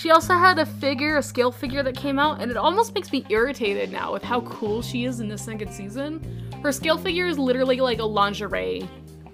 She 0.00 0.10
also 0.10 0.32
had 0.32 0.58
a 0.58 0.64
figure, 0.64 1.18
a 1.18 1.22
scale 1.22 1.52
figure 1.52 1.82
that 1.82 1.94
came 1.94 2.18
out, 2.18 2.40
and 2.40 2.50
it 2.50 2.56
almost 2.56 2.94
makes 2.94 3.12
me 3.12 3.22
irritated 3.28 3.92
now 3.92 4.14
with 4.14 4.22
how 4.22 4.40
cool 4.40 4.80
she 4.80 5.04
is 5.04 5.20
in 5.20 5.28
the 5.28 5.36
second 5.36 5.70
season. 5.70 6.22
Her 6.62 6.72
scale 6.72 6.96
figure 6.96 7.26
is 7.26 7.38
literally 7.38 7.80
like 7.80 7.98
a 7.98 8.04
lingerie 8.04 8.88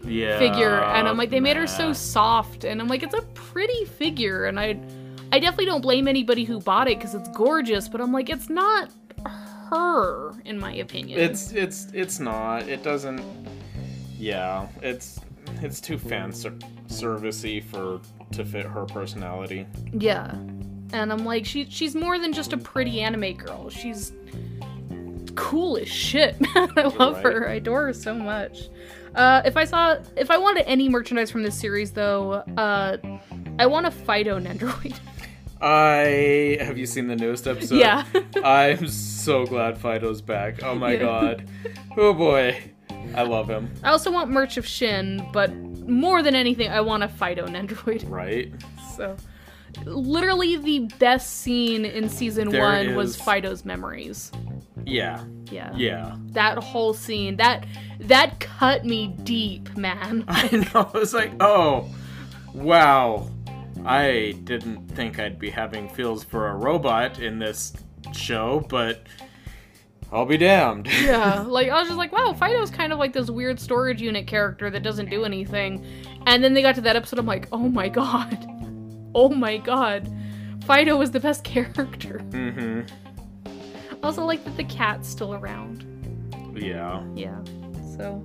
Yeah. 0.05 0.41
figure, 0.41 0.75
and 0.83 1.07
I'm 1.07 1.17
like, 1.17 1.31
they 1.31 1.39
made 1.39 1.57
her 1.57 1.69
so 1.69 1.93
soft, 1.93 2.65
and 2.65 2.81
I'm 2.81 2.89
like, 2.89 3.05
it's 3.05 3.15
a 3.15 3.23
pretty 3.35 3.85
figure, 3.85 4.47
and 4.47 4.59
I, 4.59 4.71
I 5.31 5.37
I 5.37 5.39
definitely 5.39 5.67
don't 5.67 5.83
blame 5.83 6.09
anybody 6.09 6.43
who 6.43 6.59
bought 6.59 6.89
it 6.89 6.99
because 6.99 7.15
it's 7.15 7.29
gorgeous, 7.29 7.89
but 7.89 8.01
I'm 8.01 8.13
like, 8.13 8.29
it's 8.29 8.49
not 8.49 8.91
her, 9.71 10.33
in 10.45 10.59
my 10.59 10.73
opinion. 10.75 11.21
It's 11.21 11.53
it's 11.53 11.87
it's 11.93 12.19
not. 12.19 12.69
It 12.69 12.83
doesn't. 12.83 13.23
Yeah, 14.19 14.67
it's 14.83 15.21
it's 15.63 15.81
too 15.81 15.97
fan 15.99 16.33
ser- 16.33 16.59
servicey 16.89 17.63
for 17.63 18.01
to 18.33 18.45
fit 18.45 18.67
her 18.67 18.85
personality. 18.85 19.67
Yeah. 19.93 20.35
And 20.93 21.13
I'm 21.13 21.25
like, 21.25 21.45
she 21.47 21.67
she's 21.69 21.95
more 21.95 22.19
than 22.19 22.33
just 22.33 22.53
a 22.53 22.57
pretty 22.57 23.01
anime 23.01 23.35
girl. 23.35 23.69
She's 23.71 24.13
cool 25.35 25.77
as 25.77 25.89
shit. 25.89 26.37
I 26.55 26.83
love 26.99 27.17
Right. 27.17 27.25
her. 27.25 27.49
I 27.49 27.55
adore 27.55 27.87
her 27.87 27.93
so 27.93 28.15
much. 28.15 28.69
Uh, 29.15 29.43
if 29.45 29.57
I 29.57 29.65
saw, 29.65 29.97
if 30.17 30.31
I 30.31 30.37
wanted 30.39 30.65
any 30.69 30.89
merchandise 30.89 31.31
from 31.31 31.43
this 31.43 31.59
series, 31.59 31.91
though, 31.93 32.35
uh, 32.57 32.97
I 33.59 33.67
want 33.67 33.87
a 33.87 33.91
Fido 33.91 34.39
Nendoroid. 34.39 34.99
I 35.61 36.59
have 36.61 36.77
you 36.77 36.85
seen 36.87 37.07
the 37.09 37.17
newest 37.17 37.47
episode? 37.47 37.77
Yeah. 37.77 38.05
I'm 38.45 38.87
so 38.89 39.47
glad 39.47 39.79
Fido's 39.79 40.21
back. 40.21 40.63
Oh 40.63 40.75
my 40.75 40.93
Yeah. 40.93 40.99
god. 40.99 41.49
Oh 41.97 42.13
boy. 42.13 42.61
I 43.15 43.23
love 43.23 43.49
him. 43.49 43.73
I 43.83 43.91
also 43.91 44.11
want 44.11 44.31
merch 44.31 44.57
of 44.59 44.67
Shin, 44.67 45.27
but 45.33 45.55
more 45.89 46.23
than 46.23 46.35
anything, 46.35 46.69
I 46.71 46.81
want 46.83 47.03
a 47.05 47.09
Fido 47.09 47.47
Nendoroid. 47.47 48.05
Right? 48.11 48.53
So, 48.97 49.17
literally, 49.85 50.57
the 50.57 50.91
best 50.99 51.39
scene 51.39 51.85
in 51.85 52.09
season 52.09 52.51
There 52.51 52.63
one 52.63 52.95
was 52.95 53.17
Fido's 53.17 53.65
memories. 53.65 54.33
Yeah. 54.85 55.25
Yeah. 55.51 55.73
Yeah. 55.77 56.17
That 56.29 56.59
whole 56.59 56.95
scene, 56.95 57.37
that 57.37 57.67
that 58.01 58.41
cut 58.41 58.85
me 58.85 59.09
deep, 59.23 59.77
man. 59.77 60.25
I 60.29 60.69
know. 60.73 60.91
It's 60.95 61.15
like, 61.15 61.33
oh, 61.41 61.89
wow. 62.55 63.29
I 63.85 64.35
didn't 64.45 64.89
think 64.89 65.21
I'd 65.21 65.39
be 65.39 65.51
having 65.51 65.89
feels 65.89 66.25
for 66.25 66.49
a 66.49 66.55
robot 66.55 67.21
in 67.21 67.39
this 67.39 67.73
show, 68.13 68.67
but 68.69 69.07
I'll 70.13 70.27
be 70.27 70.37
damned. 70.37 70.87
yeah, 71.03 71.41
like 71.41 71.69
I 71.69 71.79
was 71.79 71.89
just 71.89 71.99
like, 71.99 72.13
wow, 72.13 72.33
Fido's 72.33 72.71
kind 72.71 72.93
of 72.93 72.99
like 72.99 73.13
this 73.13 73.31
weird 73.31 73.59
storage 73.59 74.01
unit 74.01 74.27
character 74.27 74.71
that 74.71 74.83
doesn't 74.83 75.11
do 75.11 75.25
anything. 75.25 75.85
And 76.27 76.43
then 76.43 76.55
they 76.55 76.63
got 76.63 76.75
to 76.77 76.81
that 76.83 76.97
episode, 76.97 77.19
I'm 77.19 77.27
like, 77.27 77.49
oh 77.53 77.69
my 77.69 77.89
god, 77.91 78.49
oh 79.17 79.31
my 79.31 79.57
god, 79.57 80.09
Fido 80.65 80.97
was 80.97 81.11
the 81.11 81.19
best 81.19 81.43
character. 81.55 82.21
mm-hmm. 82.31 82.83
I 84.03 84.07
also 84.07 84.25
like 84.25 84.45
that 84.45 84.57
the 84.57 84.65
cat's 84.65 85.09
still 85.09 85.35
around. 85.35 85.85
Yeah. 86.55 87.03
Yeah, 87.15 87.43
so. 87.97 88.25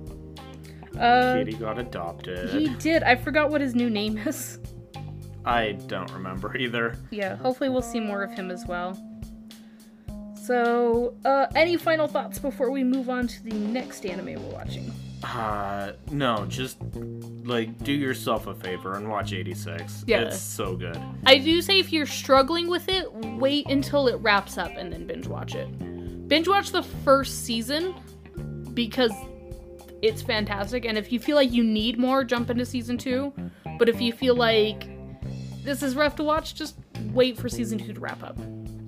Uh, 0.98 1.38
Kitty 1.38 1.54
got 1.54 1.78
adopted. 1.78 2.50
he 2.50 2.68
did. 2.74 3.02
I 3.02 3.16
forgot 3.16 3.50
what 3.50 3.60
his 3.60 3.74
new 3.74 3.88
name 3.88 4.18
is. 4.18 4.58
I 5.44 5.72
don't 5.72 6.10
remember 6.12 6.56
either. 6.56 6.96
Yeah, 7.10 7.36
hopefully 7.36 7.70
we'll 7.70 7.82
see 7.82 7.98
more 7.98 8.22
of 8.22 8.30
him 8.30 8.50
as 8.50 8.66
well. 8.66 8.96
So, 10.34 11.14
uh, 11.24 11.46
any 11.54 11.76
final 11.76 12.06
thoughts 12.06 12.38
before 12.38 12.70
we 12.70 12.84
move 12.84 13.08
on 13.08 13.26
to 13.28 13.42
the 13.42 13.54
next 13.54 14.04
anime 14.04 14.34
we're 14.34 14.52
watching? 14.54 14.92
Uh, 15.24 15.92
no, 16.10 16.46
just 16.46 16.78
like 17.44 17.78
do 17.84 17.92
yourself 17.92 18.46
a 18.46 18.54
favor 18.54 18.96
and 18.96 19.08
watch 19.08 19.32
86. 19.32 20.04
Yeah. 20.06 20.22
It's 20.22 20.40
so 20.40 20.76
good. 20.76 20.98
I 21.26 21.38
do 21.38 21.62
say 21.62 21.78
if 21.78 21.92
you're 21.92 22.06
struggling 22.06 22.68
with 22.68 22.88
it, 22.88 23.12
wait 23.12 23.70
until 23.70 24.08
it 24.08 24.16
wraps 24.16 24.58
up 24.58 24.72
and 24.76 24.92
then 24.92 25.06
binge 25.06 25.26
watch 25.26 25.54
it. 25.54 25.68
Binge 26.28 26.48
watch 26.48 26.70
the 26.70 26.82
first 26.82 27.44
season 27.44 27.94
because 28.74 29.12
it's 30.02 30.22
fantastic. 30.22 30.84
And 30.84 30.98
if 30.98 31.12
you 31.12 31.20
feel 31.20 31.36
like 31.36 31.52
you 31.52 31.62
need 31.62 31.98
more, 31.98 32.24
jump 32.24 32.50
into 32.50 32.66
season 32.66 32.98
two. 32.98 33.32
But 33.78 33.88
if 33.88 34.00
you 34.00 34.12
feel 34.12 34.34
like 34.34 34.88
this 35.62 35.82
is 35.82 35.94
rough 35.94 36.16
to 36.16 36.24
watch, 36.24 36.54
just 36.54 36.76
wait 37.12 37.38
for 37.38 37.48
season 37.48 37.78
two 37.78 37.92
to 37.92 38.00
wrap 38.00 38.22
up 38.22 38.38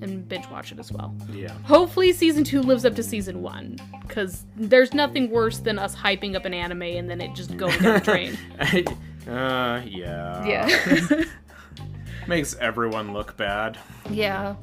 and 0.00 0.28
binge 0.28 0.48
watch 0.50 0.72
it 0.72 0.78
as 0.78 0.92
well. 0.92 1.14
Yeah. 1.32 1.52
Hopefully, 1.64 2.12
season 2.12 2.44
two 2.44 2.62
lives 2.62 2.84
up 2.84 2.94
to 2.96 3.02
season 3.02 3.42
one 3.42 3.78
because 4.02 4.44
there's 4.56 4.94
nothing 4.94 5.30
worse 5.30 5.58
than 5.58 5.78
us 5.78 5.94
hyping 5.94 6.34
up 6.34 6.44
an 6.44 6.54
anime 6.54 6.82
and 6.82 7.08
then 7.08 7.20
it 7.20 7.34
just 7.34 7.56
going 7.56 7.78
down 7.80 7.94
the 7.94 8.00
drain. 8.00 8.38
uh, 9.28 9.82
yeah. 9.86 10.46
Yeah. 10.46 11.24
Makes 12.26 12.56
everyone 12.56 13.12
look 13.12 13.36
bad. 13.36 13.78
Yeah. 14.10 14.56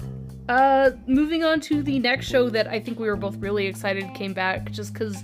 Uh, 0.50 0.92
moving 1.08 1.44
on 1.44 1.60
to 1.62 1.84
the 1.84 2.00
next 2.00 2.26
show 2.28 2.50
that 2.50 2.68
I 2.68 2.80
think 2.80 3.00
we 3.00 3.08
were 3.08 3.16
both 3.16 3.38
really 3.38 3.68
excited 3.68 4.14
came 4.14 4.34
back 4.34 4.72
just 4.72 4.94
because 4.94 5.24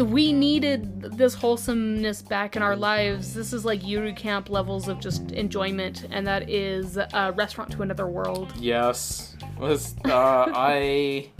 we 0.00 0.32
needed 0.32 1.02
this 1.02 1.34
wholesomeness 1.34 2.22
back 2.22 2.56
in 2.56 2.62
our 2.62 2.76
lives. 2.76 3.34
This 3.34 3.52
is 3.52 3.64
like 3.64 3.82
Yuru 3.82 4.16
Camp 4.16 4.50
levels 4.50 4.88
of 4.88 5.00
just 5.00 5.30
enjoyment, 5.32 6.06
and 6.10 6.26
that 6.26 6.48
is 6.48 6.98
uh, 6.98 7.32
Restaurant 7.36 7.70
to 7.72 7.82
Another 7.82 8.06
World. 8.06 8.52
Yes. 8.58 9.36
Was 9.58 9.96
uh 10.04 10.10
I 10.54 11.30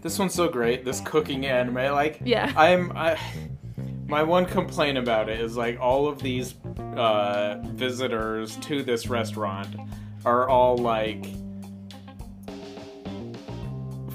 This 0.00 0.18
one's 0.18 0.34
so 0.34 0.48
great, 0.48 0.84
this 0.84 1.00
cooking 1.00 1.46
anime. 1.46 1.92
Like 1.92 2.20
Yeah. 2.24 2.52
I'm 2.56 2.92
I 2.96 3.18
my 4.06 4.22
one 4.22 4.46
complaint 4.46 4.98
about 4.98 5.28
it 5.28 5.40
is 5.40 5.56
like 5.56 5.80
all 5.80 6.06
of 6.08 6.20
these 6.20 6.54
uh 6.96 7.62
visitors 7.72 8.56
to 8.56 8.82
this 8.82 9.08
restaurant 9.08 9.76
are 10.24 10.48
all 10.48 10.76
like 10.76 11.26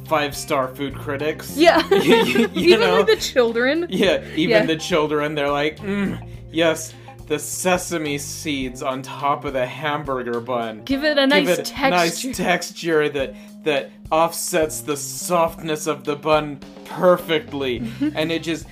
five 0.10 0.36
star 0.36 0.68
food 0.68 0.96
critics. 0.96 1.56
Yeah. 1.56 1.88
you, 1.94 2.16
you 2.26 2.50
Even 2.56 2.80
know? 2.82 2.98
like 2.98 3.06
the 3.08 3.16
children. 3.16 3.86
Yeah, 3.90 4.24
even 4.36 4.50
Yeah. 4.50 4.66
the 4.66 4.76
children, 4.76 5.36
they're 5.36 5.52
like, 5.52 5.78
mm, 5.78 6.20
yes, 6.52 6.94
the 7.28 7.38
sesame 7.38 8.18
seeds 8.18 8.82
on 8.82 9.04
top 9.04 9.46
of 9.46 9.54
the 9.54 9.66
hamburger 9.66 10.40
bun. 10.42 10.82
Give 10.84 11.04
it 11.04 11.18
a 11.20 11.28
nice 11.28 11.48
Give 11.48 11.60
it 11.60 11.66
texture. 11.66 12.28
nice 12.30 12.38
texture 12.38 13.10
that 13.10 13.36
that 13.64 13.92
offsets 14.12 14.82
the 14.82 14.98
softness 14.98 15.86
of 15.86 16.06
the 16.06 16.16
bun 16.16 16.60
perfectly, 16.86 17.84
and 18.16 18.32
it 18.32 18.42
just 18.42 18.66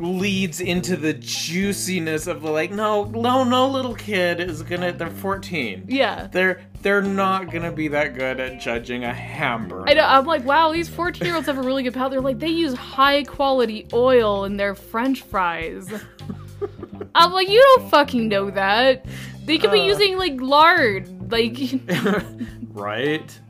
leads 0.00 0.60
into 0.60 0.96
the 0.96 1.12
juiciness 1.12 2.26
of 2.26 2.42
the 2.42 2.50
like, 2.50 2.70
no, 2.70 3.04
no, 3.04 3.44
no, 3.44 3.68
little 3.68 3.94
kid 3.94 4.40
is 4.40 4.62
gonna. 4.62 4.92
They're 4.92 5.10
fourteen. 5.10 5.84
yeah. 5.88 6.28
They're 6.32 6.62
they're 6.82 7.02
not 7.02 7.50
gonna 7.50 7.72
be 7.72 7.88
that 7.88 8.14
good 8.14 8.40
at 8.40 8.60
judging 8.60 9.04
a 9.04 9.12
hamburger. 9.12 9.84
I 9.88 9.94
know, 9.94 10.04
I'm 10.04 10.24
like, 10.24 10.44
wow, 10.44 10.72
these 10.72 10.88
14 10.88 11.26
year 11.26 11.34
olds 11.34 11.46
have 11.46 11.58
a 11.58 11.62
really 11.62 11.82
good 11.82 11.92
palate. 11.94 12.12
They're 12.12 12.20
like, 12.22 12.38
they 12.38 12.48
use 12.48 12.72
high 12.74 13.22
quality 13.24 13.86
oil 13.92 14.44
in 14.44 14.56
their 14.56 14.74
french 14.74 15.20
fries. 15.22 15.86
I'm 17.14 17.32
like, 17.32 17.48
you 17.48 17.60
don't 17.76 17.90
fucking 17.90 18.28
know 18.28 18.50
that. 18.50 19.04
They 19.44 19.58
could 19.58 19.72
be 19.72 19.80
Uh. 19.80 19.84
using 19.84 20.16
like 20.18 20.40
lard. 20.40 21.30
Like, 21.30 21.58
right? 22.72 23.40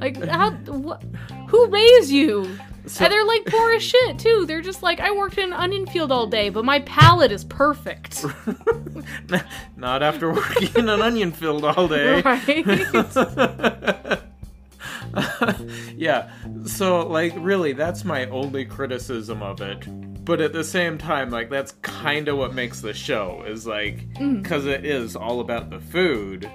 like 0.00 0.22
how? 0.24 0.50
What? 0.52 1.02
Who 1.48 1.66
raised 1.68 2.10
you? 2.10 2.58
So- 2.86 3.04
and 3.04 3.12
they're 3.12 3.24
like 3.24 3.44
poor 3.46 3.72
as 3.72 3.82
shit 3.82 4.18
too. 4.18 4.44
They're 4.46 4.62
just 4.62 4.82
like, 4.82 5.00
I 5.00 5.10
worked 5.10 5.38
in 5.38 5.44
an 5.46 5.52
onion 5.52 5.86
field 5.86 6.12
all 6.12 6.26
day, 6.26 6.50
but 6.50 6.64
my 6.64 6.80
palate 6.80 7.32
is 7.32 7.44
perfect. 7.44 8.24
Not 9.76 10.02
after 10.02 10.32
working 10.32 10.68
in 10.76 10.88
an 10.88 11.02
onion 11.02 11.32
field 11.32 11.64
all 11.64 11.88
day. 11.88 12.22
Right? 12.26 12.66
yeah. 15.96 16.30
So 16.66 17.06
like 17.06 17.32
really 17.36 17.72
that's 17.72 18.04
my 18.04 18.26
only 18.26 18.64
criticism 18.64 19.42
of 19.42 19.60
it. 19.60 19.86
But 20.24 20.40
at 20.40 20.52
the 20.52 20.64
same 20.64 20.98
time 20.98 21.30
like 21.30 21.50
that's 21.50 21.72
kind 21.82 22.28
of 22.28 22.36
what 22.36 22.54
makes 22.54 22.80
the 22.80 22.92
show 22.92 23.44
is 23.46 23.66
like 23.66 24.08
mm. 24.14 24.44
cuz 24.44 24.66
it 24.66 24.84
is 24.84 25.16
all 25.16 25.40
about 25.40 25.70
the 25.70 25.80
food. 25.80 26.50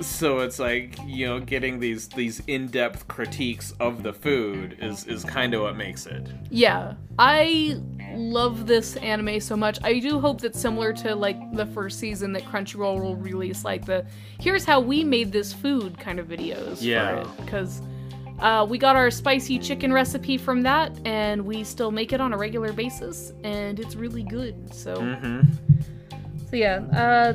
So 0.00 0.38
it's 0.40 0.58
like, 0.58 0.96
you 1.06 1.26
know, 1.26 1.40
getting 1.40 1.78
these 1.78 2.08
these 2.08 2.40
in-depth 2.46 3.06
critiques 3.08 3.72
of 3.80 4.02
the 4.02 4.12
food 4.12 4.76
is 4.80 5.06
is 5.06 5.24
kind 5.24 5.54
of 5.54 5.62
what 5.62 5.76
makes 5.76 6.06
it. 6.06 6.26
Yeah, 6.50 6.94
I 7.18 7.80
love 8.14 8.66
this 8.66 8.96
anime 8.96 9.40
so 9.40 9.56
much. 9.56 9.78
I 9.84 9.98
do 9.98 10.18
hope 10.18 10.40
that 10.40 10.54
similar 10.56 10.92
to 10.94 11.14
like 11.14 11.38
the 11.52 11.66
first 11.66 11.98
season 11.98 12.32
that 12.32 12.44
Crunchyroll 12.44 13.00
will 13.00 13.16
release 13.16 13.64
like 13.64 13.84
the 13.86 14.04
here's 14.40 14.64
how 14.64 14.80
we 14.80 15.04
made 15.04 15.32
this 15.32 15.52
food 15.52 15.98
kind 15.98 16.18
of 16.18 16.26
videos 16.28 16.78
Yeah. 16.80 17.24
because 17.44 17.82
uh, 18.40 18.66
we 18.68 18.78
got 18.78 18.96
our 18.96 19.10
spicy 19.10 19.58
chicken 19.58 19.92
recipe 19.92 20.38
from 20.38 20.62
that 20.62 20.98
and 21.04 21.44
we 21.44 21.62
still 21.62 21.90
make 21.90 22.12
it 22.14 22.20
on 22.22 22.32
a 22.32 22.38
regular 22.38 22.72
basis 22.72 23.32
and 23.44 23.78
it's 23.78 23.96
really 23.96 24.22
good. 24.22 24.74
So 24.74 24.96
Mhm. 24.96 25.46
so 26.48 26.56
yeah, 26.56 26.76
uh 26.94 27.34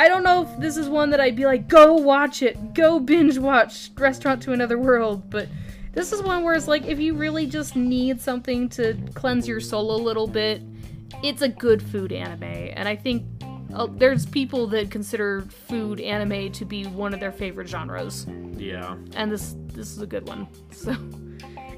I 0.00 0.08
don't 0.08 0.22
know 0.22 0.44
if 0.44 0.58
this 0.58 0.78
is 0.78 0.88
one 0.88 1.10
that 1.10 1.20
I'd 1.20 1.36
be 1.36 1.44
like, 1.44 1.68
go 1.68 1.92
watch 1.92 2.40
it, 2.42 2.72
go 2.72 2.98
binge 2.98 3.36
watch 3.36 3.90
Restaurant 3.98 4.42
to 4.44 4.52
Another 4.52 4.78
World, 4.78 5.28
but 5.28 5.46
this 5.92 6.10
is 6.10 6.22
one 6.22 6.42
where 6.42 6.54
it's 6.54 6.66
like, 6.66 6.86
if 6.86 6.98
you 6.98 7.12
really 7.12 7.44
just 7.46 7.76
need 7.76 8.18
something 8.18 8.70
to 8.70 8.96
cleanse 9.12 9.46
your 9.46 9.60
soul 9.60 9.94
a 9.94 10.00
little 10.00 10.26
bit, 10.26 10.62
it's 11.22 11.42
a 11.42 11.48
good 11.50 11.82
food 11.82 12.12
anime. 12.12 12.44
And 12.44 12.88
I 12.88 12.96
think 12.96 13.26
uh, 13.74 13.88
there's 13.90 14.24
people 14.24 14.66
that 14.68 14.90
consider 14.90 15.42
food 15.42 16.00
anime 16.00 16.50
to 16.52 16.64
be 16.64 16.86
one 16.86 17.12
of 17.12 17.20
their 17.20 17.30
favorite 17.32 17.68
genres, 17.68 18.26
Yeah. 18.56 18.96
and 19.16 19.30
this 19.30 19.54
this 19.66 19.90
is 19.94 20.00
a 20.00 20.06
good 20.06 20.26
one. 20.26 20.48
So 20.72 20.96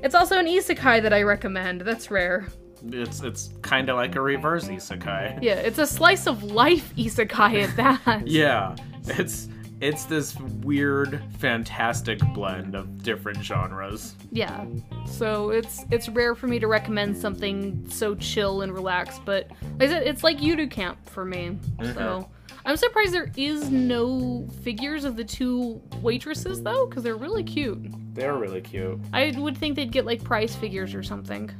it's 0.04 0.14
also 0.14 0.38
an 0.38 0.46
isekai 0.46 1.02
that 1.02 1.12
I 1.12 1.22
recommend. 1.22 1.80
That's 1.80 2.08
rare. 2.08 2.46
It's 2.90 3.22
it's 3.22 3.50
kind 3.62 3.88
of 3.88 3.96
like 3.96 4.16
a 4.16 4.20
reverse 4.20 4.68
isekai. 4.68 5.42
Yeah, 5.42 5.54
it's 5.54 5.78
a 5.78 5.86
slice 5.86 6.26
of 6.26 6.42
life 6.42 6.92
isekai 6.96 7.62
at 7.62 7.76
that. 7.76 8.26
Yeah, 8.26 8.76
it's 9.06 9.48
it's 9.82 10.04
this 10.04 10.38
weird, 10.38 11.20
fantastic 11.38 12.20
blend 12.34 12.76
of 12.76 13.02
different 13.02 13.42
genres. 13.42 14.14
Yeah. 14.30 14.64
So 15.06 15.50
it's 15.50 15.84
it's 15.90 16.08
rare 16.08 16.36
for 16.36 16.46
me 16.46 16.60
to 16.60 16.68
recommend 16.68 17.16
something 17.16 17.84
so 17.90 18.14
chill 18.14 18.62
and 18.62 18.72
relaxed, 18.72 19.24
but 19.24 19.50
like 19.78 19.88
I 19.88 19.92
said, 19.92 20.02
it's 20.04 20.22
like 20.22 20.38
Yuru 20.38 20.70
Camp 20.70 20.98
for 21.08 21.24
me. 21.24 21.58
Mm-hmm. 21.78 21.94
So 21.94 22.28
I'm 22.64 22.76
surprised 22.76 23.12
there 23.12 23.32
is 23.36 23.70
no 23.70 24.48
figures 24.62 25.04
of 25.04 25.16
the 25.16 25.24
two 25.24 25.82
waitresses 26.00 26.62
though, 26.62 26.86
because 26.86 27.02
they're 27.02 27.16
really 27.16 27.42
cute. 27.42 28.14
They're 28.14 28.36
really 28.36 28.60
cute. 28.60 29.00
I 29.12 29.34
would 29.36 29.58
think 29.58 29.74
they'd 29.74 29.90
get 29.90 30.06
like 30.06 30.22
prize 30.22 30.54
figures 30.54 30.94
or 30.94 31.02
something. 31.02 31.50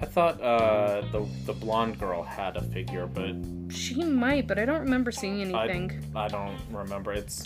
I 0.00 0.06
thought 0.06 0.40
uh, 0.40 1.02
the 1.12 1.26
the 1.46 1.52
blonde 1.52 1.98
girl 1.98 2.22
had 2.22 2.56
a 2.56 2.62
figure, 2.62 3.06
but 3.06 3.34
She 3.72 4.02
might, 4.04 4.46
but 4.46 4.58
I 4.58 4.64
don't 4.64 4.80
remember 4.80 5.12
seeing 5.12 5.54
I, 5.54 5.64
anything. 5.64 6.12
I 6.14 6.28
don't 6.28 6.58
remember. 6.70 7.12
It's 7.12 7.44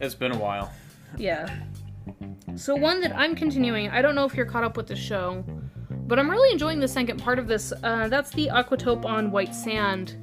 it's 0.00 0.14
been 0.14 0.32
a 0.32 0.38
while. 0.38 0.72
Yeah. 1.16 1.48
So 2.54 2.76
one 2.76 3.00
that 3.00 3.16
I'm 3.16 3.34
continuing, 3.34 3.88
I 3.88 4.02
don't 4.02 4.14
know 4.14 4.26
if 4.26 4.34
you're 4.34 4.44
caught 4.44 4.62
up 4.62 4.76
with 4.76 4.86
the 4.86 4.94
show, 4.94 5.42
but 5.90 6.18
I'm 6.18 6.30
really 6.30 6.52
enjoying 6.52 6.80
the 6.80 6.86
second 6.86 7.18
part 7.22 7.38
of 7.38 7.48
this. 7.48 7.72
Uh, 7.82 8.08
that's 8.08 8.30
the 8.30 8.48
Aquatope 8.52 9.06
on 9.06 9.30
White 9.30 9.54
Sand. 9.54 10.16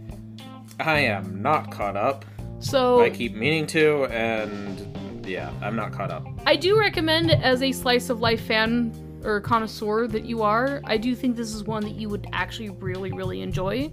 I 0.79 0.99
am 0.99 1.41
not 1.41 1.71
caught 1.71 1.97
up. 1.97 2.23
So 2.59 3.01
I 3.01 3.09
keep 3.09 3.33
meaning 3.33 3.65
to, 3.67 4.05
and 4.05 5.25
yeah, 5.25 5.51
I'm 5.61 5.75
not 5.75 5.91
caught 5.91 6.11
up. 6.11 6.27
I 6.45 6.55
do 6.55 6.79
recommend 6.79 7.31
as 7.31 7.63
a 7.63 7.71
slice 7.71 8.11
of 8.11 8.19
life 8.19 8.45
fan 8.45 8.93
or 9.25 9.41
connoisseur 9.41 10.07
that 10.07 10.25
you 10.25 10.41
are, 10.41 10.81
I 10.85 10.97
do 10.97 11.15
think 11.15 11.35
this 11.35 11.53
is 11.53 11.63
one 11.63 11.83
that 11.83 11.95
you 11.95 12.09
would 12.09 12.27
actually 12.31 12.69
really, 12.69 13.11
really 13.11 13.41
enjoy. 13.41 13.91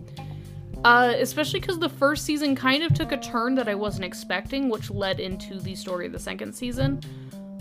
Uh, 0.85 1.15
especially 1.19 1.61
because 1.61 1.79
the 1.79 1.89
first 1.89 2.25
season 2.25 2.57
kind 2.57 2.83
of 2.83 2.93
took 2.93 3.13
a 3.13 3.17
turn 3.17 3.55
that 3.55 3.69
I 3.69 3.75
wasn't 3.75 4.05
expecting, 4.05 4.69
which 4.69 4.91
led 4.91 5.21
into 5.21 5.61
the 5.61 5.75
story 5.77 6.07
of 6.07 6.13
the 6.13 6.19
second 6.19 6.53
season. 6.53 7.01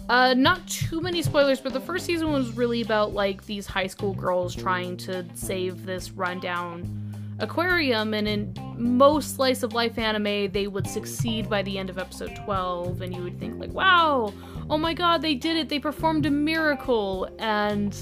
Uh, 0.09 0.33
not 0.33 0.67
too 0.67 1.01
many 1.01 1.21
spoilers, 1.21 1.61
but 1.61 1.71
the 1.71 1.79
first 1.79 2.05
season 2.05 2.31
was 2.31 2.51
really 2.57 2.81
about 2.81 3.13
like 3.13 3.45
these 3.45 3.67
high 3.67 3.87
school 3.87 4.13
girls 4.13 4.55
trying 4.55 4.97
to 4.97 5.25
save 5.35 5.85
this 5.85 6.11
rundown 6.11 7.00
aquarium, 7.41 8.13
and 8.13 8.27
in 8.27 8.53
most 8.77 9.35
slice 9.35 9.63
of 9.63 9.73
life 9.73 9.97
anime, 9.97 10.51
they 10.51 10.67
would 10.67 10.87
succeed 10.87 11.49
by 11.49 11.61
the 11.61 11.77
end 11.77 11.89
of 11.89 11.97
episode 11.97 12.35
12, 12.45 13.01
and 13.01 13.15
you 13.15 13.23
would 13.23 13.39
think, 13.39 13.59
like, 13.59 13.71
wow, 13.71 14.33
oh 14.69 14.77
my 14.77 14.93
god, 14.93 15.21
they 15.21 15.35
did 15.35 15.57
it, 15.57 15.69
they 15.69 15.79
performed 15.79 16.25
a 16.25 16.31
miracle, 16.31 17.29
and 17.39 17.97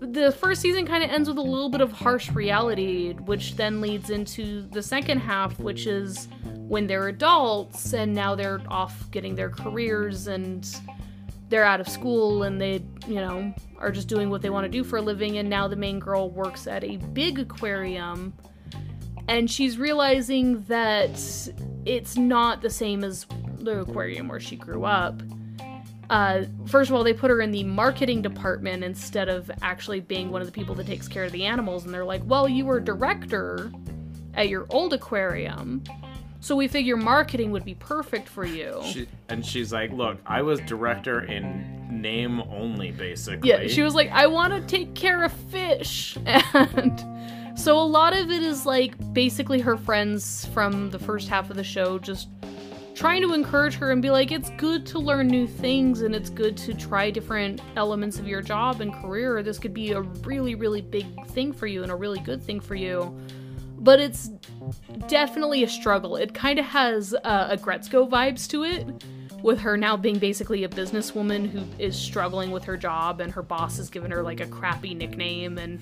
the 0.00 0.30
first 0.32 0.60
season 0.60 0.86
kind 0.86 1.02
of 1.02 1.10
ends 1.10 1.28
with 1.28 1.38
a 1.38 1.42
little 1.42 1.70
bit 1.70 1.80
of 1.80 1.90
harsh 1.90 2.30
reality, 2.30 3.14
which 3.14 3.56
then 3.56 3.80
leads 3.80 4.10
into 4.10 4.62
the 4.68 4.82
second 4.82 5.18
half, 5.18 5.58
which 5.58 5.86
is 5.86 6.28
when 6.44 6.86
they're 6.86 7.08
adults 7.08 7.92
and 7.92 8.12
now 8.12 8.34
they're 8.34 8.60
off 8.68 9.10
getting 9.10 9.34
their 9.34 9.48
careers 9.48 10.26
and 10.26 10.80
they're 11.48 11.64
out 11.64 11.80
of 11.80 11.88
school 11.88 12.42
and 12.42 12.60
they, 12.60 12.82
you 13.06 13.14
know, 13.14 13.54
are 13.86 13.92
just 13.92 14.08
doing 14.08 14.28
what 14.28 14.42
they 14.42 14.50
want 14.50 14.64
to 14.64 14.68
do 14.68 14.82
for 14.84 14.96
a 14.96 15.02
living. 15.02 15.38
And 15.38 15.48
now 15.48 15.68
the 15.68 15.76
main 15.76 15.98
girl 15.98 16.28
works 16.28 16.66
at 16.66 16.84
a 16.84 16.96
big 16.96 17.38
aquarium 17.38 18.34
and 19.28 19.50
she's 19.50 19.78
realizing 19.78 20.62
that 20.64 21.10
it's 21.84 22.16
not 22.16 22.62
the 22.62 22.70
same 22.70 23.02
as 23.02 23.26
the 23.58 23.80
aquarium 23.80 24.28
where 24.28 24.40
she 24.40 24.56
grew 24.56 24.84
up. 24.84 25.20
Uh, 26.08 26.44
first 26.66 26.88
of 26.88 26.94
all, 26.94 27.02
they 27.02 27.12
put 27.12 27.30
her 27.30 27.40
in 27.40 27.50
the 27.50 27.64
marketing 27.64 28.22
department 28.22 28.84
instead 28.84 29.28
of 29.28 29.50
actually 29.62 29.98
being 29.98 30.30
one 30.30 30.40
of 30.40 30.46
the 30.46 30.52
people 30.52 30.74
that 30.76 30.86
takes 30.86 31.08
care 31.08 31.24
of 31.24 31.32
the 31.32 31.44
animals. 31.44 31.84
And 31.84 31.92
they're 31.92 32.04
like, 32.04 32.22
well, 32.24 32.48
you 32.48 32.64
were 32.64 32.78
director 32.78 33.72
at 34.34 34.48
your 34.48 34.66
old 34.70 34.92
aquarium. 34.92 35.82
So 36.38 36.54
we 36.54 36.68
figure 36.68 36.96
marketing 36.96 37.50
would 37.50 37.64
be 37.64 37.74
perfect 37.74 38.28
for 38.28 38.44
you. 38.44 38.80
She, 38.84 39.08
and 39.28 39.44
she's 39.44 39.72
like, 39.72 39.90
"Look, 39.90 40.18
I 40.26 40.42
was 40.42 40.60
director 40.60 41.24
in 41.24 41.75
name 42.00 42.40
only, 42.50 42.90
basically." 42.90 43.48
Yeah, 43.48 43.66
she 43.66 43.82
was 43.82 43.94
like, 43.94 44.10
I 44.10 44.26
want 44.26 44.52
to 44.52 44.60
take 44.60 44.94
care 44.94 45.24
of 45.24 45.32
fish. 45.32 46.16
And 46.54 47.58
so 47.58 47.78
a 47.78 47.82
lot 47.82 48.14
of 48.14 48.30
it 48.30 48.42
is 48.42 48.66
like 48.66 48.94
basically 49.14 49.60
her 49.60 49.76
friends 49.76 50.46
from 50.52 50.90
the 50.90 50.98
first 50.98 51.28
half 51.28 51.48
of 51.50 51.56
the 51.56 51.64
show 51.64 51.98
just 51.98 52.28
trying 52.96 53.20
to 53.20 53.34
encourage 53.34 53.74
her 53.74 53.92
and 53.92 54.00
be 54.00 54.10
like, 54.10 54.32
it's 54.32 54.50
good 54.56 54.86
to 54.86 54.98
learn 54.98 55.26
new 55.26 55.46
things 55.46 56.00
and 56.00 56.14
it's 56.14 56.30
good 56.30 56.56
to 56.56 56.72
try 56.72 57.10
different 57.10 57.60
elements 57.76 58.18
of 58.18 58.26
your 58.26 58.40
job 58.40 58.80
and 58.80 58.92
career. 58.94 59.42
This 59.42 59.58
could 59.58 59.74
be 59.74 59.92
a 59.92 60.00
really, 60.00 60.54
really 60.54 60.80
big 60.80 61.06
thing 61.28 61.52
for 61.52 61.66
you 61.66 61.82
and 61.82 61.92
a 61.92 61.94
really 61.94 62.20
good 62.20 62.42
thing 62.42 62.58
for 62.58 62.74
you. 62.74 63.14
But 63.78 64.00
it's 64.00 64.30
definitely 65.08 65.62
a 65.62 65.68
struggle. 65.68 66.16
It 66.16 66.32
kind 66.32 66.58
of 66.58 66.64
has 66.64 67.14
uh, 67.22 67.54
Aggretsuko 67.54 68.08
vibes 68.08 68.48
to 68.48 68.64
it, 68.64 69.04
with 69.42 69.60
her 69.60 69.76
now 69.76 69.96
being 69.96 70.18
basically 70.18 70.64
a 70.64 70.68
businesswoman 70.68 71.48
who 71.48 71.62
is 71.78 71.96
struggling 71.96 72.50
with 72.50 72.64
her 72.64 72.76
job, 72.76 73.20
and 73.20 73.32
her 73.32 73.42
boss 73.42 73.76
has 73.76 73.90
given 73.90 74.10
her 74.10 74.22
like 74.22 74.40
a 74.40 74.46
crappy 74.46 74.94
nickname, 74.94 75.58
and 75.58 75.80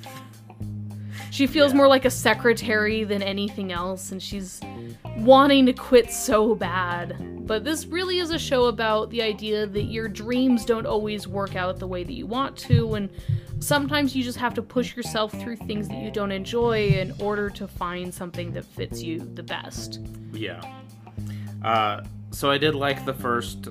she 1.31 1.47
feels 1.47 1.73
Yeah. 1.73 1.79
more 1.79 1.89
like 1.89 2.05
a 2.05 2.11
secretary 2.11 3.05
than 3.05 3.23
anything 3.23 3.73
else, 3.73 4.13
and 4.13 4.23
she's 4.23 4.61
wanting 5.19 5.67
to 5.67 5.73
quit 5.73 6.11
so 6.13 6.55
bad. 6.55 7.17
But 7.47 7.65
this 7.65 7.87
really 7.87 8.19
is 8.19 8.31
a 8.31 8.39
show 8.39 8.67
about 8.67 9.11
the 9.11 9.23
idea 9.23 9.67
that 9.67 9.85
your 9.85 10.09
dreams 10.09 10.65
don't 10.65 10.87
always 10.87 11.29
work 11.29 11.57
out 11.57 11.79
the 11.79 11.87
way 11.87 12.03
that 12.03 12.13
you 12.13 12.27
want 12.27 12.57
to, 12.59 12.95
and 12.95 13.09
sometimes 13.61 14.17
you 14.17 14.23
just 14.23 14.39
have 14.39 14.55
to 14.55 14.63
push 14.63 14.97
yourself 14.97 15.33
through 15.33 15.57
things 15.57 15.89
that 15.89 16.03
you 16.03 16.11
don't 16.11 16.33
enjoy 16.33 16.89
in 16.89 17.13
order 17.21 17.51
to 17.51 17.69
find 17.69 18.13
something 18.13 18.53
that 18.53 18.65
fits 18.65 19.03
you 19.03 19.21
the 19.35 19.43
best. 19.43 20.01
Yeah. 20.33 20.61
Uh, 21.63 22.03
so 22.35 22.51
I 22.51 22.59
did 22.59 22.75
like 22.75 23.05
the 23.05 23.15
first 23.15 23.69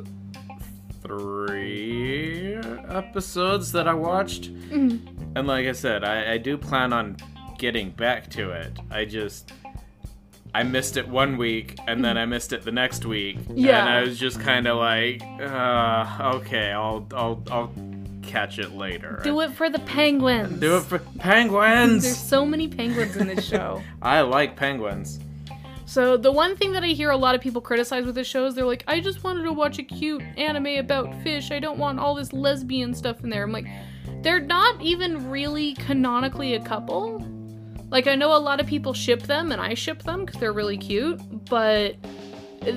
three 1.03 2.55
episodes 2.89 3.71
that 3.73 3.87
I 3.87 3.93
watched, 3.93 4.47
and 4.47 5.47
like 5.47 5.67
I 5.67 5.71
said, 5.73 6.03
I, 6.03 6.33
I 6.33 6.37
do 6.37 6.57
plan 6.57 6.93
on 6.93 7.17
getting 7.57 7.91
back 7.91 8.29
to 8.31 8.51
it. 8.51 8.77
I 8.89 9.05
just 9.05 9.51
I 10.55 10.63
missed 10.63 10.97
it 10.97 11.07
one 11.07 11.37
week, 11.37 11.77
and 11.87 12.03
then 12.03 12.17
I 12.17 12.25
missed 12.25 12.53
it 12.53 12.63
the 12.63 12.71
next 12.71 13.05
week, 13.05 13.37
Yeah. 13.53 13.79
and 13.81 13.89
I 13.89 14.01
was 14.01 14.17
just 14.19 14.39
kind 14.39 14.67
of 14.67 14.77
like, 14.77 15.21
uh, 15.41 16.31
okay, 16.35 16.71
I'll 16.71 17.07
I'll 17.13 17.43
I'll 17.51 17.73
catch 18.21 18.59
it 18.59 18.71
later. 18.73 19.19
Do 19.23 19.41
it 19.41 19.51
for 19.51 19.69
the 19.69 19.79
penguins. 19.79 20.59
Do 20.59 20.77
it 20.77 20.83
for 20.83 20.99
penguins. 21.19 22.03
There's 22.03 22.17
so 22.17 22.45
many 22.45 22.67
penguins 22.67 23.15
in 23.17 23.27
this 23.27 23.45
show. 23.45 23.81
I 24.01 24.21
like 24.21 24.55
penguins. 24.55 25.19
So 25.93 26.17
the 26.17 26.31
one 26.31 26.55
thing 26.55 26.71
that 26.71 26.83
I 26.83 26.87
hear 26.87 27.11
a 27.11 27.17
lot 27.17 27.35
of 27.35 27.41
people 27.41 27.61
criticize 27.61 28.03
with 28.03 28.15
this 28.15 28.25
show 28.25 28.47
is 28.47 28.55
they're 28.55 28.65
like, 28.65 28.83
I 28.87 28.99
just 28.99 29.23
wanted 29.23 29.43
to 29.43 29.53
watch 29.53 29.77
a 29.77 29.83
cute 29.83 30.23
anime 30.37 30.79
about 30.79 31.13
fish. 31.21 31.51
I 31.51 31.59
don't 31.59 31.77
want 31.77 31.99
all 31.99 32.15
this 32.15 32.33
lesbian 32.33 32.95
stuff 32.95 33.23
in 33.23 33.29
there. 33.29 33.43
I'm 33.43 33.51
like, 33.51 33.67
they're 34.23 34.39
not 34.39 34.81
even 34.81 35.29
really 35.29 35.75
canonically 35.75 36.55
a 36.55 36.59
couple. 36.59 37.23
Like 37.91 38.07
I 38.07 38.15
know 38.15 38.35
a 38.35 38.39
lot 38.39 38.59
of 38.59 38.65
people 38.65 38.91
ship 38.93 39.21
them, 39.21 39.51
and 39.51 39.61
I 39.61 39.75
ship 39.75 40.01
them 40.01 40.25
because 40.25 40.41
they're 40.41 40.51
really 40.51 40.79
cute. 40.79 41.21
But 41.47 41.95
uh, 42.63 42.71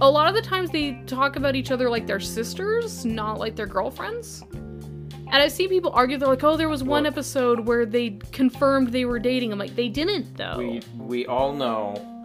a 0.00 0.08
lot 0.08 0.28
of 0.28 0.36
the 0.36 0.48
times 0.48 0.70
they 0.70 0.92
talk 1.08 1.34
about 1.34 1.56
each 1.56 1.72
other 1.72 1.90
like 1.90 2.06
they're 2.06 2.20
sisters, 2.20 3.04
not 3.04 3.40
like 3.40 3.56
they're 3.56 3.66
girlfriends. 3.66 4.44
And 4.52 5.42
I 5.42 5.48
see 5.48 5.66
people 5.66 5.90
argue, 5.92 6.18
they're 6.18 6.28
like, 6.28 6.44
oh, 6.44 6.56
there 6.56 6.68
was 6.68 6.84
one 6.84 7.02
Well- 7.02 7.12
episode 7.12 7.66
where 7.66 7.84
they 7.84 8.10
confirmed 8.30 8.92
they 8.92 9.06
were 9.06 9.18
dating. 9.18 9.50
I'm 9.50 9.58
like, 9.58 9.74
they 9.74 9.88
didn't 9.88 10.36
though. 10.36 10.58
We 10.58 10.82
we 10.96 11.26
all 11.26 11.52
know 11.52 12.19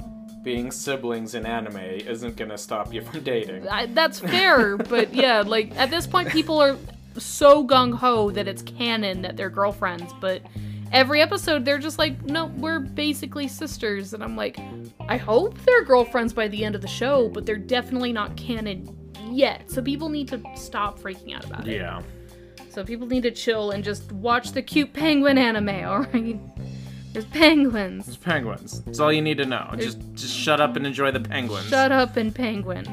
being 0.46 0.72
siblings 0.72 1.34
in 1.34 1.46
anime 1.46 1.78
isn't 1.78 2.38
gonna 2.38 2.58
stop 2.58 2.94
you 2.94 3.02
from 3.02 3.22
dating. 3.24 3.68
I, 3.68 3.88
that's 3.88 4.20
fair, 4.20 4.78
but 4.78 5.14
yeah, 5.14 5.42
like 5.42 5.76
at 5.76 5.90
this 5.90 6.08
point, 6.08 6.30
people 6.30 6.62
are 6.62 6.78
so 7.18 7.68
gung 7.68 7.94
ho 7.94 8.30
that 8.32 8.48
it's 8.48 8.62
canon 8.62 9.24
that 9.24 9.36
they're 9.36 9.50
girlfriends, 9.50 10.14
but 10.22 10.44
every 10.92 11.22
episode 11.22 11.66
they're 11.66 11.80
just 11.80 11.98
like, 11.98 12.24
no, 12.24 12.46
we're 12.58 12.80
basically 12.80 13.48
sisters, 13.48 14.14
and 14.14 14.24
I'm 14.24 14.38
like, 14.38 14.58
I 15.10 15.18
hope 15.18 15.58
they're 15.66 15.84
girlfriends 15.84 16.32
by 16.32 16.48
the 16.48 16.64
end 16.64 16.76
of 16.76 16.82
the 16.82 16.88
show, 16.88 17.28
but 17.30 17.46
they're 17.46 17.58
definitely 17.58 18.14
not 18.14 18.38
canon 18.38 18.88
yet. 19.32 19.70
So 19.70 19.82
people 19.82 20.10
need 20.10 20.28
to 20.28 20.42
stop 20.56 21.00
freaking 21.00 21.36
out 21.36 21.44
about 21.44 21.68
it. 21.68 21.76
Yeah. 21.76 22.04
So 22.70 22.84
people 22.84 23.08
need 23.08 23.24
to 23.24 23.32
chill 23.32 23.72
and 23.72 23.84
just 23.84 24.12
watch 24.12 24.52
the 24.52 24.62
cute 24.62 24.94
penguin 24.94 25.40
anime, 25.40 25.70
alright? 25.70 26.40
There's 27.16 27.26
penguins. 27.28 28.10
It's 28.10 28.18
penguins. 28.18 28.82
That's 28.82 29.00
all 29.00 29.10
you 29.14 29.22
need 29.22 29.38
to 29.38 29.46
know. 29.46 29.72
Just 29.78 30.00
just 30.16 30.34
shut 30.36 30.60
up 30.60 30.76
and 30.76 30.86
enjoy 30.86 31.12
the 31.12 31.22
penguins. 31.22 31.66
Shut 31.70 31.94
up 31.94 32.18
and 32.18 32.36
penguin. 32.36 32.84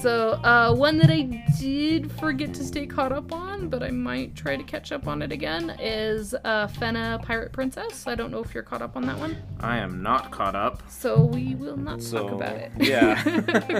so, 0.00 0.34
uh, 0.44 0.72
one 0.72 0.98
that 0.98 1.10
I 1.10 1.44
did 1.58 2.12
forget 2.12 2.54
to 2.54 2.62
stay 2.64 2.86
caught 2.86 3.10
up 3.10 3.32
on, 3.32 3.68
but 3.68 3.82
I 3.82 3.90
might 3.90 4.36
try 4.36 4.54
to 4.54 4.62
catch 4.62 4.92
up 4.92 5.08
on 5.08 5.20
it 5.20 5.32
again, 5.32 5.70
is 5.80 6.32
uh, 6.44 6.68
Fena 6.68 7.20
Pirate 7.24 7.52
Princess. 7.52 8.06
I 8.06 8.14
don't 8.14 8.30
know 8.30 8.38
if 8.40 8.54
you're 8.54 8.62
caught 8.62 8.82
up 8.82 8.94
on 8.96 9.04
that 9.06 9.18
one. 9.18 9.36
I 9.58 9.78
am 9.78 10.00
not 10.00 10.30
caught 10.30 10.54
up. 10.54 10.84
So, 10.88 11.24
we 11.24 11.56
will 11.56 11.76
not 11.76 12.00
So, 12.00 12.22
talk 12.22 12.32
about 12.32 12.54
it. 12.56 12.70
yeah. 12.78 13.20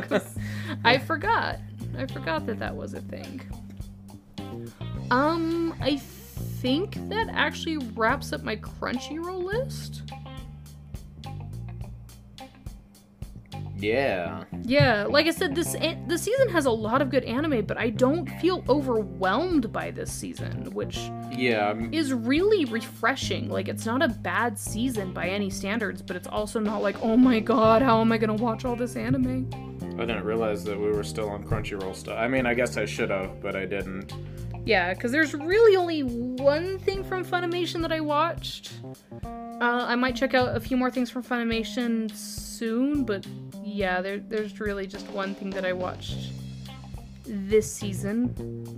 'Cause 0.01 0.37
I 0.85 0.99
forgot. 0.99 1.61
I 1.97 2.07
forgot 2.07 2.45
that 2.47 2.59
that 2.59 2.75
was 2.75 2.93
a 2.95 3.01
thing. 3.03 3.41
Um, 5.13 5.75
I 5.81 6.01
think 6.61 6.95
that 7.09 7.29
actually 7.31 7.79
wraps 7.95 8.33
up 8.33 8.43
my 8.43 8.57
Crunchyroll 8.57 9.43
list. 9.45 10.03
Yeah. 13.77 14.45
Yeah, 14.63 15.07
like 15.09 15.27
I 15.27 15.31
said, 15.31 15.55
this 15.55 15.75
an- 15.75 16.07
the 16.07 16.19
season 16.19 16.51
has 16.51 16.67
a 16.67 16.71
lot 16.71 17.01
of 17.01 17.09
good 17.09 17.25
anime, 17.25 17.65
but 17.65 17.79
I 17.79 17.89
don't 17.89 18.29
feel 18.39 18.63
overwhelmed 18.69 19.73
by 19.73 19.91
this 19.91 20.13
season, 20.13 20.69
which 20.75 21.11
Yeah. 21.33 21.71
um, 21.71 21.89
is 21.93 22.13
really 22.13 22.67
refreshing. 22.67 23.49
Like 23.49 23.69
it's 23.69 23.87
not 23.87 24.03
a 24.03 24.09
bad 24.09 24.59
season 24.59 25.15
by 25.15 25.29
any 25.29 25.49
standards, 25.49 26.03
but 26.03 26.15
it's 26.15 26.29
also 26.29 26.61
not 26.61 26.83
like, 26.83 27.03
oh 27.03 27.17
my 27.17 27.41
god, 27.41 27.81
how 27.81 28.03
am 28.03 28.13
I 28.13 28.19
gonna 28.19 28.35
watch 28.35 28.67
all 28.67 28.77
this 28.77 28.97
anime? 28.97 29.49
I 29.99 30.05
didn't 30.05 30.25
realize 30.25 30.63
that 30.65 30.79
we 30.79 30.91
were 30.91 31.03
still 31.05 31.31
on 31.31 31.43
Crunchyroll 31.45 31.95
stuff. 31.95 32.19
I 32.19 32.29
mean, 32.29 32.45
I 32.45 32.53
guess 32.53 32.77
I 32.77 32.85
should 32.85 33.09
have, 33.11 33.41
but 33.41 33.57
I 33.57 33.65
didn't. 33.65 34.13
Yeah, 34.65 34.93
because 34.95 35.11
there's 35.13 35.35
really 35.35 35.77
only 35.77 36.03
one 36.03 36.79
thing 36.79 37.03
from 37.03 37.25
Funimation 37.25 37.81
that 37.83 37.93
I 37.93 38.01
watched. 38.01 38.73
Uh, 39.25 39.59
I 39.61 39.95
might 39.97 40.15
check 40.17 40.35
out 40.35 40.57
a 40.57 40.61
few 40.61 40.77
more 40.77 40.91
things 40.91 41.11
from 41.11 41.23
Funimation 41.23 42.15
soon, 42.15 43.05
but 43.05 43.27
yeah, 43.65 44.01
there, 44.01 44.19
there's 44.19 44.61
really 44.61 44.87
just 44.87 45.09
one 45.11 45.35
thing 45.35 45.51
that 45.51 45.65
I 45.65 45.73
watched 45.73 46.33
this 47.25 47.71
season, 47.73 48.35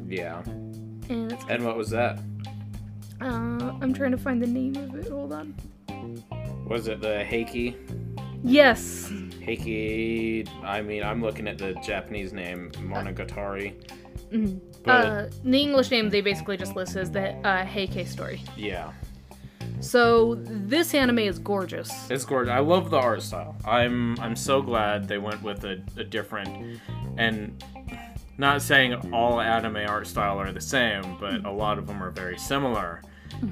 Yeah. 0.09 0.43
and 0.47 1.33
it's 1.33 1.45
And 1.49 1.65
what 1.65 1.77
was 1.77 1.91
that? 1.91 2.19
uh, 3.21 3.25
I'm 3.81 3.93
trying 3.95 4.11
to 4.13 4.19
find 4.19 4.43
the 4.43 4.47
name 4.47 4.77
of 4.77 4.95
it. 4.97 5.09
Hold 5.09 5.33
on. 5.33 5.55
Was 6.67 6.89
it 6.89 7.01
the 7.01 7.25
Heike? 7.25 7.77
Yes. 8.45 9.11
Heike. 9.45 10.49
I 10.65 10.81
mean, 10.83 11.03
I'm 11.03 11.21
looking 11.23 11.47
at 11.49 11.59
the 11.59 11.75
Japanese 11.85 12.33
name, 12.33 12.71
Monogatari. 12.77 13.75
Mhm. 14.33 14.61
But 14.85 15.07
Uh, 15.07 15.27
the 15.45 15.61
English 15.61 15.91
name 15.91 16.11
they 16.11 16.21
basically 16.21 16.57
just 16.57 16.75
list 16.77 16.97
is 16.97 17.11
the 17.11 17.31
uh, 17.47 17.65
Heike 17.65 18.07
story. 18.07 18.43
yeah, 18.57 18.91
So 19.81 20.37
this 20.41 20.95
anime 20.95 21.21
is 21.21 21.39
gorgeous. 21.39 21.91
it's 22.11 22.25
gorgeous. 22.25 22.53
I 22.53 22.59
love 22.61 22.91
the 22.91 22.99
art 22.99 23.23
style. 23.23 23.55
I'm 23.65 24.19
I'm 24.21 24.37
so 24.37 24.63
glad 24.63 25.09
they 25.09 25.19
went 25.19 25.43
with 25.43 25.65
a, 25.65 25.81
a 25.97 26.05
different, 26.05 26.81
and 27.17 27.63
not 28.39 28.63
saying 28.63 29.13
all 29.13 29.41
anime 29.41 29.77
art 29.89 30.07
style 30.07 30.39
are 30.39 30.53
the 30.53 30.61
same, 30.61 31.17
but 31.21 31.45
a 31.45 31.51
lot 31.51 31.79
of 31.79 31.87
them 31.87 32.03
are 32.03 32.11
very 32.11 32.39
similar. 32.39 33.03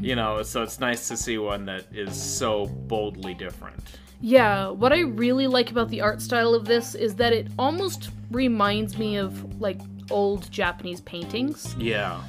You 0.00 0.14
know, 0.14 0.42
so 0.42 0.62
it's 0.62 0.78
nice 0.78 1.08
to 1.08 1.16
see 1.16 1.38
one 1.38 1.64
that 1.66 1.84
is 1.92 2.14
so 2.14 2.66
boldly 2.66 3.34
different. 3.34 3.82
Yeah, 4.20 4.68
what 4.68 4.92
I 4.92 5.00
really 5.00 5.46
like 5.46 5.70
about 5.70 5.88
the 5.88 6.00
art 6.02 6.20
style 6.20 6.54
of 6.54 6.64
this 6.66 6.94
is 6.94 7.14
that 7.16 7.32
it 7.32 7.48
almost 7.58 8.10
reminds 8.30 8.98
me 8.98 9.16
of 9.16 9.60
like 9.60 9.80
old 10.10 10.50
Japanese 10.50 11.00
paintings. 11.00 11.74
Yeah. 11.78 12.20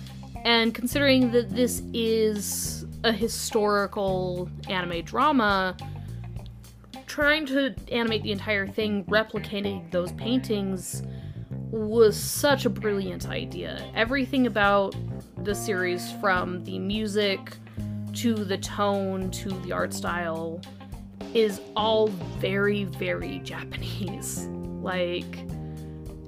And 0.44 0.74
considering 0.74 1.32
that 1.32 1.50
this 1.50 1.84
is 1.94 2.86
a 3.04 3.12
historical 3.12 4.50
anime 4.68 5.04
drama, 5.04 5.76
trying 7.06 7.46
to 7.46 7.76
animate 7.92 8.24
the 8.24 8.32
entire 8.32 8.68
thing 8.68 9.04
replicating 9.06 9.90
those 9.92 10.12
paintings 10.14 11.04
was 11.72 12.18
such 12.18 12.66
a 12.66 12.70
brilliant 12.70 13.30
idea. 13.30 13.84
Everything 13.96 14.48
about 14.48 14.96
the 15.44 15.56
series, 15.56 16.12
from 16.14 16.64
the 16.64 16.80
music 16.80 17.58
to 18.14 18.34
the 18.34 18.58
tone 18.58 19.32
to 19.32 19.50
the 19.62 19.72
art 19.72 19.94
style, 19.94 20.62
is 21.34 21.62
all 21.76 22.08
very, 22.40 22.84
very 22.86 23.40
Japanese. 23.44 24.48
Like, 24.82 25.46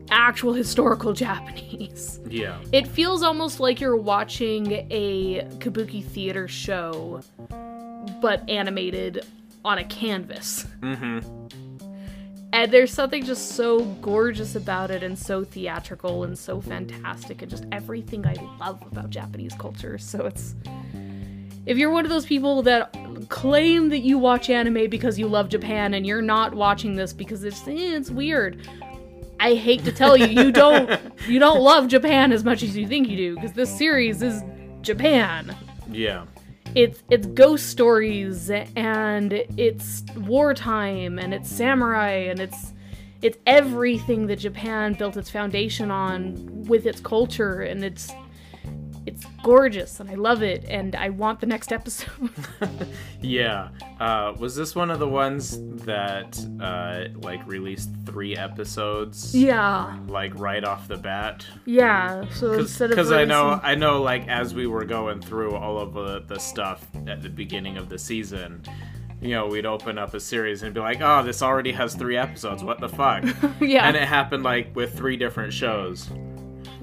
actual 0.09 0.53
historical 0.53 1.13
Japanese. 1.25 2.19
Yeah. 2.27 2.59
It 2.71 2.87
feels 2.87 3.23
almost 3.23 3.59
like 3.59 3.79
you're 3.79 3.95
watching 3.95 4.87
a 4.89 5.47
kabuki 5.59 6.03
theater 6.03 6.47
show, 6.47 7.21
but 8.21 8.47
animated 8.49 9.25
on 9.65 9.77
a 9.77 9.83
canvas. 9.83 10.65
Mm-hmm. 10.81 11.19
And 12.53 12.71
there's 12.71 12.93
something 12.93 13.25
just 13.25 13.53
so 13.53 13.83
gorgeous 13.95 14.55
about 14.55 14.91
it, 14.91 15.01
and 15.01 15.17
so 15.17 15.43
theatrical, 15.43 16.23
and 16.23 16.37
so 16.37 16.61
fantastic, 16.61 17.41
and 17.41 17.49
just 17.49 17.65
everything 17.71 18.27
I 18.27 18.35
love 18.59 18.79
about 18.91 19.09
Japanese 19.09 19.55
culture. 19.55 19.97
So 19.97 20.27
it's. 20.27 20.53
If 21.65 21.77
you're 21.77 21.89
one 21.89 22.05
of 22.05 22.11
those 22.11 22.25
people 22.25 22.61
that 22.63 22.93
claim 23.29 23.89
that 23.89 23.99
you 23.99 24.17
watch 24.17 24.49
anime 24.49 24.89
because 24.89 25.17
you 25.17 25.27
love 25.27 25.49
Japan 25.49 25.93
and 25.93 26.05
you're 26.05 26.21
not 26.21 26.53
watching 26.53 26.95
this 26.95 27.13
because 27.13 27.43
it's 27.43 27.67
eh, 27.67 27.95
it's 27.95 28.11
weird, 28.11 28.67
I 29.43 29.55
hate 29.55 29.83
to 29.83 29.91
tell 29.91 30.15
you, 30.15 30.27
you 30.27 30.53
don't 30.53 30.89
you 31.27 31.37
don't 31.37 31.59
love 31.59 31.89
Japan 31.89 32.31
as 32.31 32.45
much 32.45 32.63
as 32.63 32.77
you 32.77 32.87
think 32.87 33.09
you 33.09 33.17
do 33.17 33.35
because 33.35 33.51
this 33.51 33.77
series 33.77 34.21
is 34.21 34.41
Japan. 34.81 35.53
Yeah. 35.91 36.25
It's 36.75 37.03
it's 37.09 37.27
ghost 37.27 37.67
stories 37.67 38.49
and 38.49 39.33
it's 39.57 40.03
wartime 40.15 41.19
and 41.19 41.33
it's 41.33 41.49
samurai 41.49 42.11
and 42.11 42.39
it's 42.39 42.71
it's 43.21 43.37
everything 43.45 44.27
that 44.27 44.37
Japan 44.37 44.93
built 44.93 45.17
its 45.17 45.29
foundation 45.29 45.91
on 45.91 46.35
with 46.65 46.85
its 46.85 47.01
culture 47.01 47.63
and 47.63 47.83
it's 47.83 48.13
it's 49.05 49.25
gorgeous 49.43 49.99
and 49.99 50.09
I 50.09 50.15
love 50.15 50.41
it 50.43 50.63
and 50.67 50.95
I 50.95 51.09
want 51.09 51.39
the 51.39 51.45
next 51.47 51.71
episode. 51.71 52.09
Yeah. 53.21 53.69
Uh, 54.01 54.33
was 54.37 54.53
this 54.53 54.75
one 54.75 54.91
of 54.91 54.99
the 54.99 55.07
ones 55.07 55.57
that 55.85 56.37
uh, 56.61 57.05
like 57.21 57.45
released 57.47 57.89
three 58.05 58.35
episodes? 58.35 59.33
yeah. 59.33 59.97
Like 60.09 60.37
right 60.37 60.61
off 60.63 60.89
the 60.89 60.97
bat. 60.97 61.45
Yeah. 61.63 62.25
So 62.33 62.51
instead 62.51 62.91
of 62.91 62.97
Because 62.97 63.13
I 63.13 63.23
know, 63.23 63.61
I 63.63 63.75
know, 63.75 64.01
like 64.01 64.27
as 64.27 64.53
we 64.53 64.67
were 64.67 64.83
going 64.83 65.21
through 65.21 65.55
all 65.55 65.77
of 65.79 65.93
the, 65.93 66.19
the 66.27 66.37
stuff 66.37 66.85
at 67.07 67.21
the 67.21 67.29
beginning 67.29 67.77
of 67.77 67.87
the 67.87 67.97
season, 67.97 68.61
you 69.21 69.29
know, 69.29 69.47
we'd 69.47 69.65
open 69.65 69.97
up 69.97 70.13
a 70.13 70.19
series 70.19 70.63
and 70.63 70.73
be 70.73 70.81
like, 70.81 70.99
"Oh, 70.99 71.23
this 71.23 71.41
already 71.41 71.71
has 71.71 71.95
three 71.95 72.17
episodes. 72.17 72.61
What 72.61 72.81
the 72.81 72.89
fuck?" 72.89 73.23
yeah. 73.61 73.87
And 73.87 73.95
it 73.95 74.03
happened 74.03 74.43
like 74.43 74.75
with 74.75 74.97
three 74.97 75.15
different 75.15 75.53
shows. 75.53 76.09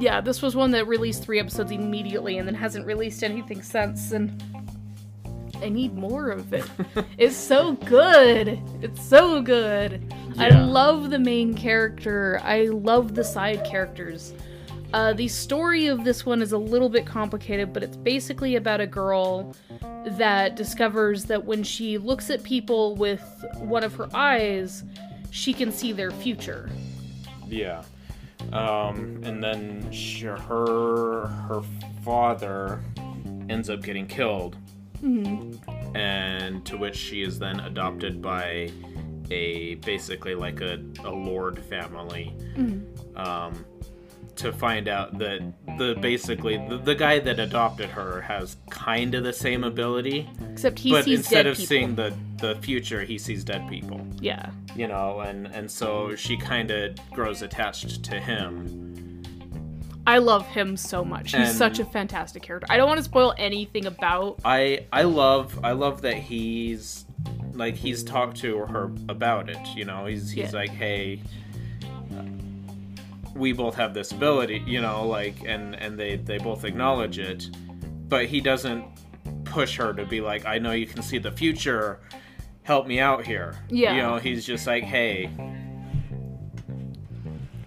Yeah, 0.00 0.22
this 0.22 0.40
was 0.40 0.56
one 0.56 0.70
that 0.70 0.86
released 0.86 1.22
three 1.22 1.38
episodes 1.38 1.70
immediately 1.70 2.38
and 2.38 2.48
then 2.48 2.54
hasn't 2.54 2.86
released 2.86 3.22
anything 3.22 3.60
since, 3.60 4.12
and 4.12 4.42
I 5.62 5.68
need 5.68 5.94
more 5.94 6.30
of 6.30 6.54
it. 6.54 6.64
it's 7.18 7.36
so 7.36 7.74
good. 7.74 8.58
It's 8.80 9.04
so 9.04 9.42
good. 9.42 10.14
I 10.38 10.48
love 10.48 11.10
the 11.10 11.18
main 11.18 11.52
character. 11.52 12.40
I 12.42 12.62
love 12.64 13.14
the 13.14 13.22
side 13.22 13.62
characters. 13.62 14.32
Uh, 14.94 15.12
the 15.12 15.28
story 15.28 15.86
of 15.86 16.02
this 16.02 16.24
one 16.24 16.40
is 16.40 16.52
a 16.52 16.58
little 16.58 16.88
bit 16.88 17.04
complicated, 17.04 17.74
but 17.74 17.82
it's 17.82 17.98
basically 17.98 18.56
about 18.56 18.80
a 18.80 18.86
girl 18.86 19.54
that 20.06 20.56
discovers 20.56 21.24
that 21.26 21.44
when 21.44 21.62
she 21.62 21.98
looks 21.98 22.30
at 22.30 22.42
people 22.42 22.96
with 22.96 23.22
one 23.58 23.84
of 23.84 23.94
her 23.96 24.08
eyes, 24.14 24.82
she 25.30 25.52
can 25.52 25.70
see 25.70 25.92
their 25.92 26.10
future. 26.10 26.70
Yeah. 27.46 27.82
Um, 28.52 29.20
and 29.22 29.42
then 29.42 29.90
she, 29.92 30.26
her 30.26 31.26
her 31.26 31.62
father 32.04 32.82
ends 33.48 33.70
up 33.70 33.82
getting 33.82 34.06
killed, 34.06 34.56
and 35.94 36.64
to 36.66 36.76
which 36.76 36.96
she 36.96 37.22
is 37.22 37.38
then 37.38 37.60
adopted 37.60 38.20
by 38.20 38.70
a 39.30 39.76
basically 39.76 40.34
like 40.34 40.60
a, 40.60 40.82
a 41.04 41.10
lord 41.10 41.60
family. 41.64 42.34
Um, 43.16 43.64
to 44.40 44.52
find 44.52 44.88
out 44.88 45.18
that 45.18 45.40
the 45.78 45.96
basically 46.00 46.56
the, 46.68 46.76
the 46.78 46.94
guy 46.94 47.18
that 47.18 47.38
adopted 47.38 47.88
her 47.90 48.20
has 48.20 48.56
kind 48.70 49.14
of 49.14 49.24
the 49.24 49.32
same 49.32 49.64
ability, 49.64 50.28
Except 50.50 50.78
he 50.78 50.90
but 50.90 51.04
sees 51.04 51.20
instead 51.20 51.44
dead 51.44 51.46
of 51.46 51.56
people. 51.56 51.66
seeing 51.66 51.94
the 51.94 52.14
the 52.38 52.54
future, 52.56 53.02
he 53.02 53.18
sees 53.18 53.44
dead 53.44 53.68
people 53.68 54.00
yeah. 54.20 54.50
you 54.74 54.88
know 54.88 55.20
and 55.20 55.46
and 55.48 55.70
so 55.70 56.14
she 56.16 56.36
kind 56.36 56.70
of 56.70 56.96
grows 57.12 57.42
attached 57.42 58.02
to 58.04 58.18
him 58.18 58.76
I 60.06 60.18
love 60.18 60.46
him 60.46 60.76
so 60.76 61.04
much. 61.04 61.32
He's 61.32 61.48
And- 61.50 61.56
such 61.58 61.78
a 61.78 61.84
fantastic 61.84 62.42
character. 62.42 62.66
I 62.70 62.76
don't 62.78 62.88
want 62.88 62.98
to 62.98 63.04
spoil 63.04 63.34
anything 63.38 63.86
about. 63.86 64.40
i 64.44 64.86
i 64.92 65.02
love 65.02 65.58
i 65.62 65.72
love 65.72 66.02
that 66.02 66.14
he's 66.14 67.04
like 67.52 67.76
he's 67.76 68.02
talked 68.02 68.38
to 68.38 68.58
her 68.64 68.90
about 69.10 69.50
it 69.50 69.58
you 69.76 69.84
know 69.84 70.06
he's 70.06 70.30
he's 70.30 70.52
Yeah. 70.52 70.58
like 70.58 70.70
hey 70.70 71.20
we 73.40 73.52
both 73.52 73.74
have 73.74 73.94
this 73.94 74.12
ability 74.12 74.62
you 74.66 74.80
know 74.80 75.06
like 75.06 75.42
and 75.44 75.74
and 75.76 75.98
they 75.98 76.16
they 76.16 76.38
both 76.38 76.64
acknowledge 76.64 77.18
it 77.18 77.48
but 78.08 78.26
he 78.26 78.40
doesn't 78.40 78.84
push 79.44 79.76
her 79.76 79.92
to 79.92 80.04
be 80.04 80.20
like 80.20 80.44
i 80.46 80.58
know 80.58 80.72
you 80.72 80.86
can 80.86 81.02
see 81.02 81.18
the 81.18 81.32
future 81.32 82.00
help 82.62 82.86
me 82.86 83.00
out 83.00 83.26
here 83.26 83.56
Yeah. 83.68 83.94
you 83.94 84.02
know 84.02 84.16
he's 84.18 84.44
just 84.44 84.66
like 84.66 84.84
hey 84.84 85.30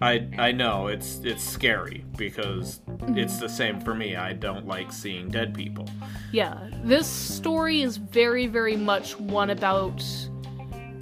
I 0.01 0.27
I 0.37 0.51
know 0.51 0.87
it's 0.87 1.21
it's 1.23 1.41
scary 1.41 2.03
because 2.17 2.81
mm-hmm. 2.89 3.17
it's 3.17 3.37
the 3.37 3.47
same 3.47 3.79
for 3.79 3.95
me. 3.95 4.17
I 4.17 4.33
don't 4.33 4.67
like 4.67 4.91
seeing 4.91 5.29
dead 5.29 5.53
people. 5.53 5.87
Yeah, 6.33 6.57
this 6.83 7.07
story 7.07 7.83
is 7.83 7.95
very, 7.95 8.47
very 8.47 8.75
much 8.75 9.17
one 9.17 9.51
about 9.51 10.03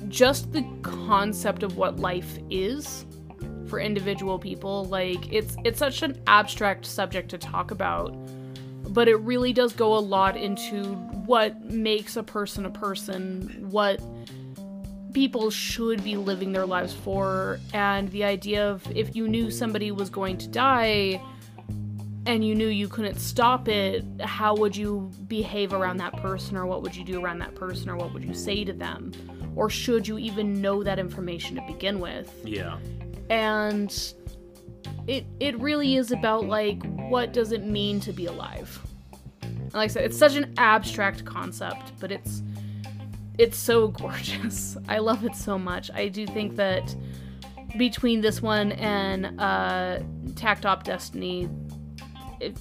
just 0.08 0.52
the 0.52 0.64
concept 0.84 1.64
of 1.64 1.78
what 1.78 2.00
life 2.00 2.38
is 2.52 3.08
for 3.72 3.80
individual 3.80 4.38
people. 4.38 4.86
Like 4.86 5.32
it's 5.34 5.56
it's 5.64 5.80
such 5.80 6.04
an 6.04 6.22
abstract 6.28 6.86
subject 6.86 7.30
to 7.30 7.40
talk 7.40 7.72
about, 7.72 8.14
but 8.94 9.08
it 9.08 9.16
really 9.16 9.54
does 9.54 9.74
go 9.74 9.98
a 9.98 10.04
lot 10.16 10.38
into 10.38 10.84
what 11.26 11.72
makes 11.72 12.18
a 12.18 12.24
person 12.24 12.66
a 12.66 12.70
person, 12.70 13.66
what 13.72 14.00
people 15.14 15.50
should 15.50 16.04
be 16.04 16.16
living 16.18 16.52
their 16.52 16.66
lives 16.66 16.94
for, 16.94 17.60
and 17.74 18.12
the 18.12 18.24
idea 18.26 18.70
of 18.70 18.86
if 18.96 19.16
you 19.16 19.28
knew 19.28 19.50
somebody 19.50 19.92
was 19.92 20.10
going 20.10 20.38
to 20.38 20.48
die 20.48 21.22
and 22.28 22.46
you 22.46 22.54
knew 22.54 22.68
you 22.68 22.88
couldn't 22.88 23.20
stop 23.20 23.68
it, 23.68 24.06
how 24.22 24.56
would 24.56 24.76
you 24.76 25.12
behave 25.28 25.74
around 25.74 25.98
that 25.98 26.16
person, 26.18 26.56
or 26.56 26.66
what 26.66 26.84
would 26.84 26.96
you 26.96 27.04
do 27.04 27.24
around 27.24 27.40
that 27.40 27.56
person, 27.56 27.90
or 27.90 27.96
what 27.96 28.14
would 28.14 28.24
you 28.24 28.34
say 28.34 28.64
to 28.64 28.74
them? 28.74 29.12
Or 29.56 29.70
should 29.70 30.08
you 30.08 30.18
even 30.18 30.62
know 30.62 30.84
that 30.84 31.00
information 31.00 31.56
to 31.56 31.62
begin 31.66 32.00
with? 32.00 32.32
Yeah. 32.46 32.78
And 33.32 33.92
it 35.08 35.26
it 35.40 35.60
really 35.60 35.96
is 35.96 36.12
about 36.12 36.46
like 36.46 36.84
what 37.10 37.34
does 37.34 37.52
it 37.52 37.66
mean 37.66 38.00
to 38.02 38.14
be 38.14 38.26
alive? 38.26 38.80
And 39.42 39.74
like 39.74 39.86
I 39.86 39.88
said, 39.88 40.04
it's 40.04 40.18
such 40.18 40.36
an 40.36 40.54
abstract 40.58 41.26
concept, 41.26 41.94
but 42.00 42.12
it's 42.12 42.44
it's 43.38 43.58
so 43.58 43.88
gorgeous. 44.04 44.78
I 44.88 45.00
love 45.00 45.26
it 45.26 45.36
so 45.36 45.58
much. 45.58 45.90
I 45.92 46.10
do 46.10 46.28
think 46.28 46.56
that 46.58 46.96
between 47.78 48.22
this 48.22 48.42
one 48.42 48.74
and 48.74 49.40
uh, 49.40 50.00
Takt 50.36 50.66
Op 50.66 50.84
Destiny, 50.84 51.50
it, 52.42 52.58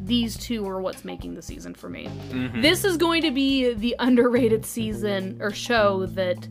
these 0.00 0.36
two 0.36 0.68
are 0.68 0.80
what's 0.80 1.04
making 1.04 1.34
the 1.34 1.42
season 1.42 1.74
for 1.74 1.88
me. 1.88 2.08
This 2.56 2.84
is 2.84 2.96
going 2.96 3.22
to 3.22 3.30
be 3.30 3.72
the 3.72 3.96
underrated 3.98 4.64
season 4.66 5.38
or 5.40 5.50
show 5.50 6.06
that 6.06 6.46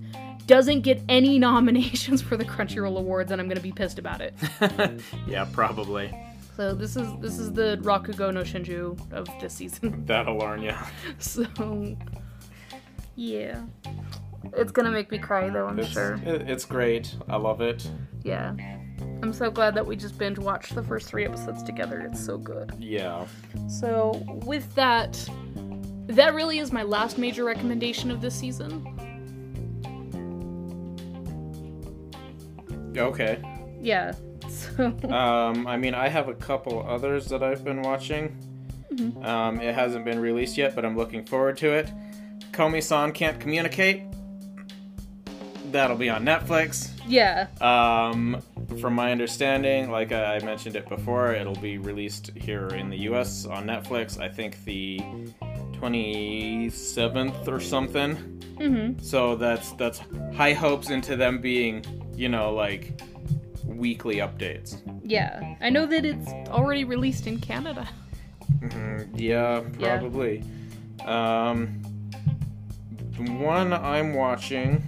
doesn't 0.48 0.82
get 0.82 1.02
any 1.10 1.40
nominations 1.50 2.22
for 2.22 2.38
the 2.38 2.46
Crunchyroll 2.46 2.98
Awards, 2.98 3.32
and 3.32 3.42
I'm 3.42 3.48
to 3.58 3.62
be 3.62 3.72
pissed 3.72 4.00
about 4.00 4.22
it. 4.22 4.34
yeah, 5.28 5.46
probably. 5.52 6.16
So 6.56 6.74
this 6.74 6.96
is 6.96 7.08
this 7.20 7.38
is 7.38 7.52
the 7.52 7.78
Rakugo 7.82 8.34
no 8.34 8.42
Shinju 8.42 9.12
of 9.12 9.28
this 9.42 9.54
season. 9.54 10.04
That'll 10.06 10.38
learn 10.38 10.62
you. 10.62 10.74
So 11.20 11.46
yeah, 13.16 13.62
it's 14.54 14.72
gonna 14.72 14.92
make 14.92 15.12
me 15.12 15.18
cry 15.18 15.50
though. 15.50 15.68
I'm 15.68 15.80
It's, 15.80 15.90
sure. 15.90 16.18
it's 16.24 16.64
great. 16.64 17.14
I 17.28 17.36
love 17.36 17.60
it. 17.60 17.90
Yeah, 18.24 18.56
I'm 19.22 19.34
so 19.34 19.52
glad 19.52 19.76
that 19.76 19.86
we 19.86 19.98
just 19.98 20.18
binge 20.18 20.40
watched 20.40 20.74
the 20.76 20.84
first 20.84 21.10
three 21.10 21.26
episodes 21.26 21.62
together. 21.62 22.00
It's 22.10 22.24
so 22.26 22.38
good. 22.38 22.72
Yeah. 22.80 23.28
So 23.68 24.24
with 24.46 24.74
that, 24.76 25.30
that 26.08 26.34
really 26.34 26.60
is 26.60 26.72
my 26.72 26.84
last 26.84 27.18
major 27.18 27.44
recommendation 27.44 28.10
of 28.12 28.22
this 28.22 28.34
season. 28.34 29.15
Okay. 32.98 33.42
Yeah. 33.82 34.14
So 34.48 34.86
Um, 35.10 35.66
I 35.66 35.76
mean, 35.76 35.96
I 35.96 36.08
have 36.08 36.28
a 36.30 36.34
couple 36.36 36.86
others 36.88 37.28
that 37.30 37.42
I've 37.42 37.64
been 37.64 37.82
watching. 37.82 38.38
Um, 39.24 39.60
it 39.60 39.74
hasn't 39.76 40.06
been 40.06 40.20
released 40.20 40.56
yet, 40.58 40.76
but 40.76 40.86
I'm 40.86 40.96
looking 40.96 41.26
forward 41.26 41.58
to 41.58 41.72
it. 41.74 41.92
Komi-san 42.54 43.12
can't 43.12 43.40
communicate. 43.40 44.04
That'll 45.72 45.98
be 45.98 46.10
on 46.10 46.24
Netflix. 46.24 46.92
yeah, 47.08 47.48
Um, 47.60 48.42
from 48.80 48.94
my 48.94 49.12
understanding, 49.12 49.90
like 49.92 50.12
I 50.14 50.40
mentioned 50.40 50.76
it 50.78 50.88
before, 50.88 51.34
it'll 51.34 51.56
be 51.56 51.78
released 51.80 52.32
here 52.36 52.68
in 52.68 52.90
the 52.90 52.98
U.S. 53.10 53.46
on 53.46 53.66
Netflix. 53.66 54.20
I 54.22 54.30
think 54.30 54.64
the 54.64 55.00
27th 55.82 57.48
or 57.48 57.60
something. 57.60 58.16
mm-hmm. 58.60 59.00
So 59.04 59.36
that's 59.36 59.72
that's 59.74 60.02
high 60.36 60.54
hopes 60.54 60.90
into 60.90 61.16
them 61.16 61.42
being, 61.42 61.84
you 62.16 62.30
know, 62.30 62.54
like 62.54 63.02
weekly 63.66 64.18
updates. 64.18 64.78
yeah. 65.04 65.56
I 65.62 65.70
know 65.70 65.86
that 65.86 66.06
it's 66.06 66.30
already 66.50 66.84
released 66.84 67.28
in 67.28 67.40
Canada. 67.40 67.88
Mhm, 68.60 69.10
yeah, 69.16 69.62
Yeah. 69.80 69.98
probably. 69.98 70.44
Um, 71.06 71.82
the 73.18 73.32
one 73.32 73.74
I'm 73.74 74.14
watching 74.14 74.84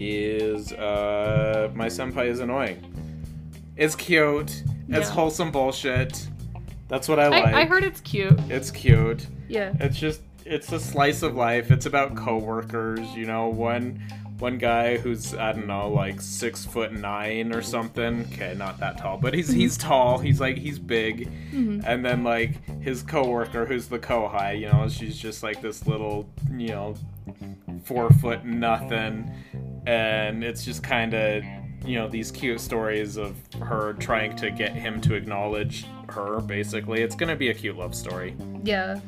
is 0.00 0.72
uh, 0.72 1.70
My 1.74 1.86
Senpai 1.86 2.26
is 2.28 2.40
Annoying. 2.40 2.82
It's 3.76 3.94
cute. 3.94 4.62
It's 4.88 5.08
wholesome 5.08 5.50
bullshit. 5.50 6.28
That's 6.88 7.08
what 7.08 7.18
I 7.18 7.28
like. 7.28 7.46
I, 7.54 7.62
I 7.62 7.64
heard 7.64 7.84
it's 7.84 8.00
cute. 8.00 8.38
It's 8.48 8.70
cute. 8.70 9.26
Yeah. 9.48 9.72
It's 9.80 9.96
just 9.98 10.20
it's 10.44 10.70
a 10.72 10.78
slice 10.78 11.22
of 11.22 11.34
life. 11.36 11.70
It's 11.70 11.86
about 11.86 12.14
coworkers, 12.16 13.00
you 13.16 13.26
know, 13.26 13.48
one 13.48 14.00
one 14.38 14.58
guy 14.58 14.96
who's 14.96 15.34
I 15.34 15.52
don't 15.52 15.66
know, 15.66 15.88
like 15.88 16.20
six 16.20 16.64
foot 16.64 16.92
nine 16.92 17.54
or 17.54 17.62
something. 17.62 18.28
Okay, 18.32 18.54
not 18.56 18.78
that 18.80 18.98
tall, 18.98 19.18
but 19.18 19.34
he's 19.34 19.48
he's 19.48 19.76
tall. 19.76 20.18
He's 20.18 20.40
like 20.40 20.56
he's 20.56 20.78
big, 20.78 21.30
and 21.52 22.04
then 22.04 22.24
like 22.24 22.64
his 22.80 23.02
coworker 23.02 23.66
who's 23.66 23.88
the 23.88 23.98
kohai, 23.98 24.60
you 24.60 24.70
know, 24.70 24.88
she's 24.88 25.16
just 25.16 25.42
like 25.42 25.60
this 25.60 25.86
little, 25.86 26.28
you 26.56 26.68
know, 26.68 26.94
four 27.84 28.10
foot 28.10 28.44
nothing, 28.44 29.30
and 29.86 30.42
it's 30.44 30.64
just 30.64 30.82
kind 30.82 31.14
of 31.14 31.44
you 31.84 31.98
know 31.98 32.08
these 32.08 32.30
cute 32.30 32.60
stories 32.60 33.16
of 33.16 33.36
her 33.60 33.92
trying 33.94 34.34
to 34.36 34.50
get 34.50 34.72
him 34.72 35.00
to 35.02 35.14
acknowledge 35.14 35.86
her. 36.08 36.40
Basically, 36.40 37.02
it's 37.02 37.14
gonna 37.14 37.36
be 37.36 37.48
a 37.48 37.54
cute 37.54 37.76
love 37.76 37.94
story. 37.94 38.36
Yeah. 38.62 39.00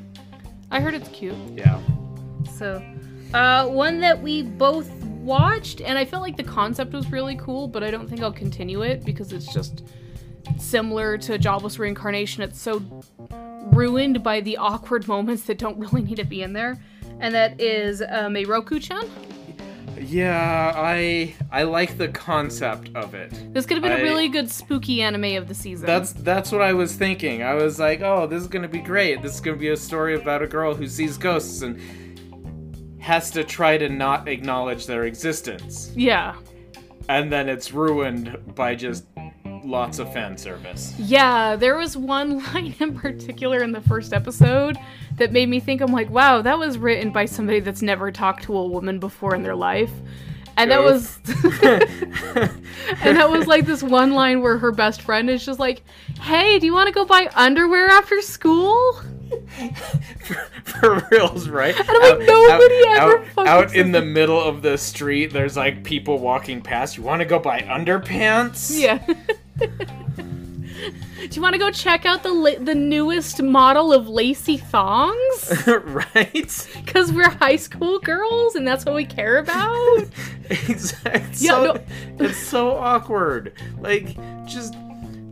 I 0.71 0.81
heard 0.81 0.95
it's 0.95 1.09
cute. 1.11 1.37
Yeah. 1.55 1.81
So, 2.59 2.83
uh, 3.33 3.67
one 3.69 4.01
that 4.01 4.21
we 4.21 4.43
both 4.43 4.91
watched, 5.27 5.81
and 5.83 5.99
I 5.99 6.05
felt 6.07 6.23
like 6.23 6.37
the 6.37 6.45
concept 6.45 6.93
was 6.93 7.11
really 7.13 7.37
cool, 7.37 7.69
but 7.69 7.83
I 7.85 7.91
don't 7.91 8.09
think 8.09 8.23
I'll 8.23 8.33
continue 8.33 8.83
it 8.83 9.05
because 9.05 9.33
it's 9.33 9.53
just 9.53 9.85
similar 10.59 11.19
to 11.19 11.37
Jobless 11.39 11.79
Reincarnation. 11.79 12.43
It's 12.43 12.61
so 12.61 12.83
ruined 13.73 14.23
by 14.23 14.41
the 14.41 14.57
awkward 14.57 15.07
moments 15.15 15.43
that 15.45 15.59
don't 15.59 15.79
really 15.79 16.03
need 16.03 16.17
to 16.17 16.25
be 16.25 16.43
in 16.43 16.53
there. 16.53 16.79
And 17.21 17.35
that 17.35 17.61
is 17.61 18.01
uh, 18.03 18.29
Mieruko 18.31 18.81
chan. 18.81 19.09
Yeah, 19.99 20.75
I 20.77 21.35
I 21.51 21.63
like 21.63 21.97
the 21.97 22.09
concept 22.09 22.91
of 22.95 23.15
it. 23.15 23.55
This 23.55 23.65
could 23.65 23.79
have 23.79 23.83
been 23.83 23.93
a 23.93 23.97
I- 23.97 24.03
really 24.03 24.29
good 24.29 24.51
spooky 24.51 25.01
anime 25.01 25.37
of 25.37 25.49
the 25.49 25.55
season. 25.55 25.87
That's 25.87 26.13
that's 26.13 26.53
what 26.53 26.61
I 26.61 26.75
was 26.75 26.95
thinking. 26.95 27.43
I 27.43 27.55
was 27.55 27.79
like, 27.79 28.03
oh, 28.03 28.27
this 28.27 28.43
is 28.43 28.49
gonna 28.49 28.69
be 28.69 28.81
great. 28.81 29.23
This 29.23 29.35
is 29.35 29.41
gonna 29.41 29.57
be 29.57 29.69
a 29.71 29.77
story 29.77 30.15
about 30.15 30.43
a 30.43 30.47
girl 30.47 30.75
who 30.75 30.87
sees 30.87 31.17
ghosts 31.17 31.63
and 31.63 31.81
has 33.07 33.31
to 33.31 33.45
try 33.45 33.79
to 33.79 33.89
not 33.89 34.27
acknowledge 34.27 34.85
their 34.85 35.05
existence, 35.05 35.93
yeah. 35.95 36.35
and 37.09 37.33
then 37.33 37.49
it's 37.49 37.73
ruined 37.73 38.37
by 38.57 38.75
just 38.75 39.05
lots 39.63 40.01
of 40.01 40.13
fan 40.13 40.37
service. 40.37 40.93
Yeah, 40.99 41.55
there 41.55 41.77
was 41.77 41.97
one 41.97 42.45
line 42.55 42.75
in 42.81 42.99
particular 42.99 43.63
in 43.63 43.71
the 43.71 43.81
first 43.81 44.13
episode 44.13 44.77
that 45.19 45.31
made 45.31 45.49
me 45.49 45.61
think 45.61 45.81
I'm 45.81 45.93
like, 45.93 46.11
wow, 46.11 46.43
that 46.43 46.59
was 46.59 46.79
written 46.79 47.13
by 47.13 47.27
somebody 47.27 47.61
that's 47.61 47.81
never 47.81 48.11
talked 48.11 48.43
to 48.45 48.57
a 48.57 48.67
woman 48.67 48.99
before 48.99 49.37
in 49.37 49.45
their 49.45 49.55
life. 49.55 49.93
And 50.57 50.73
that 50.73 50.83
was 50.83 51.19
And 53.03 53.17
that 53.19 53.31
was 53.31 53.47
like 53.47 53.67
this 53.67 53.85
one 53.85 54.15
line 54.15 54.41
where 54.41 54.59
her 54.59 54.73
best 54.73 55.03
friend 55.03 55.31
is 55.31 55.47
just 55.47 55.61
like, 55.61 55.85
"Hey, 56.19 56.59
do 56.59 56.67
you 56.67 56.73
want 56.73 56.89
to 56.89 56.93
go 56.93 57.05
buy 57.05 57.31
underwear 57.37 57.87
after 57.87 58.21
school?" 58.21 59.01
for, 60.25 60.35
for 60.65 61.09
reals, 61.11 61.49
right? 61.49 61.79
And 61.79 61.89
I'm 61.89 62.19
like, 62.19 62.29
nobody 62.29 62.83
ever 62.89 63.27
out, 63.39 63.47
out 63.47 63.75
in 63.75 63.93
the 63.93 64.03
middle 64.03 64.41
of 64.41 64.63
the 64.63 64.77
street. 64.79 65.33
There's 65.33 65.57
like 65.57 65.85
people 65.85 66.19
walking 66.19 66.61
past. 66.61 66.97
You 66.97 67.03
want 67.03 67.21
to 67.21 67.27
go 67.27 67.39
buy 67.39 67.61
underpants? 67.61 68.79
Yeah. 68.79 69.05
do 69.57 71.29
you 71.31 71.43
want 71.43 71.55
to 71.55 71.59
go 71.59 71.71
check 71.71 72.07
out 72.07 72.23
the 72.23 72.33
la- 72.33 72.59
the 72.59 72.75
newest 72.75 73.43
model 73.43 73.93
of 73.93 74.09
lacy 74.09 74.57
thongs? 74.57 75.67
right. 75.67 76.69
Cuz 76.87 77.13
we're 77.13 77.31
high 77.31 77.57
school 77.57 77.99
girls 78.01 78.55
and 78.55 78.67
that's 78.67 78.85
what 78.85 78.95
we 78.95 79.05
care 79.05 79.39
about? 79.39 80.05
exactly. 80.51 81.47
Yeah, 81.47 81.51
so, 81.51 81.65
no- 81.65 82.25
it's 82.25 82.39
so 82.39 82.71
awkward. 82.77 83.55
Like, 83.81 84.17
just 84.47 84.75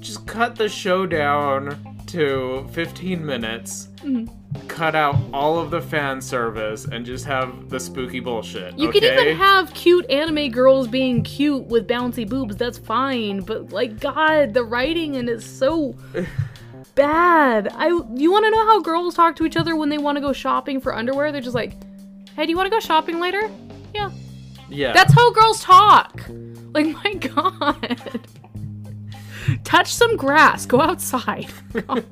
just 0.00 0.26
cut 0.26 0.56
the 0.56 0.68
show 0.68 1.06
down 1.06 1.93
to 2.14 2.66
15 2.72 3.24
minutes. 3.24 3.88
Mm-hmm. 3.96 4.66
Cut 4.68 4.94
out 4.94 5.16
all 5.32 5.58
of 5.58 5.70
the 5.72 5.80
fan 5.80 6.20
service 6.20 6.84
and 6.84 7.04
just 7.04 7.24
have 7.24 7.68
the 7.68 7.80
spooky 7.80 8.20
bullshit. 8.20 8.78
You 8.78 8.88
okay? 8.88 9.00
could 9.00 9.12
even 9.12 9.36
have 9.36 9.74
cute 9.74 10.08
anime 10.08 10.50
girls 10.50 10.86
being 10.86 11.24
cute 11.24 11.64
with 11.64 11.88
bouncy 11.88 12.28
boobs. 12.28 12.56
That's 12.56 12.78
fine, 12.78 13.40
but 13.40 13.72
like 13.72 13.98
God, 13.98 14.54
the 14.54 14.64
writing 14.64 15.16
in 15.16 15.28
it 15.28 15.32
is 15.32 15.44
so 15.44 15.96
bad. 16.94 17.68
I 17.74 17.88
you 17.88 18.30
want 18.30 18.44
to 18.44 18.50
know 18.50 18.64
how 18.66 18.80
girls 18.80 19.16
talk 19.16 19.34
to 19.36 19.44
each 19.44 19.56
other 19.56 19.74
when 19.74 19.88
they 19.88 19.98
want 19.98 20.16
to 20.16 20.20
go 20.20 20.32
shopping 20.32 20.80
for 20.80 20.94
underwear? 20.94 21.32
They're 21.32 21.40
just 21.40 21.56
like, 21.56 21.76
"Hey, 22.36 22.44
do 22.44 22.50
you 22.50 22.56
want 22.56 22.66
to 22.66 22.70
go 22.70 22.78
shopping 22.78 23.18
later?" 23.18 23.50
Yeah. 23.92 24.10
yeah. 24.68 24.92
That's 24.92 25.12
how 25.12 25.32
girls 25.32 25.62
talk. 25.62 26.22
Like 26.72 26.86
my 27.04 27.14
God. 27.14 28.20
Touch 29.64 29.92
some 29.92 30.16
grass. 30.16 30.66
Go 30.66 30.80
outside. 30.80 31.46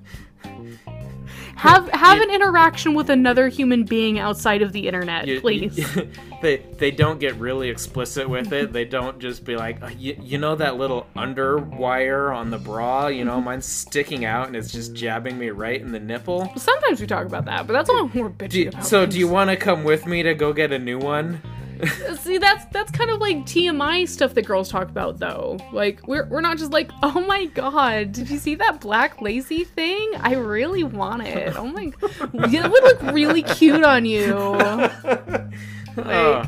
Have 1.55 1.89
have 1.91 2.21
an 2.21 2.31
interaction 2.31 2.95
with 2.95 3.09
another 3.09 3.47
human 3.49 3.85
being 3.85 4.19
outside 4.19 4.63
of 4.63 4.73
the 4.73 4.89
internet, 4.89 5.29
You- 5.29 5.41
please. 5.41 5.79
you- 5.79 6.09
they 6.43 6.57
they 6.57 6.91
don't 6.91 7.21
get 7.21 7.37
really 7.37 7.69
explicit 7.69 8.29
with 8.29 8.53
it. 8.53 8.73
They 8.73 8.85
don't 8.85 9.21
just 9.21 9.45
be 9.45 9.55
like, 9.55 9.81
"Uh, 9.81 9.91
you, 9.97 10.17
you 10.21 10.39
know 10.39 10.57
that 10.57 10.77
little 10.77 11.07
underwire 11.15 12.35
on 12.35 12.51
the 12.51 12.59
bra. 12.59 13.09
You 13.09 13.25
know, 13.25 13.41
mine's 13.41 13.67
sticking 13.67 14.25
out 14.25 14.49
and 14.49 14.57
it's 14.57 14.73
just 14.73 14.95
jabbing 14.95 15.39
me 15.39 15.51
right 15.51 15.81
in 15.81 15.93
the 15.93 16.01
nipple. 16.01 16.51
Sometimes 16.57 17.01
we 17.01 17.07
talk 17.07 17.27
about 17.27 17.45
that, 17.45 17.67
but 17.69 17.75
that's 17.75 17.89
only 17.91 18.09
when 18.11 18.25
we're 18.25 18.31
bitchy 18.31 18.51
Do 18.51 18.69
about 18.71 18.85
so 18.87 19.03
things. 19.03 19.13
do 19.15 19.21
you 19.21 19.29
want 19.29 19.51
to 19.51 19.57
come 19.57 19.85
with 19.85 20.05
me 20.07 20.25
to 20.25 20.35
go 20.35 20.53
get 20.53 20.73
a 20.73 20.79
new 20.81 20.99
one? 20.99 21.41
See, 22.21 22.39
that's 22.39 22.65
that's 22.67 22.91
kind 22.93 23.11
of 23.11 23.21
like 23.21 23.39
TMI 23.39 24.09
stuff 24.09 24.35
that 24.35 24.47
girls 24.47 24.69
talk 24.69 24.89
about, 24.89 25.19
though. 25.19 25.59
Like, 25.73 26.07
we're 26.07 26.27
we're 26.29 26.41
not 26.41 26.57
just 26.59 26.71
like, 26.73 26.91
oh 27.03 27.21
my 27.27 27.47
god, 27.47 28.13
did 28.13 28.31
you 28.31 28.39
see 28.39 28.55
that 28.57 28.81
black 28.81 29.21
lacy 29.21 29.65
thing? 29.65 30.13
I 30.21 30.35
really 30.35 30.85
want 30.85 31.23
it. 31.27 31.57
Oh 31.57 31.67
my, 31.67 31.93
it 32.03 32.71
would 32.71 32.83
look 32.85 33.03
really 33.13 33.43
cute 33.43 33.83
on 33.85 34.05
you. 34.05 34.33
Uh, 35.95 36.47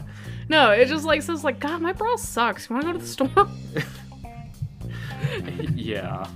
No, 0.49 0.71
it 0.71 0.87
just 0.89 1.05
like 1.05 1.21
says 1.21 1.45
like, 1.45 1.61
God, 1.61 1.83
my 1.83 1.93
bra 1.93 2.17
sucks. 2.17 2.71
You 2.71 2.77
want 2.77 2.87
to 2.87 2.93
go 2.93 2.99
to 2.99 3.05
the 3.05 3.07
store? 3.07 3.49
yeah. 5.75 6.27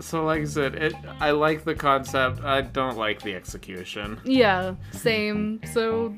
So 0.00 0.24
like 0.24 0.42
I 0.42 0.44
said, 0.44 0.74
it, 0.76 0.94
I 1.20 1.30
like 1.32 1.64
the 1.64 1.74
concept. 1.74 2.42
I 2.44 2.60
don't 2.60 2.96
like 2.96 3.22
the 3.22 3.34
execution. 3.34 4.20
yeah, 4.24 4.74
same. 4.92 5.60
So 5.72 6.14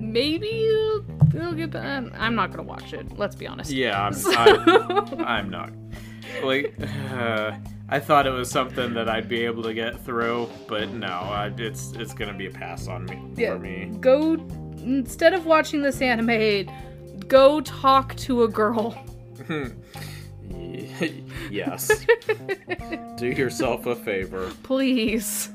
maybe 0.00 0.68
they'll 1.28 1.52
get 1.52 1.72
that. 1.72 2.04
I'm 2.18 2.34
not 2.34 2.50
gonna 2.50 2.62
watch 2.62 2.92
it. 2.92 3.18
Let's 3.18 3.34
be 3.36 3.46
honest. 3.46 3.70
Yeah, 3.70 4.00
I'm, 4.10 4.14
I'm, 4.36 5.20
I'm 5.24 5.50
not. 5.50 5.70
Like, 6.42 6.74
uh, 7.12 7.52
I 7.88 8.00
thought 8.00 8.26
it 8.26 8.30
was 8.30 8.50
something 8.50 8.94
that 8.94 9.08
I'd 9.08 9.28
be 9.28 9.44
able 9.44 9.62
to 9.62 9.72
get 9.74 9.98
through, 10.04 10.48
but 10.66 10.90
no, 10.90 11.06
I, 11.06 11.52
it's 11.56 11.92
it's 11.92 12.12
gonna 12.14 12.34
be 12.34 12.46
a 12.46 12.50
pass 12.50 12.88
on 12.88 13.04
me 13.06 13.22
Yeah. 13.36 13.54
for 13.54 13.60
me. 13.60 13.92
Go 14.00 14.34
instead 14.78 15.34
of 15.34 15.46
watching 15.46 15.82
this 15.82 16.00
anime, 16.02 16.68
go 17.28 17.60
talk 17.60 18.14
to 18.16 18.42
a 18.44 18.48
girl. 18.48 18.96
yes. 21.50 22.04
Do 23.16 23.26
yourself 23.26 23.86
a 23.86 23.94
favor. 23.96 24.50
please 24.62 25.50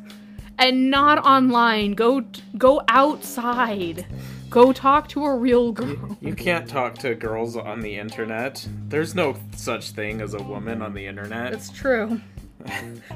and 0.59 0.89
not 0.91 1.17
online 1.19 1.93
go 1.93 2.23
go 2.57 2.81
outside 2.87 4.05
go 4.49 4.71
talk 4.73 5.07
to 5.09 5.23
a 5.25 5.35
real 5.35 5.71
girl 5.71 6.17
You 6.19 6.35
can't 6.35 6.67
talk 6.67 6.97
to 6.99 7.15
girls 7.15 7.55
on 7.55 7.79
the 7.79 7.97
internet. 7.97 8.67
There's 8.89 9.15
no 9.15 9.35
such 9.55 9.91
thing 9.91 10.19
as 10.21 10.33
a 10.33 10.41
woman 10.43 10.81
on 10.81 10.93
the 10.93 11.05
internet. 11.05 11.53
it's 11.53 11.69
true 11.69 12.19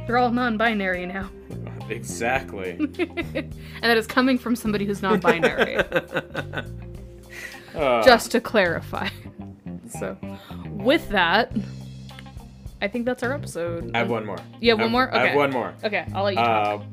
they're 0.08 0.18
all 0.18 0.32
non-binary 0.32 1.06
now 1.06 1.30
exactly. 1.90 2.72
and 2.80 3.54
that 3.84 3.96
is 3.98 4.08
coming 4.08 4.38
from 4.40 4.56
somebody 4.56 4.86
who's 4.86 5.02
non-binary 5.02 5.78
Uh, 7.76 8.02
just 8.04 8.32
to 8.32 8.40
clarify 8.40 9.10
so 9.90 10.16
with 10.72 11.10
that 11.10 11.52
i 12.82 12.88
think 12.88 13.06
that's 13.06 13.22
our 13.22 13.34
episode 13.34 13.92
I 13.94 13.98
have 13.98 14.10
one 14.10 14.26
more. 14.26 14.38
You 14.62 14.70
have 14.72 14.80
I 14.80 14.84
one 14.84 14.92
more? 14.94 15.14
I 15.14 15.18
have 15.18 15.26
Okay. 15.28 15.36
one 15.36 15.52
more. 15.52 15.74
okay 15.84 16.08
i'll 16.16 16.24
let 16.24 16.36
you 16.36 16.40
talk. 16.40 16.80
Uh, 16.80 16.84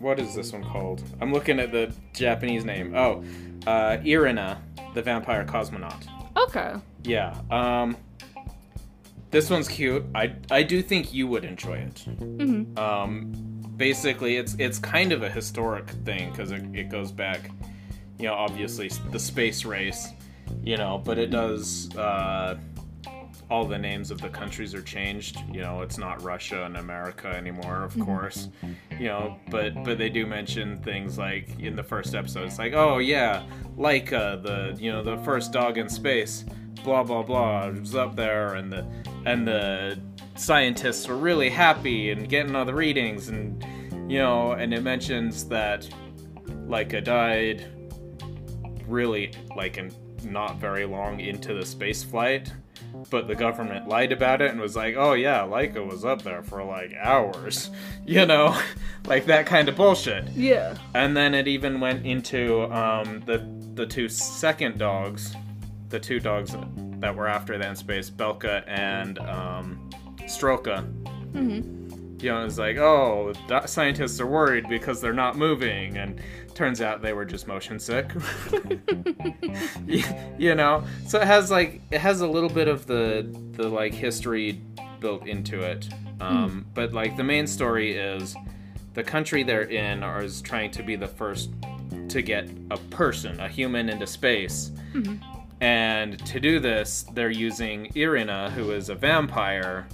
what, 0.00 0.18
is 0.18 0.34
this 0.34 0.52
one 0.52 0.64
called? 0.64 1.02
I'm 1.20 1.32
looking 1.32 1.58
at 1.60 1.72
the 1.72 1.92
Japanese 2.12 2.64
name. 2.64 2.94
Oh, 2.94 3.24
uh, 3.66 3.98
Irina, 4.04 4.60
the 4.94 5.02
vampire 5.02 5.44
cosmonaut. 5.44 6.06
okay 6.36 6.74
Yeah. 7.04 7.36
Um, 7.50 7.96
this 9.30 9.50
one's 9.50 9.68
cute. 9.68 10.04
I 10.14 10.34
I 10.50 10.62
do 10.62 10.80
think 10.82 11.12
you 11.12 11.26
would 11.26 11.44
enjoy 11.44 11.78
it. 11.78 12.04
Mhm. 12.18 12.78
Um, 12.78 13.32
basically, 13.76 14.36
it's 14.36 14.54
it's 14.58 14.78
kind 14.78 15.12
of 15.12 15.22
a 15.22 15.28
historic 15.28 15.88
thing 16.04 16.30
because 16.30 16.52
it, 16.52 16.62
it 16.74 16.88
goes 16.88 17.10
back, 17.12 17.50
you 18.18 18.26
know, 18.26 18.34
obviously 18.34 18.88
the 19.10 19.18
space 19.18 19.64
race, 19.64 20.08
you 20.62 20.76
know, 20.76 21.02
but 21.04 21.18
it 21.18 21.30
does. 21.30 21.94
Uh, 21.96 22.56
all 23.48 23.64
the 23.64 23.78
names 23.78 24.10
of 24.10 24.20
the 24.20 24.28
countries 24.28 24.74
are 24.74 24.82
changed. 24.82 25.38
You 25.52 25.60
know, 25.60 25.82
it's 25.82 25.98
not 25.98 26.22
Russia 26.22 26.64
and 26.64 26.76
America 26.76 27.28
anymore, 27.28 27.82
of 27.84 27.92
mm-hmm. 27.92 28.04
course. 28.04 28.48
You 28.98 29.06
know, 29.06 29.38
but 29.50 29.84
but 29.84 29.98
they 29.98 30.08
do 30.08 30.26
mention 30.26 30.78
things 30.78 31.18
like 31.18 31.58
in 31.60 31.76
the 31.76 31.82
first 31.82 32.14
episode, 32.14 32.46
it's 32.46 32.58
like, 32.58 32.72
oh 32.72 32.98
yeah, 32.98 33.44
Laika, 33.76 34.42
the 34.42 34.76
you 34.82 34.90
know 34.90 35.02
the 35.02 35.18
first 35.18 35.52
dog 35.52 35.78
in 35.78 35.88
space, 35.88 36.44
blah 36.82 37.02
blah 37.02 37.22
blah, 37.22 37.68
was 37.68 37.94
up 37.94 38.16
there, 38.16 38.54
and 38.54 38.72
the 38.72 38.86
and 39.24 39.46
the 39.46 39.98
scientists 40.34 41.06
were 41.06 41.16
really 41.16 41.48
happy 41.48 42.10
and 42.10 42.28
getting 42.28 42.56
all 42.56 42.64
the 42.64 42.74
readings, 42.74 43.28
and 43.28 43.64
you 44.10 44.18
know, 44.18 44.52
and 44.52 44.74
it 44.74 44.82
mentions 44.82 45.44
that 45.48 45.88
Laika 46.66 47.02
died 47.02 47.66
really 48.88 49.32
like 49.56 49.78
in 49.78 49.92
not 50.24 50.58
very 50.58 50.84
long 50.84 51.20
into 51.20 51.54
the 51.54 51.64
space 51.64 52.02
flight 52.02 52.52
but 53.10 53.28
the 53.28 53.34
government 53.34 53.88
lied 53.88 54.12
about 54.12 54.42
it 54.42 54.50
and 54.50 54.60
was 54.60 54.76
like 54.76 54.94
oh 54.96 55.12
yeah 55.12 55.40
Laika 55.40 55.84
was 55.86 56.04
up 56.04 56.22
there 56.22 56.42
for 56.42 56.62
like 56.64 56.94
hours 57.00 57.70
you 58.06 58.26
know? 58.26 58.58
Like 59.06 59.26
that 59.26 59.46
kind 59.46 59.68
of 59.68 59.76
bullshit. 59.76 60.30
Yeah. 60.30 60.76
And 60.92 61.16
then 61.16 61.32
it 61.32 61.46
even 61.46 61.78
went 61.78 62.04
into 62.04 62.64
um, 62.74 63.22
the 63.24 63.48
the 63.74 63.86
two 63.86 64.08
second 64.08 64.78
dogs 64.78 65.36
the 65.90 66.00
two 66.00 66.18
dogs 66.18 66.56
that 66.98 67.14
were 67.14 67.28
after 67.28 67.56
that 67.56 67.68
in 67.68 67.76
space 67.76 68.10
Belka 68.10 68.64
and 68.66 69.20
um, 69.20 69.90
Strelka. 70.22 70.84
Hmm 71.30 71.76
you 72.20 72.30
know, 72.30 72.44
it's 72.44 72.58
like, 72.58 72.78
oh, 72.78 73.32
scientists 73.66 74.20
are 74.20 74.26
worried 74.26 74.68
because 74.68 75.00
they're 75.00 75.12
not 75.12 75.36
moving, 75.36 75.96
and 75.98 76.20
turns 76.56 76.80
out 76.80 77.02
they 77.02 77.12
were 77.12 77.24
just 77.24 77.46
motion 77.46 77.78
sick. 77.78 78.10
you, 79.86 80.02
you 80.38 80.54
know, 80.54 80.82
so 81.06 81.20
it 81.20 81.26
has 81.26 81.50
like 81.50 81.80
it 81.90 82.00
has 82.00 82.22
a 82.22 82.26
little 82.26 82.48
bit 82.48 82.66
of 82.66 82.86
the 82.86 83.28
the 83.52 83.68
like 83.68 83.94
history 83.94 84.60
built 84.98 85.26
into 85.26 85.60
it, 85.60 85.88
um, 86.20 86.66
but 86.74 86.92
like 86.92 87.16
the 87.16 87.24
main 87.24 87.46
story 87.46 87.96
is 87.96 88.34
the 88.94 89.04
country 89.04 89.42
they're 89.42 89.62
in 89.62 90.02
are 90.02 90.22
is 90.22 90.40
trying 90.40 90.70
to 90.72 90.82
be 90.82 90.96
the 90.96 91.06
first 91.06 91.50
to 92.08 92.22
get 92.22 92.48
a 92.70 92.76
person, 92.90 93.38
a 93.40 93.48
human, 93.48 93.88
into 93.88 94.06
space. 94.06 94.72
And 95.60 96.18
to 96.26 96.40
do 96.40 96.60
this, 96.60 97.04
they're 97.14 97.30
using 97.30 97.90
Irina, 97.94 98.50
who 98.50 98.72
is 98.72 98.88
a 98.88 98.94
vampire, 98.94 99.86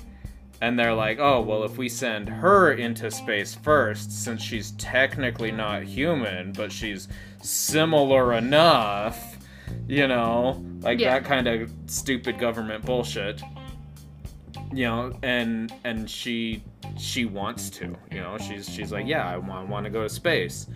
and 0.62 0.78
they're 0.78 0.94
like, 0.94 1.18
oh, 1.18 1.40
well, 1.42 1.64
if 1.64 1.76
we 1.76 1.88
send 1.90 2.28
her 2.28 2.72
into 2.72 3.10
space 3.10 3.54
first, 3.54 4.10
since 4.24 4.40
she's 4.42 4.70
technically 4.72 5.50
not 5.52 5.82
human, 5.82 6.52
but 6.52 6.72
she's 6.72 7.08
similar 7.42 8.32
enough, 8.34 9.36
you 9.88 10.06
know, 10.08 10.64
like 10.80 10.98
Yeah. 10.98 11.14
that 11.18 11.24
kind 11.28 11.46
of 11.48 11.70
stupid 11.86 12.38
government 12.38 12.84
bullshit. 12.86 13.42
You 14.74 14.84
know, 14.86 15.18
and 15.22 15.70
and 15.84 16.08
she 16.08 16.62
she 16.96 17.26
wants 17.26 17.68
to, 17.70 17.94
you 18.10 18.20
know, 18.20 18.38
she's 18.38 18.66
she's 18.68 18.90
like, 18.90 19.06
yeah, 19.06 19.28
I 19.28 19.36
want 19.36 19.68
want 19.68 19.84
to 19.84 19.90
go 19.90 20.02
to 20.04 20.08
space. 20.08 20.66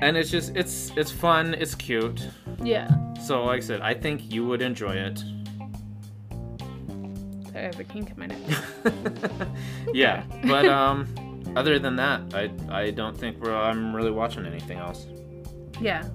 And 0.00 0.16
it's 0.16 0.30
just 0.30 0.56
it's 0.56 0.90
it's 0.96 1.12
fun, 1.12 1.54
it's 1.54 1.74
cute. 1.76 2.26
yeah 2.64 2.88
So 3.24 3.44
like 3.44 3.58
I 3.58 3.60
said, 3.60 3.80
I 3.80 3.94
think 3.94 4.32
you 4.32 4.44
would 4.46 4.60
enjoy 4.60 4.94
it. 4.94 5.22
I 7.56 7.60
have 7.60 7.78
a 7.80 7.84
kink 7.84 8.10
in 8.10 8.18
my 8.18 8.26
neck 8.26 8.38
yeah, 9.92 10.22
but 10.46 10.66
um, 10.66 11.06
other 11.56 11.78
than 11.78 11.96
that, 11.96 12.20
I 12.34 12.50
I 12.70 12.90
don't 12.90 13.16
think 13.16 13.40
we're, 13.40 13.54
I'm 13.54 13.94
really 13.96 14.10
watching 14.10 14.44
anything 14.46 14.78
else. 14.78 15.06
Yeah, 15.80 16.06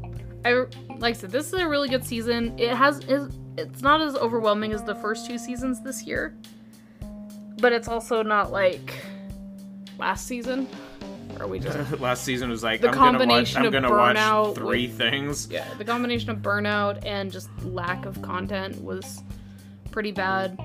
I 0.46 0.66
like 1.00 1.16
I 1.16 1.20
said, 1.20 1.32
this 1.32 1.48
is 1.48 1.54
a 1.54 1.68
really 1.68 1.89
good 1.89 2.06
season. 2.06 2.58
It 2.60 2.74
has 2.74 3.00
is 3.06 3.30
it's 3.58 3.82
not 3.82 4.02
as 4.02 4.16
overwhelming 4.16 4.72
as 4.72 4.84
the 4.84 4.96
first 4.96 5.26
two 5.28 5.38
seasons 5.38 5.82
this 5.84 6.04
year, 6.04 6.38
but 7.60 7.74
it's 7.74 7.88
also 7.88 8.22
not 8.24 8.52
like 8.52 8.94
last 9.98 10.28
season, 10.28 10.68
or 11.39 11.48
we 11.48 11.60
just 11.60 12.00
Last 12.00 12.24
season 12.24 12.50
was 12.50 12.64
like 12.64 12.82
The 12.82 12.89
I'm 12.89 12.94
gonna 12.94 13.18
watch 13.18 13.54
combination 13.54 13.58
I'm 13.62 13.66
of 13.68 13.74
gonna 13.74 13.89
watch 13.92 14.56
three 14.56 14.88
with- 14.88 14.98
things. 14.98 15.48
yeah 15.52 15.66
the 15.78 15.86
combination 15.86 16.30
of 16.30 16.38
burnout 16.38 17.06
and 17.06 17.32
just 17.32 17.50
lack 17.64 18.06
of 18.06 18.22
content 18.22 18.82
was 18.82 19.24
pretty 19.92 20.12
bad. 20.12 20.58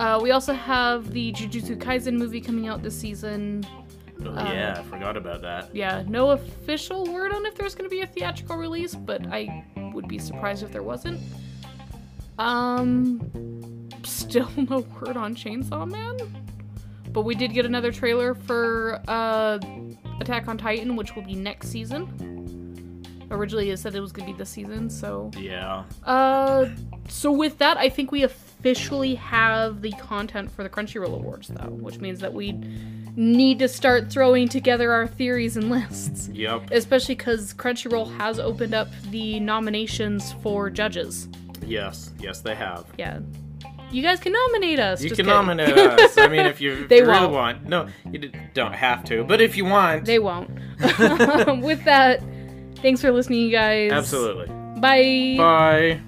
Uh, 0.00 0.18
we 0.22 0.30
also 0.30 0.54
have 0.54 1.10
the 1.12 1.30
Jujutsu 1.32 1.76
Kaisen 1.76 2.14
movie 2.16 2.40
coming 2.40 2.68
out 2.68 2.82
this 2.82 2.98
season. 2.98 3.66
Oh, 4.24 4.32
yeah, 4.34 4.76
I 4.78 4.82
forgot 4.84 5.16
about 5.18 5.42
that. 5.42 5.74
Yeah, 5.74 6.02
no 6.08 6.30
official 6.30 7.04
word 7.12 7.32
on 7.32 7.44
if 7.44 7.54
there's 7.54 7.74
going 7.74 7.84
to 7.88 7.94
be 7.94 8.00
a 8.00 8.06
theatrical 8.06 8.56
release, 8.56 8.94
but 8.94 9.26
I 9.26 9.62
would 9.92 10.08
be 10.08 10.18
surprised 10.18 10.62
if 10.62 10.72
there 10.72 10.82
wasn't. 10.82 11.20
Um, 12.38 13.88
still 14.02 14.48
no 14.56 14.80
word 15.00 15.18
on 15.18 15.34
Chainsaw 15.34 15.86
Man, 15.86 16.16
but 17.12 17.22
we 17.22 17.34
did 17.34 17.52
get 17.52 17.66
another 17.66 17.92
trailer 17.92 18.34
for 18.34 19.02
uh, 19.06 19.58
Attack 20.20 20.48
on 20.48 20.56
Titan, 20.56 20.96
which 20.96 21.14
will 21.14 21.24
be 21.24 21.34
next 21.34 21.68
season. 21.68 23.04
Originally, 23.30 23.68
it 23.70 23.78
said 23.78 23.94
it 23.94 24.00
was 24.00 24.12
going 24.12 24.26
to 24.26 24.32
be 24.32 24.38
this 24.38 24.48
season, 24.50 24.88
so 24.88 25.30
Yeah. 25.38 25.84
uh, 26.04 26.66
so 27.08 27.30
with 27.30 27.58
that, 27.58 27.76
I 27.76 27.88
think 27.90 28.10
we 28.12 28.22
officially 28.60 29.14
have 29.14 29.80
the 29.80 29.90
content 29.92 30.50
for 30.50 30.62
the 30.62 30.68
Crunchyroll 30.68 31.14
Awards, 31.14 31.48
though, 31.48 31.70
which 31.70 31.98
means 31.98 32.20
that 32.20 32.34
we 32.34 32.52
need 33.16 33.58
to 33.58 33.68
start 33.68 34.10
throwing 34.12 34.48
together 34.48 34.92
our 34.92 35.06
theories 35.06 35.56
and 35.56 35.70
lists. 35.70 36.28
Yep. 36.32 36.70
Especially 36.70 37.14
because 37.14 37.54
Crunchyroll 37.54 38.14
has 38.18 38.38
opened 38.38 38.74
up 38.74 38.88
the 39.10 39.40
nominations 39.40 40.34
for 40.42 40.68
judges. 40.68 41.28
Yes. 41.64 42.10
Yes, 42.20 42.40
they 42.42 42.54
have. 42.54 42.84
Yeah. 42.98 43.20
You 43.90 44.02
guys 44.02 44.20
can 44.20 44.32
nominate 44.32 44.78
us. 44.78 45.02
You 45.02 45.08
Just 45.08 45.18
can 45.18 45.26
kidding. 45.26 45.36
nominate 45.38 45.76
us. 45.76 46.16
I 46.18 46.28
mean, 46.28 46.46
if 46.46 46.60
you, 46.60 46.72
if 46.82 46.88
They 46.88 46.98
you 46.98 47.06
really 47.06 47.26
want. 47.26 47.64
No, 47.66 47.88
you 48.12 48.30
don't 48.54 48.72
have 48.74 49.02
to. 49.04 49.24
But 49.24 49.40
if 49.40 49.56
you 49.56 49.64
want, 49.64 50.04
They 50.04 50.18
won't. 50.18 50.50
With 51.62 51.82
that, 51.84 52.22
thanks 52.76 53.00
for 53.00 53.10
listening, 53.10 53.40
you 53.40 53.50
guys. 53.50 53.90
absolutely. 53.90 54.46
Bye. 54.80 55.34
Bye. 55.38 56.00